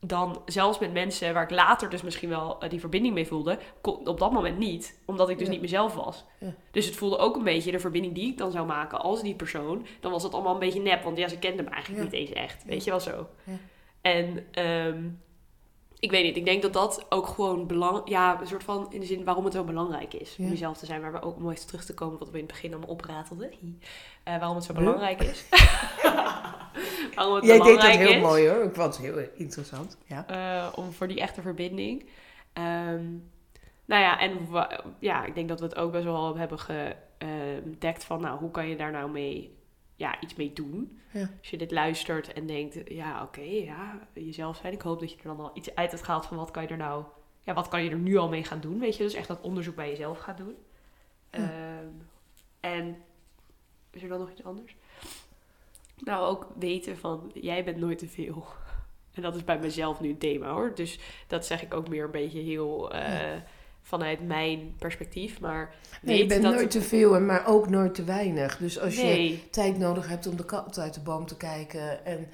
dan 0.00 0.42
zelfs 0.46 0.78
met 0.78 0.92
mensen 0.92 1.34
waar 1.34 1.42
ik 1.42 1.50
later 1.50 1.90
dus 1.90 2.02
misschien 2.02 2.28
wel 2.28 2.60
eh, 2.60 2.70
die 2.70 2.80
verbinding 2.80 3.14
mee 3.14 3.26
voelde, 3.26 3.58
kon- 3.80 4.06
op 4.08 4.18
dat 4.18 4.32
moment 4.32 4.58
niet, 4.58 5.00
omdat 5.06 5.28
ik 5.28 5.36
dus 5.38 5.46
Ja. 5.46 5.52
niet 5.52 5.60
mezelf 5.62 5.94
was. 5.94 6.24
Ja. 6.40 6.54
Dus 6.70 6.86
het 6.86 6.96
voelde 6.96 7.18
ook 7.18 7.36
een 7.36 7.44
beetje 7.44 7.70
de 7.72 7.78
verbinding 7.78 8.14
die 8.14 8.30
ik 8.30 8.38
dan 8.38 8.50
zou 8.50 8.66
maken 8.66 9.00
als 9.00 9.22
die 9.22 9.34
persoon, 9.34 9.86
dan 10.00 10.12
was 10.12 10.22
dat 10.22 10.34
allemaal 10.34 10.52
een 10.54 10.58
beetje 10.58 10.80
nep, 10.80 11.02
want 11.02 11.18
ja, 11.18 11.28
ze 11.28 11.38
kende 11.38 11.62
me 11.62 11.68
eigenlijk 11.70 12.04
Ja. 12.04 12.10
niet 12.10 12.20
eens 12.28 12.32
echt, 12.38 12.64
weet 12.64 12.84
je 12.84 12.90
wel 12.90 13.00
zo. 13.00 13.26
Ja. 13.44 13.52
En 14.00 14.46
ehm, 14.52 15.02
ik 15.98 16.10
weet 16.10 16.24
niet, 16.24 16.36
ik 16.36 16.44
denk 16.44 16.62
dat 16.62 16.72
dat 16.72 17.06
ook 17.08 17.26
gewoon 17.26 17.66
belang, 17.66 18.02
ja, 18.04 18.40
een 18.40 18.46
soort 18.46 18.64
van 18.64 18.86
in 18.90 19.00
de 19.00 19.06
zin 19.06 19.24
waarom 19.24 19.44
het 19.44 19.52
zo 19.54 19.64
belangrijk 19.64 20.14
is 20.14 20.36
om 20.38 20.44
Ja. 20.44 20.50
jezelf 20.50 20.76
te 20.78 20.86
zijn, 20.86 21.00
waar 21.00 21.12
we 21.12 21.22
ook 21.22 21.36
om 21.36 21.50
eens 21.50 21.64
terug 21.64 21.84
te 21.84 21.94
komen 21.94 22.18
wat 22.18 22.30
we 22.30 22.38
in 22.38 22.44
het 22.44 22.52
begin 22.52 22.70
allemaal 22.70 22.88
opratelden, 22.90 23.50
Eh, 24.22 24.38
waarom 24.38 24.56
het 24.56 24.64
zo 24.64 24.72
Huh? 24.74 24.82
belangrijk 24.84 25.22
is. 25.22 25.44
waarom 27.14 27.34
het 27.34 27.44
Jij 27.44 27.58
deed 27.58 27.64
dat 27.64 27.74
belangrijk 27.74 27.98
heel 27.98 28.16
is. 28.16 28.22
mooi 28.22 28.48
hoor. 28.48 28.62
Ik 28.64 28.74
vond 28.74 28.96
het 28.96 29.04
heel 29.06 29.18
interessant. 29.34 29.96
Ja. 30.06 30.26
Eh, 30.26 30.78
om 30.78 30.92
voor 30.92 31.08
die 31.08 31.20
echte 31.20 31.42
verbinding. 31.42 32.08
Ehm, 32.52 33.04
nou 33.84 34.02
ja, 34.02 34.18
en 34.20 34.48
ja, 34.98 35.24
ik 35.24 35.34
denk 35.34 35.48
dat 35.48 35.60
we 35.60 35.66
het 35.66 35.76
ook 35.76 35.92
best 35.92 36.04
wel 36.04 36.36
hebben 36.36 36.58
gedekt 36.58 38.04
van, 38.04 38.20
nou, 38.20 38.38
hoe 38.38 38.50
kan 38.50 38.68
je 38.68 38.76
daar 38.76 38.90
nou 38.92 39.10
mee, 39.10 39.56
ja, 39.96 40.20
iets 40.20 40.34
mee 40.34 40.52
doen? 40.52 41.00
Ja. 41.12 41.30
Als 41.38 41.50
je 41.50 41.56
dit 41.56 41.70
luistert 41.70 42.32
en 42.32 42.46
denkt, 42.46 42.90
ja, 42.90 43.22
oké, 43.22 43.40
ja, 43.40 44.08
jezelf 44.12 44.56
zijn. 44.56 44.72
Ik 44.72 44.82
hoop 44.82 45.00
dat 45.00 45.10
je 45.10 45.16
er 45.16 45.22
dan 45.24 45.40
al 45.40 45.50
iets 45.54 45.74
uit 45.74 45.90
hebt 45.90 46.02
gehaald 46.02 46.26
van 46.26 46.36
wat 46.36 46.50
kan 46.50 46.62
je 46.62 46.68
er 46.68 46.76
nou, 46.76 47.04
ja, 47.40 47.54
wat 47.54 47.68
kan 47.68 47.84
je 47.84 47.90
er 47.90 47.98
nu 47.98 48.16
al 48.16 48.28
mee 48.28 48.44
gaan 48.44 48.60
doen, 48.60 48.78
weet 48.78 48.96
je? 48.96 49.02
Dus 49.02 49.14
echt 49.14 49.28
dat 49.28 49.40
onderzoek 49.40 49.74
bij 49.74 49.88
jezelf 49.88 50.18
gaat 50.18 50.36
doen. 50.36 50.56
Ja. 51.30 51.38
Ehm, 51.38 51.88
en 52.60 52.96
is 53.90 54.02
er 54.02 54.08
dan 54.08 54.18
nog 54.18 54.30
iets 54.30 54.44
anders? 54.44 54.76
Nou, 55.96 56.26
ook 56.26 56.48
weten 56.58 56.98
van, 56.98 57.30
jij 57.34 57.64
bent 57.64 57.76
nooit 57.76 57.98
te 57.98 58.08
veel. 58.08 58.46
En 59.12 59.22
dat 59.22 59.34
is 59.34 59.44
bij 59.44 59.58
mezelf 59.58 60.00
nu 60.00 60.08
een 60.08 60.18
thema 60.18 60.50
hoor. 60.50 60.74
Dus 60.74 60.98
dat 61.26 61.46
zeg 61.46 61.62
ik 61.62 61.74
ook 61.74 61.88
meer 61.88 62.04
een 62.04 62.10
beetje 62.10 62.40
heel 62.40 62.92
eh, 62.92 63.40
vanuit 63.86 64.26
mijn 64.26 64.74
perspectief. 64.78 65.40
Maar 65.40 65.74
Nee, 66.02 66.18
je 66.18 66.26
bent 66.26 66.42
dat 66.42 66.54
nooit 66.54 66.70
te 66.70 66.82
veel, 66.82 67.14
en 67.14 67.26
maar 67.26 67.46
ook 67.46 67.68
nooit 67.68 67.94
te 67.94 68.04
weinig. 68.04 68.56
Dus 68.56 68.78
als 68.80 68.96
je 68.96 69.38
tijd 69.50 69.78
nodig 69.78 70.08
hebt 70.08 70.26
om 70.26 70.36
de 70.36 70.44
kat 70.44 70.78
uit 70.78 70.94
de 70.94 71.00
boom 71.00 71.26
te 71.26 71.36
kijken 71.36 72.04
en 72.04 72.28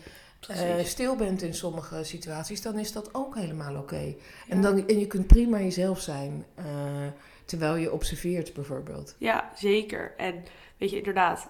eh, 0.48 0.84
stil 0.84 1.16
bent 1.16 1.42
in 1.42 1.54
sommige 1.54 2.04
situaties, 2.04 2.62
dan 2.62 2.78
is 2.78 2.92
dat 2.92 3.14
ook 3.14 3.34
helemaal 3.34 3.76
oké. 3.76 4.00
Ja. 4.00 4.14
En, 4.48 4.62
dan, 4.62 4.86
en 4.88 4.98
je 4.98 5.06
kunt 5.06 5.26
prima 5.26 5.60
jezelf 5.60 6.00
zijn, 6.00 6.44
eh, 6.54 6.64
terwijl 7.44 7.76
je 7.76 7.92
observeert 7.92 8.52
bijvoorbeeld. 8.52 9.14
Ja, 9.18 9.50
zeker. 9.56 10.14
En 10.16 10.44
weet 10.78 10.90
je, 10.90 10.96
inderdaad, 10.96 11.48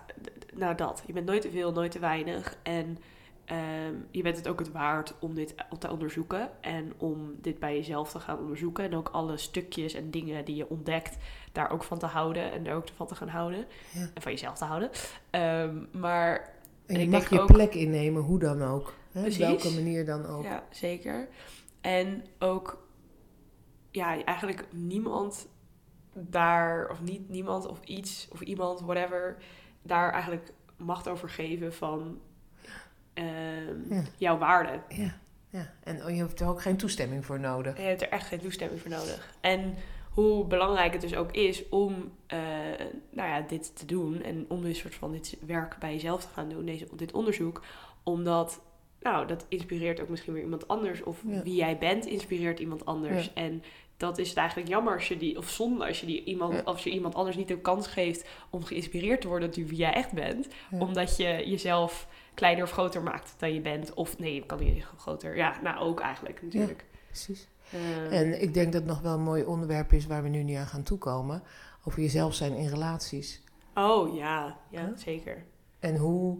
nou 0.54 0.74
dat. 0.74 1.02
Je 1.06 1.12
bent 1.12 1.26
nooit 1.26 1.42
te 1.42 1.50
veel, 1.50 1.72
nooit 1.72 1.92
te 1.92 1.98
weinig. 1.98 2.56
En 2.62 2.98
ehm, 3.44 3.94
je 4.11 4.22
bent 4.22 4.37
het 4.37 4.48
ook 4.48 4.59
het 4.59 4.72
waard 4.72 5.14
om 5.20 5.35
dit 5.35 5.55
te 5.78 5.90
onderzoeken. 5.90 6.50
En 6.62 6.92
om 6.98 7.35
dit 7.40 7.59
bij 7.59 7.76
jezelf 7.76 8.11
te 8.11 8.20
gaan 8.20 8.38
onderzoeken. 8.38 8.85
En 8.85 8.94
ook 8.94 9.09
alle 9.09 9.37
stukjes 9.37 9.94
en 9.94 10.11
dingen 10.11 10.44
die 10.44 10.57
je 10.57 10.68
ontdekt, 10.68 11.16
daar 11.52 11.70
ook 11.70 11.85
van 11.85 11.98
te 11.98 12.07
houden. 12.07 12.52
En 12.52 12.66
er 12.66 12.74
ook 12.74 12.88
van 12.96 13.07
te 13.07 13.14
gaan 13.14 13.28
houden. 13.28 13.64
Ja. 13.92 14.11
En 14.14 14.22
van 14.22 14.33
jezelf 14.33 14.59
te 14.59 14.64
houden. 14.64 14.90
Ehm, 15.31 15.85
maar 16.00 16.61
En 16.87 16.94
En 16.94 17.00
je 17.00 17.07
ik 17.07 17.12
mag 17.12 17.31
je 17.31 17.40
ook- 17.40 17.52
plek 17.52 17.74
innemen, 17.74 18.22
hoe 18.22 18.38
dan 18.38 18.62
ook. 18.62 18.94
Hè? 19.12 19.26
Op 19.26 19.33
welke 19.33 19.70
manier 19.70 20.05
dan 20.07 20.26
ook. 20.26 20.42
Ja, 20.42 20.64
zeker. 20.70 21.28
En 21.81 22.24
ook, 22.38 22.87
ja, 23.90 24.24
eigenlijk 24.24 24.64
niemand 24.70 25.48
daar, 26.12 26.90
of 26.90 27.00
niet 27.02 27.28
niemand 27.28 27.66
of 27.66 27.81
iets 27.85 28.28
of 28.33 28.40
iemand, 28.40 28.81
whatever, 28.81 29.37
daar 29.83 30.12
eigenlijk 30.12 30.52
macht 30.76 31.09
over 31.09 31.28
geven 31.28 31.74
van 31.74 32.18
ehm, 33.14 33.94
Ja. 33.94 34.03
jouw 34.16 34.38
waarde. 34.38 34.81
Ja, 34.88 35.18
ja. 35.51 35.72
En 35.85 36.14
je 36.14 36.20
hebt 36.22 36.40
er 36.40 36.48
ook 36.48 36.62
geen 36.62 36.77
toestemming 36.77 37.27
voor 37.27 37.40
nodig. 37.40 37.77
Je 37.77 37.83
hebt 37.83 38.03
er 38.03 38.09
echt 38.09 38.27
geen 38.27 38.40
toestemming 38.40 38.81
voor 38.81 38.90
nodig. 38.90 39.37
En 39.40 39.75
hoe 40.11 40.44
belangrijk 40.46 40.92
het 40.92 41.01
dus 41.03 41.14
ook 41.14 41.33
is 41.33 41.68
om 41.68 42.12
eh, 42.27 42.38
nou 43.11 43.29
ja, 43.29 43.40
dit 43.40 43.77
te 43.77 43.87
doen. 43.87 44.22
En 44.22 44.44
om 44.48 44.62
dus 44.62 44.79
soort 44.79 44.94
van 44.94 45.12
dit 45.12 45.37
werk 45.46 45.77
bij 45.79 45.92
jezelf 45.92 46.20
te 46.22 46.29
gaan 46.33 46.48
doen, 46.48 46.64
deze, 46.64 46.87
dit 46.96 47.12
onderzoek. 47.12 47.62
Omdat, 48.03 48.61
nou, 49.01 49.27
dat 49.27 49.46
inspireert 49.48 50.01
ook 50.01 50.09
misschien 50.09 50.33
weer 50.33 50.42
iemand 50.42 50.68
anders. 50.68 51.03
Of 51.03 51.22
Ja. 51.27 51.42
wie 51.42 51.55
jij 51.55 51.79
bent, 51.79 52.07
inspireert 52.07 52.59
iemand 52.59 52.85
anders. 52.87 53.25
Ja. 53.25 53.31
En 53.35 53.62
dat 53.96 54.18
is 54.18 54.29
het 54.29 54.38
eigenlijk 54.38 54.68
jammer 54.68 54.94
als 54.94 55.09
je 55.09 55.16
die, 55.16 55.38
of 55.38 55.48
zonde 55.48 55.87
als 55.87 56.01
je 56.01 56.07
die 56.07 56.25
iemand, 56.25 56.53
Ja. 56.55 56.61
als 56.61 56.85
je 56.85 56.90
iemand 56.90 57.14
anders 57.14 57.37
niet 57.37 57.48
de 57.48 57.61
kans 57.61 57.87
geeft 57.87 58.29
om 58.51 58.64
geïnspireerd 58.64 59.20
te 59.20 59.29
worden 59.29 59.53
door 59.55 59.66
wie 59.66 59.79
jij 59.79 59.92
echt 59.92 60.12
bent. 60.12 60.48
Omdat 60.79 61.16
je 61.16 61.42
jezelf 61.46 62.07
kleiner 62.35 62.64
of 62.64 62.71
groter 62.71 63.03
maakt 63.03 63.35
dan 63.38 63.55
je 63.55 63.61
bent. 63.61 63.95
Of 63.95 64.18
nee, 64.18 64.35
je 64.35 64.47
kan 64.47 64.59
niet 64.59 64.85
groter. 64.97 65.37
Ja, 65.37 65.61
nou 65.62 65.79
ook 65.79 66.01
eigenlijk 66.01 66.42
natuurlijk. 66.42 66.85
Precies. 67.07 67.49
Eh, 67.71 68.18
En 68.21 68.42
ik 68.42 68.55
denk 68.55 68.73
dat 68.73 68.83
het 68.83 68.90
nog 68.90 69.01
wel 69.01 69.14
een 69.14 69.23
mooi 69.23 69.45
onderwerp 69.45 69.92
is 69.92 70.07
waar 70.07 70.23
we 70.23 70.29
nu 70.29 70.42
niet 70.42 70.57
aan 70.57 70.66
gaan 70.66 70.83
toekomen. 70.83 71.42
Over 71.85 72.01
jezelf 72.01 72.35
zijn 72.35 72.57
in 72.57 72.68
relaties. 72.68 73.42
oh 73.75 74.14
ja, 74.16 74.57
ja, 74.71 74.85
Huh? 74.87 74.97
zeker. 74.97 75.45
En 75.79 75.97
hoe 75.97 76.38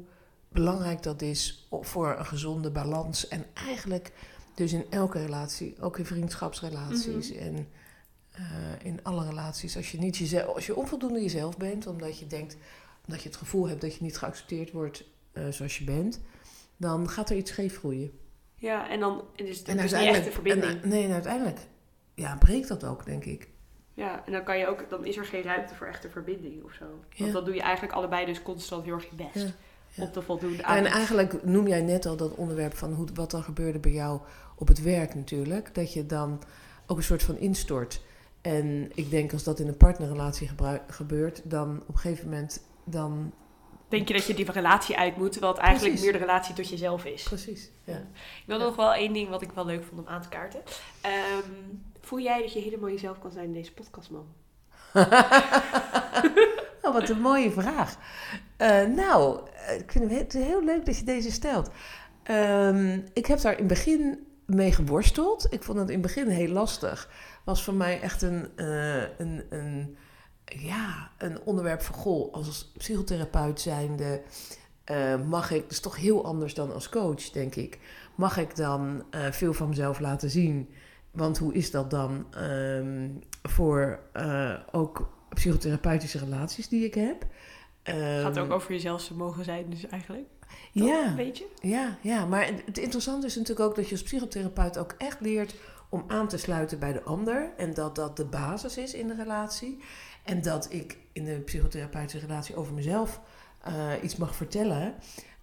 belangrijk 0.49 1.03
dat 1.03 1.23
is 1.23 1.69
voor 1.71 2.15
een 2.19 2.27
gezonde 2.27 2.71
balans. 2.71 3.29
En 3.29 3.45
eigenlijk 3.55 4.13
dus 4.55 4.73
in 4.73 4.85
elke 4.91 5.19
relatie, 5.19 5.77
ook 5.81 5.99
in 5.99 6.07
vriendschapsrelaties 6.07 7.33
en 7.33 7.69
eh, 8.33 8.43
in 8.83 9.01
alle 9.03 9.25
relaties. 9.29 9.77
Als 9.77 9.91
je, 9.93 9.99
niet 9.99 10.17
jezelf, 10.17 10.55
als 10.55 10.67
je 10.67 10.77
onvoldoende 10.77 11.23
jezelf 11.23 11.57
bent, 11.57 11.87
omdat 11.87 12.19
je 12.19 12.27
denkt, 12.27 12.57
omdat 13.07 13.23
je 13.23 13.29
het 13.29 13.39
gevoel 13.39 13.69
hebt 13.69 13.81
dat 13.81 13.95
je 13.95 14.03
niet 14.03 14.19
geaccepteerd 14.19 14.71
wordt 14.71 15.05
eh, 15.33 15.43
zoals 15.51 15.79
je 15.79 15.85
bent, 15.85 16.21
dan 16.77 17.09
gaat 17.09 17.31
er 17.31 17.37
iets 17.37 17.51
scheef 17.51 17.79
groeien. 17.79 18.11
Ja, 18.55 18.91
en 18.91 19.01
dan 19.01 19.25
is 19.35 19.59
het 19.59 19.69
En 19.69 19.77
dus 19.77 19.93
niet 19.93 20.01
echt 20.03 20.27
een 20.27 20.33
verbinding. 20.33 20.83
en, 20.83 20.89
nee, 20.89 21.05
en 21.05 21.13
uiteindelijk 21.13 21.59
ja, 22.15 22.37
breekt 22.37 22.69
dat 22.69 22.85
ook, 22.85 23.05
denk 23.05 23.25
ik. 23.25 23.49
Ja, 23.95 24.23
en 24.27 24.33
dan 24.33 24.45
kan 24.45 24.59
je 24.59 24.67
ook, 24.67 24.91
dan 24.91 25.05
is 25.07 25.17
er 25.17 25.25
geen 25.25 25.43
ruimte 25.43 25.75
voor 25.75 25.87
echte 25.87 26.09
verbinding 26.09 26.65
of 26.65 26.73
zo. 26.73 26.85
Want 26.85 27.03
Ja. 27.29 27.33
dan 27.33 27.45
doe 27.45 27.55
je 27.55 27.61
eigenlijk 27.63 27.95
allebei 27.95 28.27
dus 28.27 28.43
constant 28.43 28.85
heel 28.85 28.95
erg 28.95 29.09
je 29.11 29.17
best. 29.17 29.47
Ja, 29.47 29.53
ja. 29.95 30.03
Om 30.03 30.13
te 30.13 30.23
voldoen 30.23 30.65
aan. 30.65 30.77
en 30.77 30.85
eigenlijk 30.85 31.45
noem 31.45 31.69
jij 31.69 31.83
net 31.83 32.07
al 32.07 32.17
dat 32.17 32.35
onderwerp 32.35 32.75
van 32.75 32.93
hoe, 32.93 33.07
wat 33.15 33.33
er 33.33 33.43
gebeurde 33.43 33.79
bij 33.79 33.93
jou 33.93 34.21
op 34.57 34.69
het 34.69 34.83
werk 34.83 35.15
natuurlijk. 35.15 35.75
Dat 35.75 35.93
je 35.93 36.07
dan 36.07 36.43
ook 36.87 36.97
een 36.97 37.03
soort 37.03 37.23
van 37.23 37.39
instort. 37.39 38.03
En 38.41 38.91
ik 38.95 39.11
denk 39.11 39.33
als 39.33 39.43
dat 39.45 39.59
in 39.59 39.69
een 39.69 39.77
partnerrelatie 39.77 40.51
gebeurt, 40.89 41.41
dan 41.45 41.81
op 41.87 41.95
een 41.95 41.99
gegeven 42.01 42.25
moment 42.29 42.61
dan... 42.85 43.33
Denk 43.93 44.09
je 44.09 44.15
dat 44.15 44.27
je 44.27 44.35
die 44.35 44.51
relatie 44.51 44.97
uit 44.99 45.17
moet, 45.17 45.33
terwijl 45.33 45.53
het 45.53 45.63
eigenlijk 45.63 45.95
Precies. 45.95 46.11
meer 46.13 46.21
de 46.21 46.27
relatie 46.27 46.55
tot 46.55 46.69
jezelf 46.69 47.05
is. 47.05 47.23
Precies, 47.23 47.71
ja. 47.85 47.97
Ik 48.17 48.43
wil 48.47 48.59
nog 48.59 48.77
wel 48.77 48.95
één 48.95 49.13
ding 49.13 49.29
wat 49.29 49.43
ik 49.43 49.51
wel 49.53 49.67
leuk 49.67 49.85
vond 49.85 50.01
om 50.01 50.07
aan 50.09 50.23
te 50.23 50.29
kaarten. 50.29 50.63
Ehm, 51.01 51.51
voel 52.01 52.21
jij 52.21 52.41
dat 52.43 52.53
je 52.53 52.59
helemaal 52.61 52.89
jezelf 52.91 53.19
kan 53.19 53.31
zijn 53.31 53.45
in 53.45 53.53
deze 53.53 53.73
podcast, 53.73 54.11
man? 54.11 54.27
oh, 56.83 56.93
wat 56.93 57.09
een 57.09 57.21
mooie 57.21 57.51
vraag. 57.51 57.97
Eh, 58.57 58.85
nou, 58.85 59.41
eh, 59.67 59.79
ik 59.79 59.93
vind 59.93 60.11
het 60.11 60.33
heel- 60.33 60.43
heel 60.43 60.65
leuk 60.65 60.87
dat 60.87 60.99
je 60.99 61.05
deze 61.05 61.31
stelt. 61.33 61.71
Ehm, 62.23 63.01
ik 63.13 63.27
heb 63.27 63.41
daar 63.41 63.53
in 63.53 63.59
het 63.59 63.67
begin 63.69 64.27
mee 64.47 64.73
geworsteld. 64.73 65.47
Ik 65.51 65.63
vond 65.63 65.79
het 65.79 65.89
in 65.89 65.93
het 65.99 66.03
begin 66.03 66.29
heel 66.29 66.49
lastig. 66.53 67.11
Was 67.45 67.65
voor 67.65 67.75
mij 67.75 68.01
echt 68.01 68.23
een, 68.23 68.49
eh, 68.57 69.19
een, 69.19 69.43
een, 69.51 69.97
ja, 70.45 71.11
een 71.19 71.41
onderwerp 71.45 71.83
van 71.83 71.95
goh, 71.95 72.33
als 72.35 72.73
psychotherapeut 72.79 73.61
zijnde. 73.61 74.23
eh, 74.85 75.17
mag 75.29 75.51
ik, 75.51 75.63
dat 75.63 75.71
is 75.71 75.81
toch 75.81 75.97
heel 75.97 76.25
anders 76.25 76.55
dan 76.55 76.73
als 76.73 76.89
coach, 76.89 77.31
denk 77.31 77.55
ik. 77.55 77.79
Mag 78.15 78.37
ik 78.37 78.57
dan 78.57 79.05
eh, 79.11 79.31
veel 79.33 79.53
van 79.55 79.69
mezelf 79.69 80.01
laten 80.01 80.31
zien? 80.31 80.69
Want 81.11 81.39
hoe 81.39 81.55
is 81.55 81.71
dat 81.71 81.91
dan 81.91 82.27
ehm, 82.31 83.09
voor 83.43 83.99
eh, 84.13 84.55
ook 84.73 85.09
psychotherapeutische 85.35 86.19
relaties 86.19 86.69
die 86.69 86.85
ik 86.85 86.95
heb? 86.95 87.25
Het 87.83 88.23
gaat 88.23 88.37
Ehm, 88.37 88.45
ook 88.45 88.51
over 88.53 88.73
jezelf 88.73 89.05
te 89.07 89.15
mogen 89.15 89.45
zijn, 89.45 89.71
dus 89.71 89.87
eigenlijk. 89.87 90.27
Toch? 90.75 90.87
Ja, 90.89 91.15
Weet 91.15 91.39
je? 91.39 91.47
ja, 91.61 91.97
ja, 92.01 92.27
maar 92.27 92.47
het 92.65 92.79
interessante 92.79 93.27
is 93.27 93.37
natuurlijk 93.37 93.69
ook 93.69 93.77
dat 93.77 93.85
je 93.87 93.93
als 93.93 94.03
psychotherapeut 94.03 94.79
ook 94.79 94.95
echt 94.99 95.21
leert 95.21 95.55
om 95.89 96.05
aan 96.07 96.29
te 96.29 96.37
sluiten 96.39 96.79
bij 96.79 96.93
de 96.93 97.03
ander. 97.03 97.53
En 97.57 97.75
dat 97.75 97.95
dat 97.97 98.17
de 98.17 98.25
basis 98.25 98.77
is 98.77 98.95
in 98.95 99.07
de 99.09 99.15
relatie. 99.15 99.79
En 100.23 100.43
dat 100.43 100.73
ik 100.73 100.99
in 101.13 101.25
de 101.25 101.41
psychotherapeutische 101.41 102.27
relatie 102.27 102.57
over 102.57 102.75
mezelf 102.75 103.21
eh, 103.63 103.91
iets 104.03 104.17
mag 104.17 104.35
vertellen. 104.35 104.95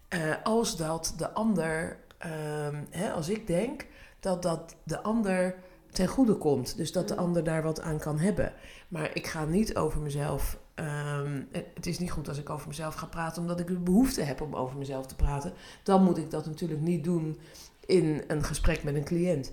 eh, 0.08 0.34
als 0.44 0.78
dat 0.78 1.14
de 1.18 1.32
ander, 1.32 2.00
ehm, 2.18 2.84
hè, 2.90 3.12
als 3.12 3.30
ik 3.30 3.48
denk 3.48 3.86
dat 4.20 4.42
dat 4.42 4.76
de 4.84 5.02
ander 5.02 5.56
ten 5.92 6.08
goede 6.08 6.36
komt. 6.36 6.78
Dus 6.78 6.92
dat 6.92 7.08
de 7.08 7.14
Mm. 7.14 7.20
ander 7.20 7.44
daar 7.44 7.64
wat 7.64 7.82
aan 7.82 8.00
kan 8.00 8.20
hebben. 8.20 8.54
Maar 8.88 9.10
ik 9.16 9.28
ga 9.28 9.46
niet 9.46 9.76
over 9.76 10.02
mezelf. 10.02 10.60
ehm, 10.76 11.42
het 11.74 11.86
is 11.86 12.00
niet 12.00 12.12
goed 12.12 12.28
als 12.28 12.38
ik 12.38 12.50
over 12.50 12.68
mezelf 12.68 12.96
ga 12.96 13.06
praten, 13.06 13.42
omdat 13.42 13.60
ik 13.60 13.68
de 13.68 13.80
behoefte 13.80 14.22
heb 14.22 14.42
om 14.42 14.56
over 14.56 14.78
mezelf 14.78 15.06
te 15.06 15.16
praten. 15.16 15.54
Dan 15.84 16.04
moet 16.04 16.18
ik 16.18 16.32
dat 16.32 16.46
natuurlijk 16.46 16.82
niet 16.82 17.04
doen 17.04 17.40
in 17.86 18.24
een 18.28 18.44
gesprek 18.44 18.84
met 18.84 18.96
een 18.96 19.04
cliënt. 19.04 19.52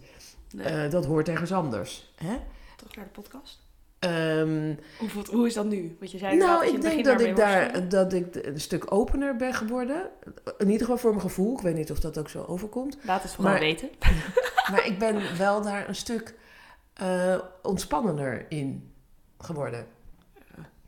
Nee. 0.55 0.67
Eh, 0.67 0.91
dat 0.91 1.05
hoort 1.07 1.29
ergens 1.29 1.53
anders. 1.53 2.13
Hè? 2.17 2.37
Terug 2.77 2.97
naar 2.97 3.05
de 3.05 3.11
podcast. 3.11 3.66
Ehm, 4.11 4.75
Hoe, 4.99 5.09
voelt- 5.09 5.27
hoe 5.29 5.47
is 5.47 5.55
dat 5.55 5.65
nu? 5.67 5.97
Want 5.99 6.11
je 6.11 6.19
zei 6.19 6.37
nou, 6.37 6.65
je 6.67 6.73
ik 6.73 6.81
denk 6.83 7.05
dat 7.05 7.21
ik, 7.21 7.37
daar, 7.37 7.89
dat 7.89 8.13
ik 8.13 8.35
een 8.35 8.61
stuk 8.61 8.93
opener 8.93 9.37
ben 9.37 9.55
geworden. 9.55 10.11
In 10.59 10.67
ieder 10.67 10.81
geval 10.81 10.99
voor 10.99 11.11
mijn 11.11 11.23
gevoel. 11.23 11.57
Ik 11.57 11.63
weet 11.63 11.75
niet 11.75 11.91
of 11.91 12.01
dat 12.01 12.19
ook 12.19 12.29
zo 12.29 12.45
overkomt. 12.49 12.97
Laat 13.03 13.23
het 13.23 13.33
vooral 13.33 13.53
maar- 13.53 13.61
weten. 13.61 13.89
Maar 14.71 14.87
ik 14.87 14.99
ben 14.99 15.23
wel 15.39 15.63
daar 15.63 15.89
een 15.89 15.95
stuk 15.95 16.35
eh 16.95 17.35
ontspannender 17.63 18.47
in 18.49 18.91
geworden. 19.39 19.87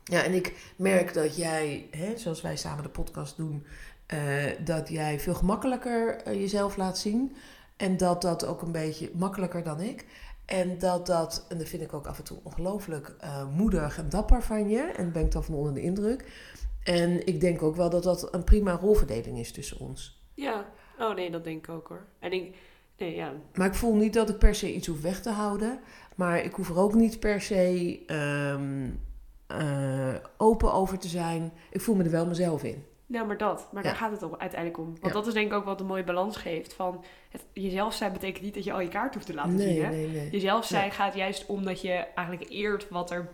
Ja, 0.03 0.23
en 0.23 0.33
ik 0.33 0.53
merk 0.75 1.13
dat 1.13 1.35
jij, 1.35 1.87
hè, 1.91 2.17
zoals 2.17 2.41
wij 2.41 2.57
samen 2.57 2.83
de 2.83 2.89
podcast 2.89 3.37
doen, 3.37 3.65
eh, 4.05 4.19
dat 4.63 4.89
jij 4.89 5.19
veel 5.19 5.33
gemakkelijker 5.33 6.15
eh, 6.21 6.33
jezelf 6.33 6.77
laat 6.77 6.97
zien. 6.97 7.35
En 7.77 7.97
dat 7.97 8.21
dat 8.21 8.45
ook 8.45 8.61
een 8.61 8.71
beetje 8.71 9.09
makkelijker 9.13 9.63
dan 9.63 9.81
ik. 9.81 10.05
En 10.49 10.77
dat 10.77 11.05
dat, 11.05 11.45
en 11.49 11.57
dat 11.57 11.67
vind 11.67 11.81
ik 11.81 11.93
ook 11.93 12.07
af 12.07 12.17
en 12.17 12.23
toe 12.23 12.37
ongelooflijk 12.43 13.15
eh, 13.19 13.49
moedig 13.49 13.97
en 13.97 14.09
dapper 14.09 14.43
van 14.43 14.69
je. 14.69 14.81
En 14.81 15.11
ben 15.11 15.25
ik 15.25 15.31
dan 15.31 15.43
van 15.43 15.55
onder 15.55 15.73
de 15.73 15.81
indruk. 15.81 16.31
En 16.83 17.27
ik 17.27 17.39
denk 17.39 17.61
ook 17.61 17.75
wel 17.75 17.89
dat 17.89 18.03
dat 18.03 18.33
een 18.33 18.43
prima 18.43 18.71
rolverdeling 18.71 19.39
is 19.39 19.51
tussen 19.51 19.79
ons. 19.79 20.21
Ja. 20.33 20.65
Oh 20.99 21.15
nee, 21.15 21.31
dat 21.31 21.43
denk 21.43 21.67
ik 21.67 21.73
ook 21.73 21.87
hoor. 21.87 22.05
En 22.19 22.31
ik... 22.31 22.55
Nee, 22.97 23.15
ja. 23.15 23.33
Maar 23.53 23.67
ik 23.67 23.73
voel 23.73 23.95
niet 23.95 24.13
dat 24.13 24.29
ik 24.29 24.37
per 24.37 24.55
se 24.55 24.73
iets 24.73 24.87
hoef 24.87 25.01
weg 25.01 25.21
te 25.21 25.29
houden. 25.29 25.79
Maar 26.15 26.43
ik 26.43 26.53
hoef 26.53 26.69
er 26.69 26.79
ook 26.79 26.93
niet 26.93 27.19
per 27.19 27.41
se 27.41 27.99
ehm, 28.05 28.89
eh, 29.47 30.15
open 30.37 30.73
over 30.73 30.99
te 30.99 31.07
zijn. 31.07 31.51
Ik 31.71 31.81
voel 31.81 31.95
me 31.95 32.03
er 32.03 32.11
wel 32.11 32.25
mezelf 32.25 32.63
in. 32.63 32.83
Nou, 33.09 33.27
maar 33.27 33.37
dat. 33.37 33.67
Maar 33.71 33.83
Ja. 33.83 33.89
daar 33.89 33.97
gaat 33.97 34.11
het 34.11 34.23
om, 34.23 34.35
uiteindelijk 34.37 34.79
om. 34.79 34.85
Want 34.85 35.05
Ja. 35.05 35.11
dat 35.11 35.27
is 35.27 35.33
denk 35.33 35.47
ik 35.47 35.53
ook 35.53 35.65
wat 35.65 35.79
een 35.79 35.85
mooie 35.85 36.03
balans 36.03 36.37
geeft. 36.37 36.73
Van 36.73 37.03
het, 37.29 37.45
jezelf 37.53 37.93
zijn 37.93 38.13
betekent 38.13 38.43
niet 38.43 38.53
dat 38.53 38.63
je 38.63 38.73
al 38.73 38.79
je 38.81 38.87
kaart 38.87 39.13
hoeft 39.13 39.25
te 39.25 39.33
laten 39.33 39.59
zien. 39.59 39.83
Hè? 39.83 39.89
nee, 39.89 40.07
nee. 40.07 40.29
Jezelf 40.29 40.65
zijn 40.65 40.91
gaat 40.91 41.15
juist 41.15 41.45
om 41.45 41.65
dat 41.65 41.81
je 41.81 41.91
eigenlijk 41.91 42.49
eert 42.49 42.89
wat 42.89 43.11
er 43.11 43.29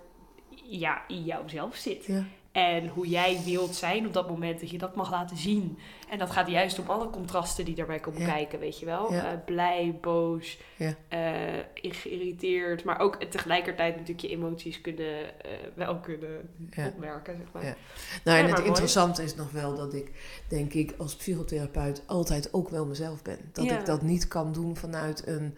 ja, 0.63 1.03
in 1.07 1.23
jouzelf 1.23 1.75
zit. 1.75 2.05
Ja, 2.05 2.23
En 2.55 2.87
hoe 2.87 3.07
jij 3.07 3.39
wilt 3.45 3.75
zijn 3.75 4.07
op 4.07 4.13
dat 4.13 4.29
moment, 4.29 4.59
dat 4.59 4.69
je 4.69 4.77
dat 4.77 4.95
mag 4.95 5.11
laten 5.11 5.37
zien. 5.37 5.77
En 6.09 6.17
dat 6.17 6.31
gaat 6.31 6.49
juist 6.49 6.79
om 6.79 6.89
alle 6.89 7.09
contrasten 7.09 7.65
die 7.65 7.75
daarbij 7.75 7.99
komen 7.99 8.21
Ja. 8.21 8.27
kijken, 8.27 8.59
weet 8.59 8.79
je 8.79 8.85
wel. 8.85 9.13
Ja. 9.13 9.31
Eh, 9.31 9.37
blij, 9.45 9.97
boos, 10.01 10.57
Ja. 10.75 10.95
eh, 11.07 11.91
geïrriteerd. 11.91 12.83
Maar 12.83 12.99
ook 12.99 13.23
tegelijkertijd 13.23 13.93
natuurlijk 13.93 14.21
je 14.21 14.29
emoties 14.29 14.81
kunnen, 14.81 15.41
eh, 15.45 15.51
wel 15.73 15.95
kunnen 15.99 16.49
opmerken, 16.87 17.37
zeg 17.37 17.47
maar. 17.51 17.65
Ja. 17.65 17.75
Nou, 18.23 18.37
en 18.39 18.45
het 18.45 18.55
mooi. 18.55 18.67
interessante 18.67 19.23
is 19.23 19.35
nog 19.35 19.51
wel 19.51 19.75
dat 19.75 19.93
ik, 19.93 20.11
denk 20.47 20.73
ik, 20.73 20.93
als 20.97 21.15
psychotherapeut 21.15 22.03
altijd 22.05 22.53
ook 22.53 22.69
wel 22.69 22.85
mezelf 22.85 23.21
ben. 23.21 23.39
Dat 23.53 23.65
ik 23.65 23.85
dat 23.85 24.01
niet 24.01 24.27
kan 24.27 24.51
doen 24.53 24.75
vanuit 24.77 25.27
een 25.27 25.55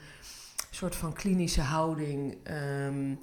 soort 0.72 0.96
van 0.96 1.14
klinische 1.14 1.62
houding. 1.62 2.38
Ehm, 2.44 3.14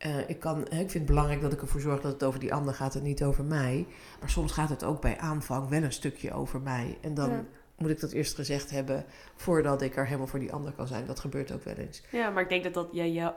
eh, 0.00 0.28
ik, 0.28 0.40
kan, 0.40 0.60
ik 0.62 0.68
vind 0.70 0.92
het 0.92 1.06
belangrijk 1.06 1.40
dat 1.40 1.52
ik 1.52 1.60
ervoor 1.60 1.80
zorg 1.80 2.00
dat 2.00 2.12
het 2.12 2.24
over 2.24 2.40
die 2.40 2.54
ander 2.54 2.74
gaat 2.74 2.94
en 2.94 3.02
niet 3.02 3.22
over 3.24 3.44
mij. 3.44 3.86
Maar 4.20 4.30
soms 4.30 4.52
gaat 4.52 4.68
het 4.68 4.84
ook 4.84 5.00
bij 5.00 5.18
aanvang 5.18 5.68
wel 5.68 5.82
een 5.82 5.92
stukje 5.92 6.32
over 6.32 6.60
mij. 6.60 6.98
En 7.00 7.14
dan 7.14 7.30
Ja. 7.30 7.44
moet 7.76 7.90
ik 7.90 8.00
dat 8.00 8.12
eerst 8.12 8.34
gezegd 8.34 8.70
hebben 8.70 9.04
voordat 9.36 9.82
ik 9.82 9.96
er 9.96 10.04
helemaal 10.06 10.26
voor 10.26 10.38
die 10.38 10.52
ander 10.52 10.72
kan 10.72 10.86
zijn. 10.86 11.06
Dat 11.06 11.20
gebeurt 11.20 11.52
ook 11.52 11.64
wel 11.64 11.74
eens. 11.74 12.02
Ja, 12.10 12.30
maar 12.30 12.42
ik 12.42 12.48
denk 12.48 12.64
dat 12.64 12.74
dat 12.74 12.88
jou, 12.92 13.32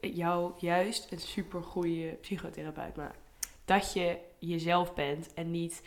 jou 0.00 0.52
juist 0.58 1.12
een 1.12 1.18
super 1.18 1.62
goede 1.62 2.16
psychotherapeut 2.20 2.96
maakt. 2.96 3.18
Dat 3.64 3.92
je 3.92 4.18
jezelf 4.38 4.94
bent 4.94 5.34
en 5.34 5.50
niet, 5.50 5.82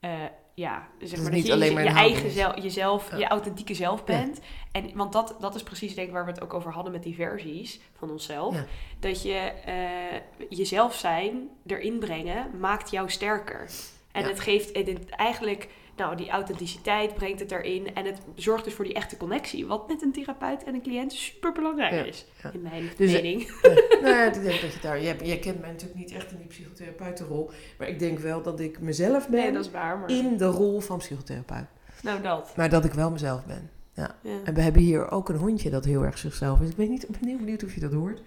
eh, 0.00 0.24
ja, 0.54 0.88
zeg 0.98 1.10
het 1.10 1.18
maar, 1.18 1.24
dat 1.24 1.32
niet 1.32 1.46
je 1.46 1.52
alleen 1.52 1.68
je, 1.68 1.74
maar 1.74 1.84
je 1.84 1.88
een 1.90 1.96
eigen 1.96 2.30
zelf, 2.30 2.62
jezelf, 2.62 3.10
Ja. 3.10 3.16
je 3.16 3.26
authentieke 3.28 3.74
zelf 3.74 4.04
bent. 4.04 4.40
En, 4.72 4.90
want 4.94 5.12
dat, 5.12 5.36
dat 5.40 5.54
is 5.54 5.62
precies 5.62 5.94
denk 5.94 6.06
ik 6.06 6.12
waar 6.12 6.24
we 6.24 6.30
het 6.30 6.42
ook 6.42 6.54
over 6.54 6.72
hadden 6.72 6.92
met 6.92 7.02
die 7.02 7.14
versies 7.14 7.80
van 7.98 8.10
onszelf. 8.10 8.54
Ja. 8.54 8.64
Dat 9.00 9.22
je 9.22 9.52
eh, 9.64 10.48
jezelf 10.48 10.94
zijn, 10.94 11.48
erin 11.66 11.98
brengen, 11.98 12.58
maakt 12.60 12.90
jou 12.90 13.10
sterker. 13.10 13.70
En 14.12 14.24
het 14.24 14.40
geeft, 14.40 14.76
het, 14.76 15.08
eigenlijk 15.08 15.68
nou, 15.96 16.16
die 16.16 16.30
authenticiteit 16.30 17.14
brengt 17.14 17.40
het 17.40 17.50
erin. 17.50 17.94
En 17.94 18.04
het 18.04 18.18
zorgt 18.34 18.64
dus 18.64 18.74
voor 18.74 18.84
die 18.84 18.94
echte 18.94 19.16
connectie. 19.16 19.66
Wat 19.66 19.88
met 19.88 20.02
een 20.02 20.12
therapeut 20.12 20.64
en 20.64 20.74
een 20.74 20.82
cliënt 20.82 21.12
super 21.12 21.52
belangrijk 21.52 21.92
Ja, 21.92 22.02
is. 22.04 22.26
ja. 22.42 22.50
In 22.52 22.62
mijn 22.62 22.90
Dus, 22.96 23.12
eh, 23.12 23.22
mening. 23.22 23.50
nou 24.02 24.14
ja, 24.14 24.24
ik 24.24 24.42
denk 24.42 24.60
dat 24.60 24.72
je 24.72 24.78
daar... 24.82 25.02
Jij, 25.02 25.16
jij 25.22 25.38
kent 25.38 25.60
mij 25.60 25.70
natuurlijk 25.70 25.98
niet 25.98 26.12
echt 26.12 26.30
in 26.30 26.36
die 26.38 26.46
psychotherapeutenrol. 26.46 27.50
Maar 27.78 27.88
ik 27.88 27.98
denk 27.98 28.18
wel 28.18 28.42
dat 28.42 28.60
ik 28.60 28.80
mezelf 28.80 29.28
ben 29.28 29.40
Nee, 29.40 29.52
dat 29.52 29.64
is 29.64 29.70
waar. 29.70 29.98
Maar... 29.98 30.10
in 30.10 30.36
de 30.36 30.46
rol 30.46 30.80
van 30.80 30.98
psychotherapeut. 30.98 31.66
Nou, 32.02 32.22
dat. 32.22 32.52
Maar 32.56 32.68
dat 32.68 32.84
ik 32.84 32.92
wel 32.92 33.10
mezelf 33.10 33.44
ben. 33.44 33.70
Ja. 33.94 34.14
En 34.44 34.54
we 34.54 34.60
hebben 34.60 34.82
hier 34.82 35.10
ook 35.10 35.28
een 35.28 35.36
hondje 35.36 35.70
dat 35.70 35.84
heel 35.84 36.04
erg 36.04 36.18
zichzelf 36.18 36.60
is. 36.60 36.68
Ik 36.68 36.76
weet 36.76 36.88
niet, 36.88 37.02
ik 37.02 37.18
ben 37.18 37.28
heel 37.28 37.38
benieuwd 37.38 37.64
of 37.64 37.74
je 37.74 37.80
dat 37.80 37.92
hoort. 37.92 38.22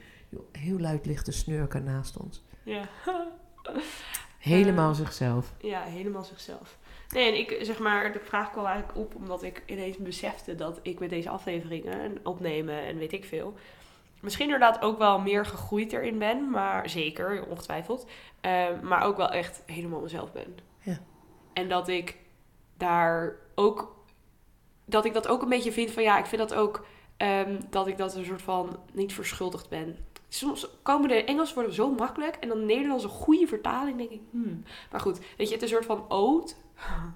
Heel 0.51 0.79
luid 0.79 1.05
ligt 1.05 1.25
te 1.25 1.31
snurken 1.31 1.83
naast 1.83 2.17
ons. 2.17 2.43
Ja. 2.63 2.89
Helemaal 4.39 4.93
zichzelf. 4.93 5.53
ja, 5.61 5.81
helemaal 5.81 6.23
zichzelf. 6.23 6.77
Nee, 7.09 7.31
en 7.31 7.37
ik 7.37 7.57
zeg 7.61 7.79
maar, 7.79 8.11
de 8.11 8.19
vraag 8.19 8.51
kwam 8.51 8.65
eigenlijk 8.65 8.97
op 8.97 9.15
omdat 9.15 9.43
ik 9.43 9.63
ineens 9.65 9.97
besefte 9.97 10.55
dat 10.55 10.79
ik 10.81 10.99
met 10.99 11.09
deze 11.09 11.29
afleveringen 11.29 11.99
en 11.99 12.19
opnemen 12.23 12.85
en 12.85 12.97
weet 12.97 13.13
ik 13.13 13.25
veel. 13.25 13.53
Misschien 14.21 14.45
inderdaad 14.45 14.81
ook 14.81 14.97
wel 14.97 15.19
meer 15.19 15.45
gegroeid 15.45 15.93
erin 15.93 16.17
ben, 16.17 16.49
maar 16.49 16.89
zeker, 16.89 17.45
ongetwijfeld. 17.45 18.05
Eh, 18.41 18.65
maar 18.81 19.03
ook 19.03 19.17
wel 19.17 19.29
echt 19.29 19.63
helemaal 19.65 20.01
mezelf 20.01 20.31
ben. 20.31 20.57
Ja. 20.79 20.99
En 21.53 21.69
dat 21.69 21.87
ik 21.87 22.17
daar 22.77 23.35
ook, 23.55 23.95
dat 24.85 25.05
ik 25.05 25.13
dat 25.13 25.27
ook 25.27 25.41
een 25.41 25.49
beetje 25.49 25.71
vind 25.71 25.91
van 25.91 26.03
ja, 26.03 26.17
ik 26.17 26.25
vind 26.25 26.41
dat 26.41 26.53
ook, 26.53 26.85
ehm, 27.17 27.61
dat 27.69 27.87
ik 27.87 27.97
dat 27.97 28.15
een 28.15 28.25
soort 28.25 28.41
van 28.41 28.79
niet 28.93 29.13
verschuldigd 29.13 29.69
ben. 29.69 29.97
Soms 30.27 30.67
komen 30.81 31.09
de 31.09 31.23
Engels 31.23 31.53
woorden 31.53 31.73
zo 31.73 31.91
makkelijk 31.91 32.35
en 32.35 32.47
dan 32.47 32.57
de 32.57 32.65
Nederlandse 32.65 33.07
goede 33.07 33.47
vertaling 33.47 33.97
denk 33.97 34.09
ik, 34.09 34.21
hmm. 34.31 34.63
Maar 34.91 34.99
goed, 34.99 35.19
weet 35.37 35.47
je, 35.47 35.53
het 35.53 35.63
is 35.63 35.71
een 35.71 35.83
soort 35.83 35.85
van 35.85 36.05
ode. 36.09 36.51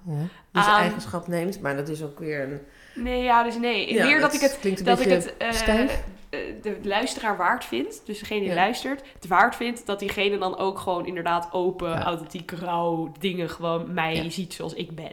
Ja. 0.06 0.14
Dus 0.52 0.64
Aan- 0.66 0.80
eigenschap 0.80 1.26
neemt, 1.26 1.60
maar 1.60 1.76
dat 1.76 1.88
is 1.88 2.02
ook 2.02 2.18
weer 2.18 2.42
een... 2.42 2.60
Nee, 3.02 3.22
ja, 3.22 3.42
dus 3.42 3.56
nee. 3.58 3.94
Ja, 3.94 4.04
Meer 4.06 4.20
dat 4.20 4.34
ik 4.34 4.40
het, 4.40 4.58
klinkt 4.60 4.78
een 4.80 4.86
dat 4.86 5.00
ik 5.00 5.08
het 5.08 5.36
eh, 5.36 5.52
stijf. 5.52 6.02
eh, 6.30 6.38
de 6.62 6.78
luisteraar 6.82 7.36
waard 7.36 7.64
vind. 7.64 8.02
Dus 8.04 8.18
degene 8.18 8.40
die 8.40 8.48
Ja. 8.48 8.54
luistert, 8.54 9.02
het 9.14 9.26
waard 9.26 9.56
vindt 9.56 9.86
dat 9.86 9.98
diegene 9.98 10.38
dan 10.38 10.58
ook 10.58 10.78
gewoon 10.78 11.06
inderdaad 11.06 11.48
open, 11.52 11.88
Ja. 11.88 12.02
authentiek, 12.02 12.50
rauw 12.50 13.12
dingen 13.18 13.50
gewoon 13.50 13.94
mij 13.94 14.14
Ja. 14.14 14.30
ziet 14.30 14.54
zoals 14.54 14.74
ik 14.74 14.94
ben. 14.94 15.12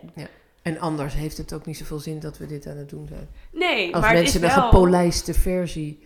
En 0.62 0.80
anders 0.80 1.14
heeft 1.14 1.38
het 1.38 1.54
ook 1.54 1.66
niet 1.66 1.78
zoveel 1.78 2.00
zin 2.00 2.20
dat 2.20 2.38
we 2.38 2.46
dit 2.46 2.68
aan 2.68 2.78
het 2.78 2.90
doen 2.90 3.08
zijn. 3.08 3.28
Nee, 3.52 3.94
Als 3.94 4.04
maar 4.04 4.14
mensen 4.14 4.42
het 4.42 4.50
is 4.50 4.56
een 4.56 4.62
wel... 4.62 4.70
gepolijste 4.72 5.34
versie 5.34 6.00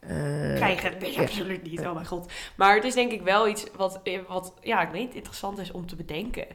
eh, 0.00 0.08
krijgen. 0.54 0.92
Nee, 1.00 1.12
ja. 1.12 1.20
absoluut 1.22 1.62
niet. 1.62 1.80
Oh 1.80 1.94
mijn 1.94 2.06
god. 2.06 2.32
Maar 2.56 2.74
het 2.74 2.84
is 2.84 2.94
denk 2.94 3.12
ik 3.12 3.22
wel 3.22 3.48
iets 3.48 3.64
wat, 3.76 4.00
wat 4.28 4.54
ja, 4.62 4.82
ik 4.82 4.90
weet 4.90 5.02
niet, 5.06 5.14
interessant 5.14 5.58
is 5.58 5.70
om 5.70 5.86
te 5.86 5.96
bedenken. 5.96 6.46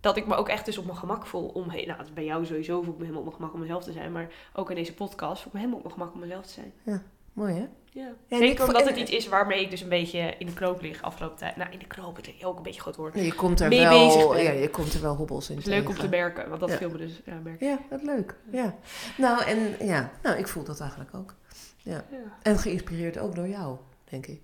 Dat 0.00 0.16
ik 0.16 0.26
me 0.26 0.34
ook 0.34 0.48
echt 0.48 0.64
dus 0.64 0.78
op 0.78 0.84
mijn 0.84 0.96
gemak 0.96 1.26
voel 1.26 1.48
om... 1.48 1.66
Nou, 1.66 2.12
bij 2.14 2.24
jou 2.24 2.46
sowieso 2.46 2.82
voel 2.82 2.92
ik 2.92 2.98
me 2.98 3.04
helemaal 3.04 3.18
op 3.18 3.24
mijn 3.24 3.36
gemak 3.36 3.54
om 3.54 3.60
mezelf 3.60 3.84
te 3.84 3.92
zijn. 3.92 4.12
Maar 4.12 4.28
ook 4.52 4.70
in 4.70 4.76
deze 4.76 4.94
podcast 4.94 5.42
voel 5.42 5.46
ik 5.46 5.52
me 5.52 5.58
helemaal 5.58 5.78
op 5.78 5.84
mijn 5.84 5.98
gemak 5.98 6.14
om 6.14 6.20
mezelf 6.20 6.46
te 6.46 6.52
zijn. 6.52 7.02
Mooi 7.32 7.54
hè? 7.54 7.66
Ja. 7.92 8.12
Ja, 8.28 8.38
Zeker 8.38 8.66
omdat 8.66 8.88
het 8.88 8.96
iets 8.96 9.10
is 9.10 9.28
waarmee 9.28 9.60
ik 9.60 9.70
dus 9.70 9.80
een 9.80 9.88
beetje 9.88 10.34
in 10.38 10.46
de 10.46 10.52
knoop 10.52 10.80
lig 10.80 11.02
afgelopen 11.02 11.36
tijd. 11.36 11.56
Nou, 11.56 11.70
in 11.70 11.78
de 11.78 11.86
knoop, 11.86 12.16
het 12.16 12.28
is 12.28 12.44
ook 12.44 12.56
een 12.56 12.62
beetje 12.62 12.80
groot 12.80 12.96
woord. 12.96 13.14
Je 13.14 13.34
komt 13.34 13.60
er 13.60 13.68
Mee 13.68 13.80
wel, 13.80 14.36
ja, 14.38 14.50
je 14.50 14.70
komt 14.70 14.94
er 14.94 15.00
wel 15.00 15.14
hobbels 15.14 15.50
in 15.50 15.56
Het 15.56 15.66
is 15.66 15.72
leuk 15.72 15.88
om 15.88 15.94
te 15.94 16.08
merken, 16.08 16.48
want 16.48 16.60
dat 16.60 16.70
Ja. 16.70 16.76
viel 16.76 16.90
me 16.90 16.96
dus 16.96 17.20
ja, 17.24 17.38
merk. 17.42 17.60
Ja, 17.60 17.78
wat 17.90 18.02
leuk. 18.02 18.34
Ja. 18.50 18.74
Nou, 19.16 19.42
en 19.44 19.86
ja, 19.86 20.10
nou, 20.22 20.38
ik 20.38 20.48
voel 20.48 20.64
dat 20.64 20.80
eigenlijk 20.80 21.14
ook. 21.14 21.34
Ja. 21.76 22.04
En 22.42 22.58
geïnspireerd 22.58 23.18
ook 23.18 23.34
door 23.34 23.48
jou, 23.48 23.76
denk 24.04 24.26
ik. 24.26 24.40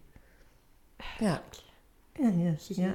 Ja. 1.18 1.42
Ja. 2.68 2.94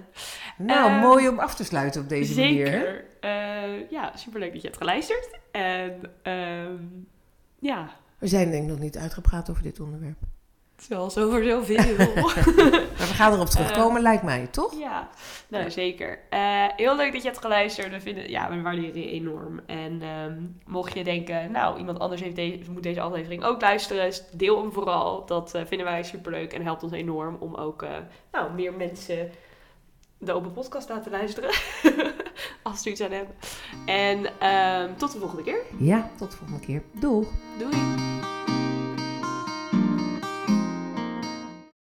Nou, 0.58 0.92
Eh, 0.92 1.02
mooi 1.02 1.28
om 1.28 1.40
af 1.40 1.56
te 1.56 1.64
sluiten 1.64 2.02
op 2.02 2.10
deze 2.10 2.36
manier. 2.40 2.66
Hè? 2.72 2.78
Zeker. 2.80 3.06
Eh, 3.20 3.90
ja, 3.90 4.16
superleuk 4.18 4.52
dat 4.52 4.62
je 4.62 4.68
hebt 4.68 4.80
geluisterd. 4.80 5.40
En 5.52 6.02
ehm, 6.24 6.84
ja, 7.60 7.90
We 8.18 8.28
zijn 8.28 8.52
denk 8.52 8.64
ik 8.64 8.70
nog 8.70 8.80
niet 8.80 8.98
uitgepraat 8.98 9.50
over 9.50 9.64
dit 9.64 9.80
onderwerp. 9.80 10.18
Zoals 10.82 11.18
over 11.18 11.44
zoveel. 11.44 11.96
Maar 12.98 13.08
we 13.08 13.14
gaan 13.14 13.34
erop 13.34 13.48
terugkomen, 13.48 14.02
lijkt 14.02 14.24
mij, 14.24 14.48
toch? 14.48 14.80
ja, 14.80 15.10
nou 15.48 15.72
zeker. 15.72 16.20
Eh, 16.30 16.66
heel 16.76 16.96
leuk 16.96 17.12
dat 17.12 17.22
je 17.22 17.28
hebt 17.28 17.42
geluisterd. 17.42 17.92
We, 17.92 18.00
vinden, 18.00 18.30
ja, 18.30 18.50
we 18.50 18.62
waarderen 18.62 19.02
je 19.02 19.10
enorm. 19.10 19.62
En 19.66 20.02
ehm, 20.02 20.42
mocht 20.66 20.94
je 20.94 21.04
denken, 21.04 21.52
nou, 21.52 21.78
iemand 21.78 22.00
anders 22.00 22.22
heeft 22.22 22.36
deze, 22.36 22.72
moet 22.72 22.84
deze 22.84 23.02
aflevering 23.02 23.44
ook 23.44 23.62
luisteren, 23.62 24.14
deel 24.32 24.62
hem 24.62 24.72
vooral. 24.72 25.26
Dat 25.26 25.54
eh, 25.54 25.66
vinden 25.66 25.88
wij 25.88 26.04
superleuk 26.04 26.54
en 26.54 26.64
helpt 26.64 26.84
ons 26.84 26.92
enorm 26.92 27.38
om 27.40 27.56
ook 27.56 27.84
eh, 27.84 27.90
nou, 28.32 28.54
meer 28.54 28.74
mensen 28.74 29.32
de 30.18 30.34
open 30.34 30.52
podcast 30.52 30.88
te 30.88 30.94
laten 30.94 31.12
luisteren. 31.12 31.50
Als 32.64 32.82
ze 32.82 32.86
er 32.86 32.92
iets 32.92 33.02
aan 33.02 33.12
hebben. 33.12 33.36
En 33.86 34.40
ehm, 34.40 34.96
tot 34.98 35.12
de 35.12 35.20
volgende 35.20 35.44
keer. 35.44 35.62
Ja, 35.78 36.10
tot 36.18 36.32
de 36.32 36.38
volgende 36.38 36.66
keer. 36.66 36.82
Doeg! 37.00 37.28
Doei! 37.58 38.09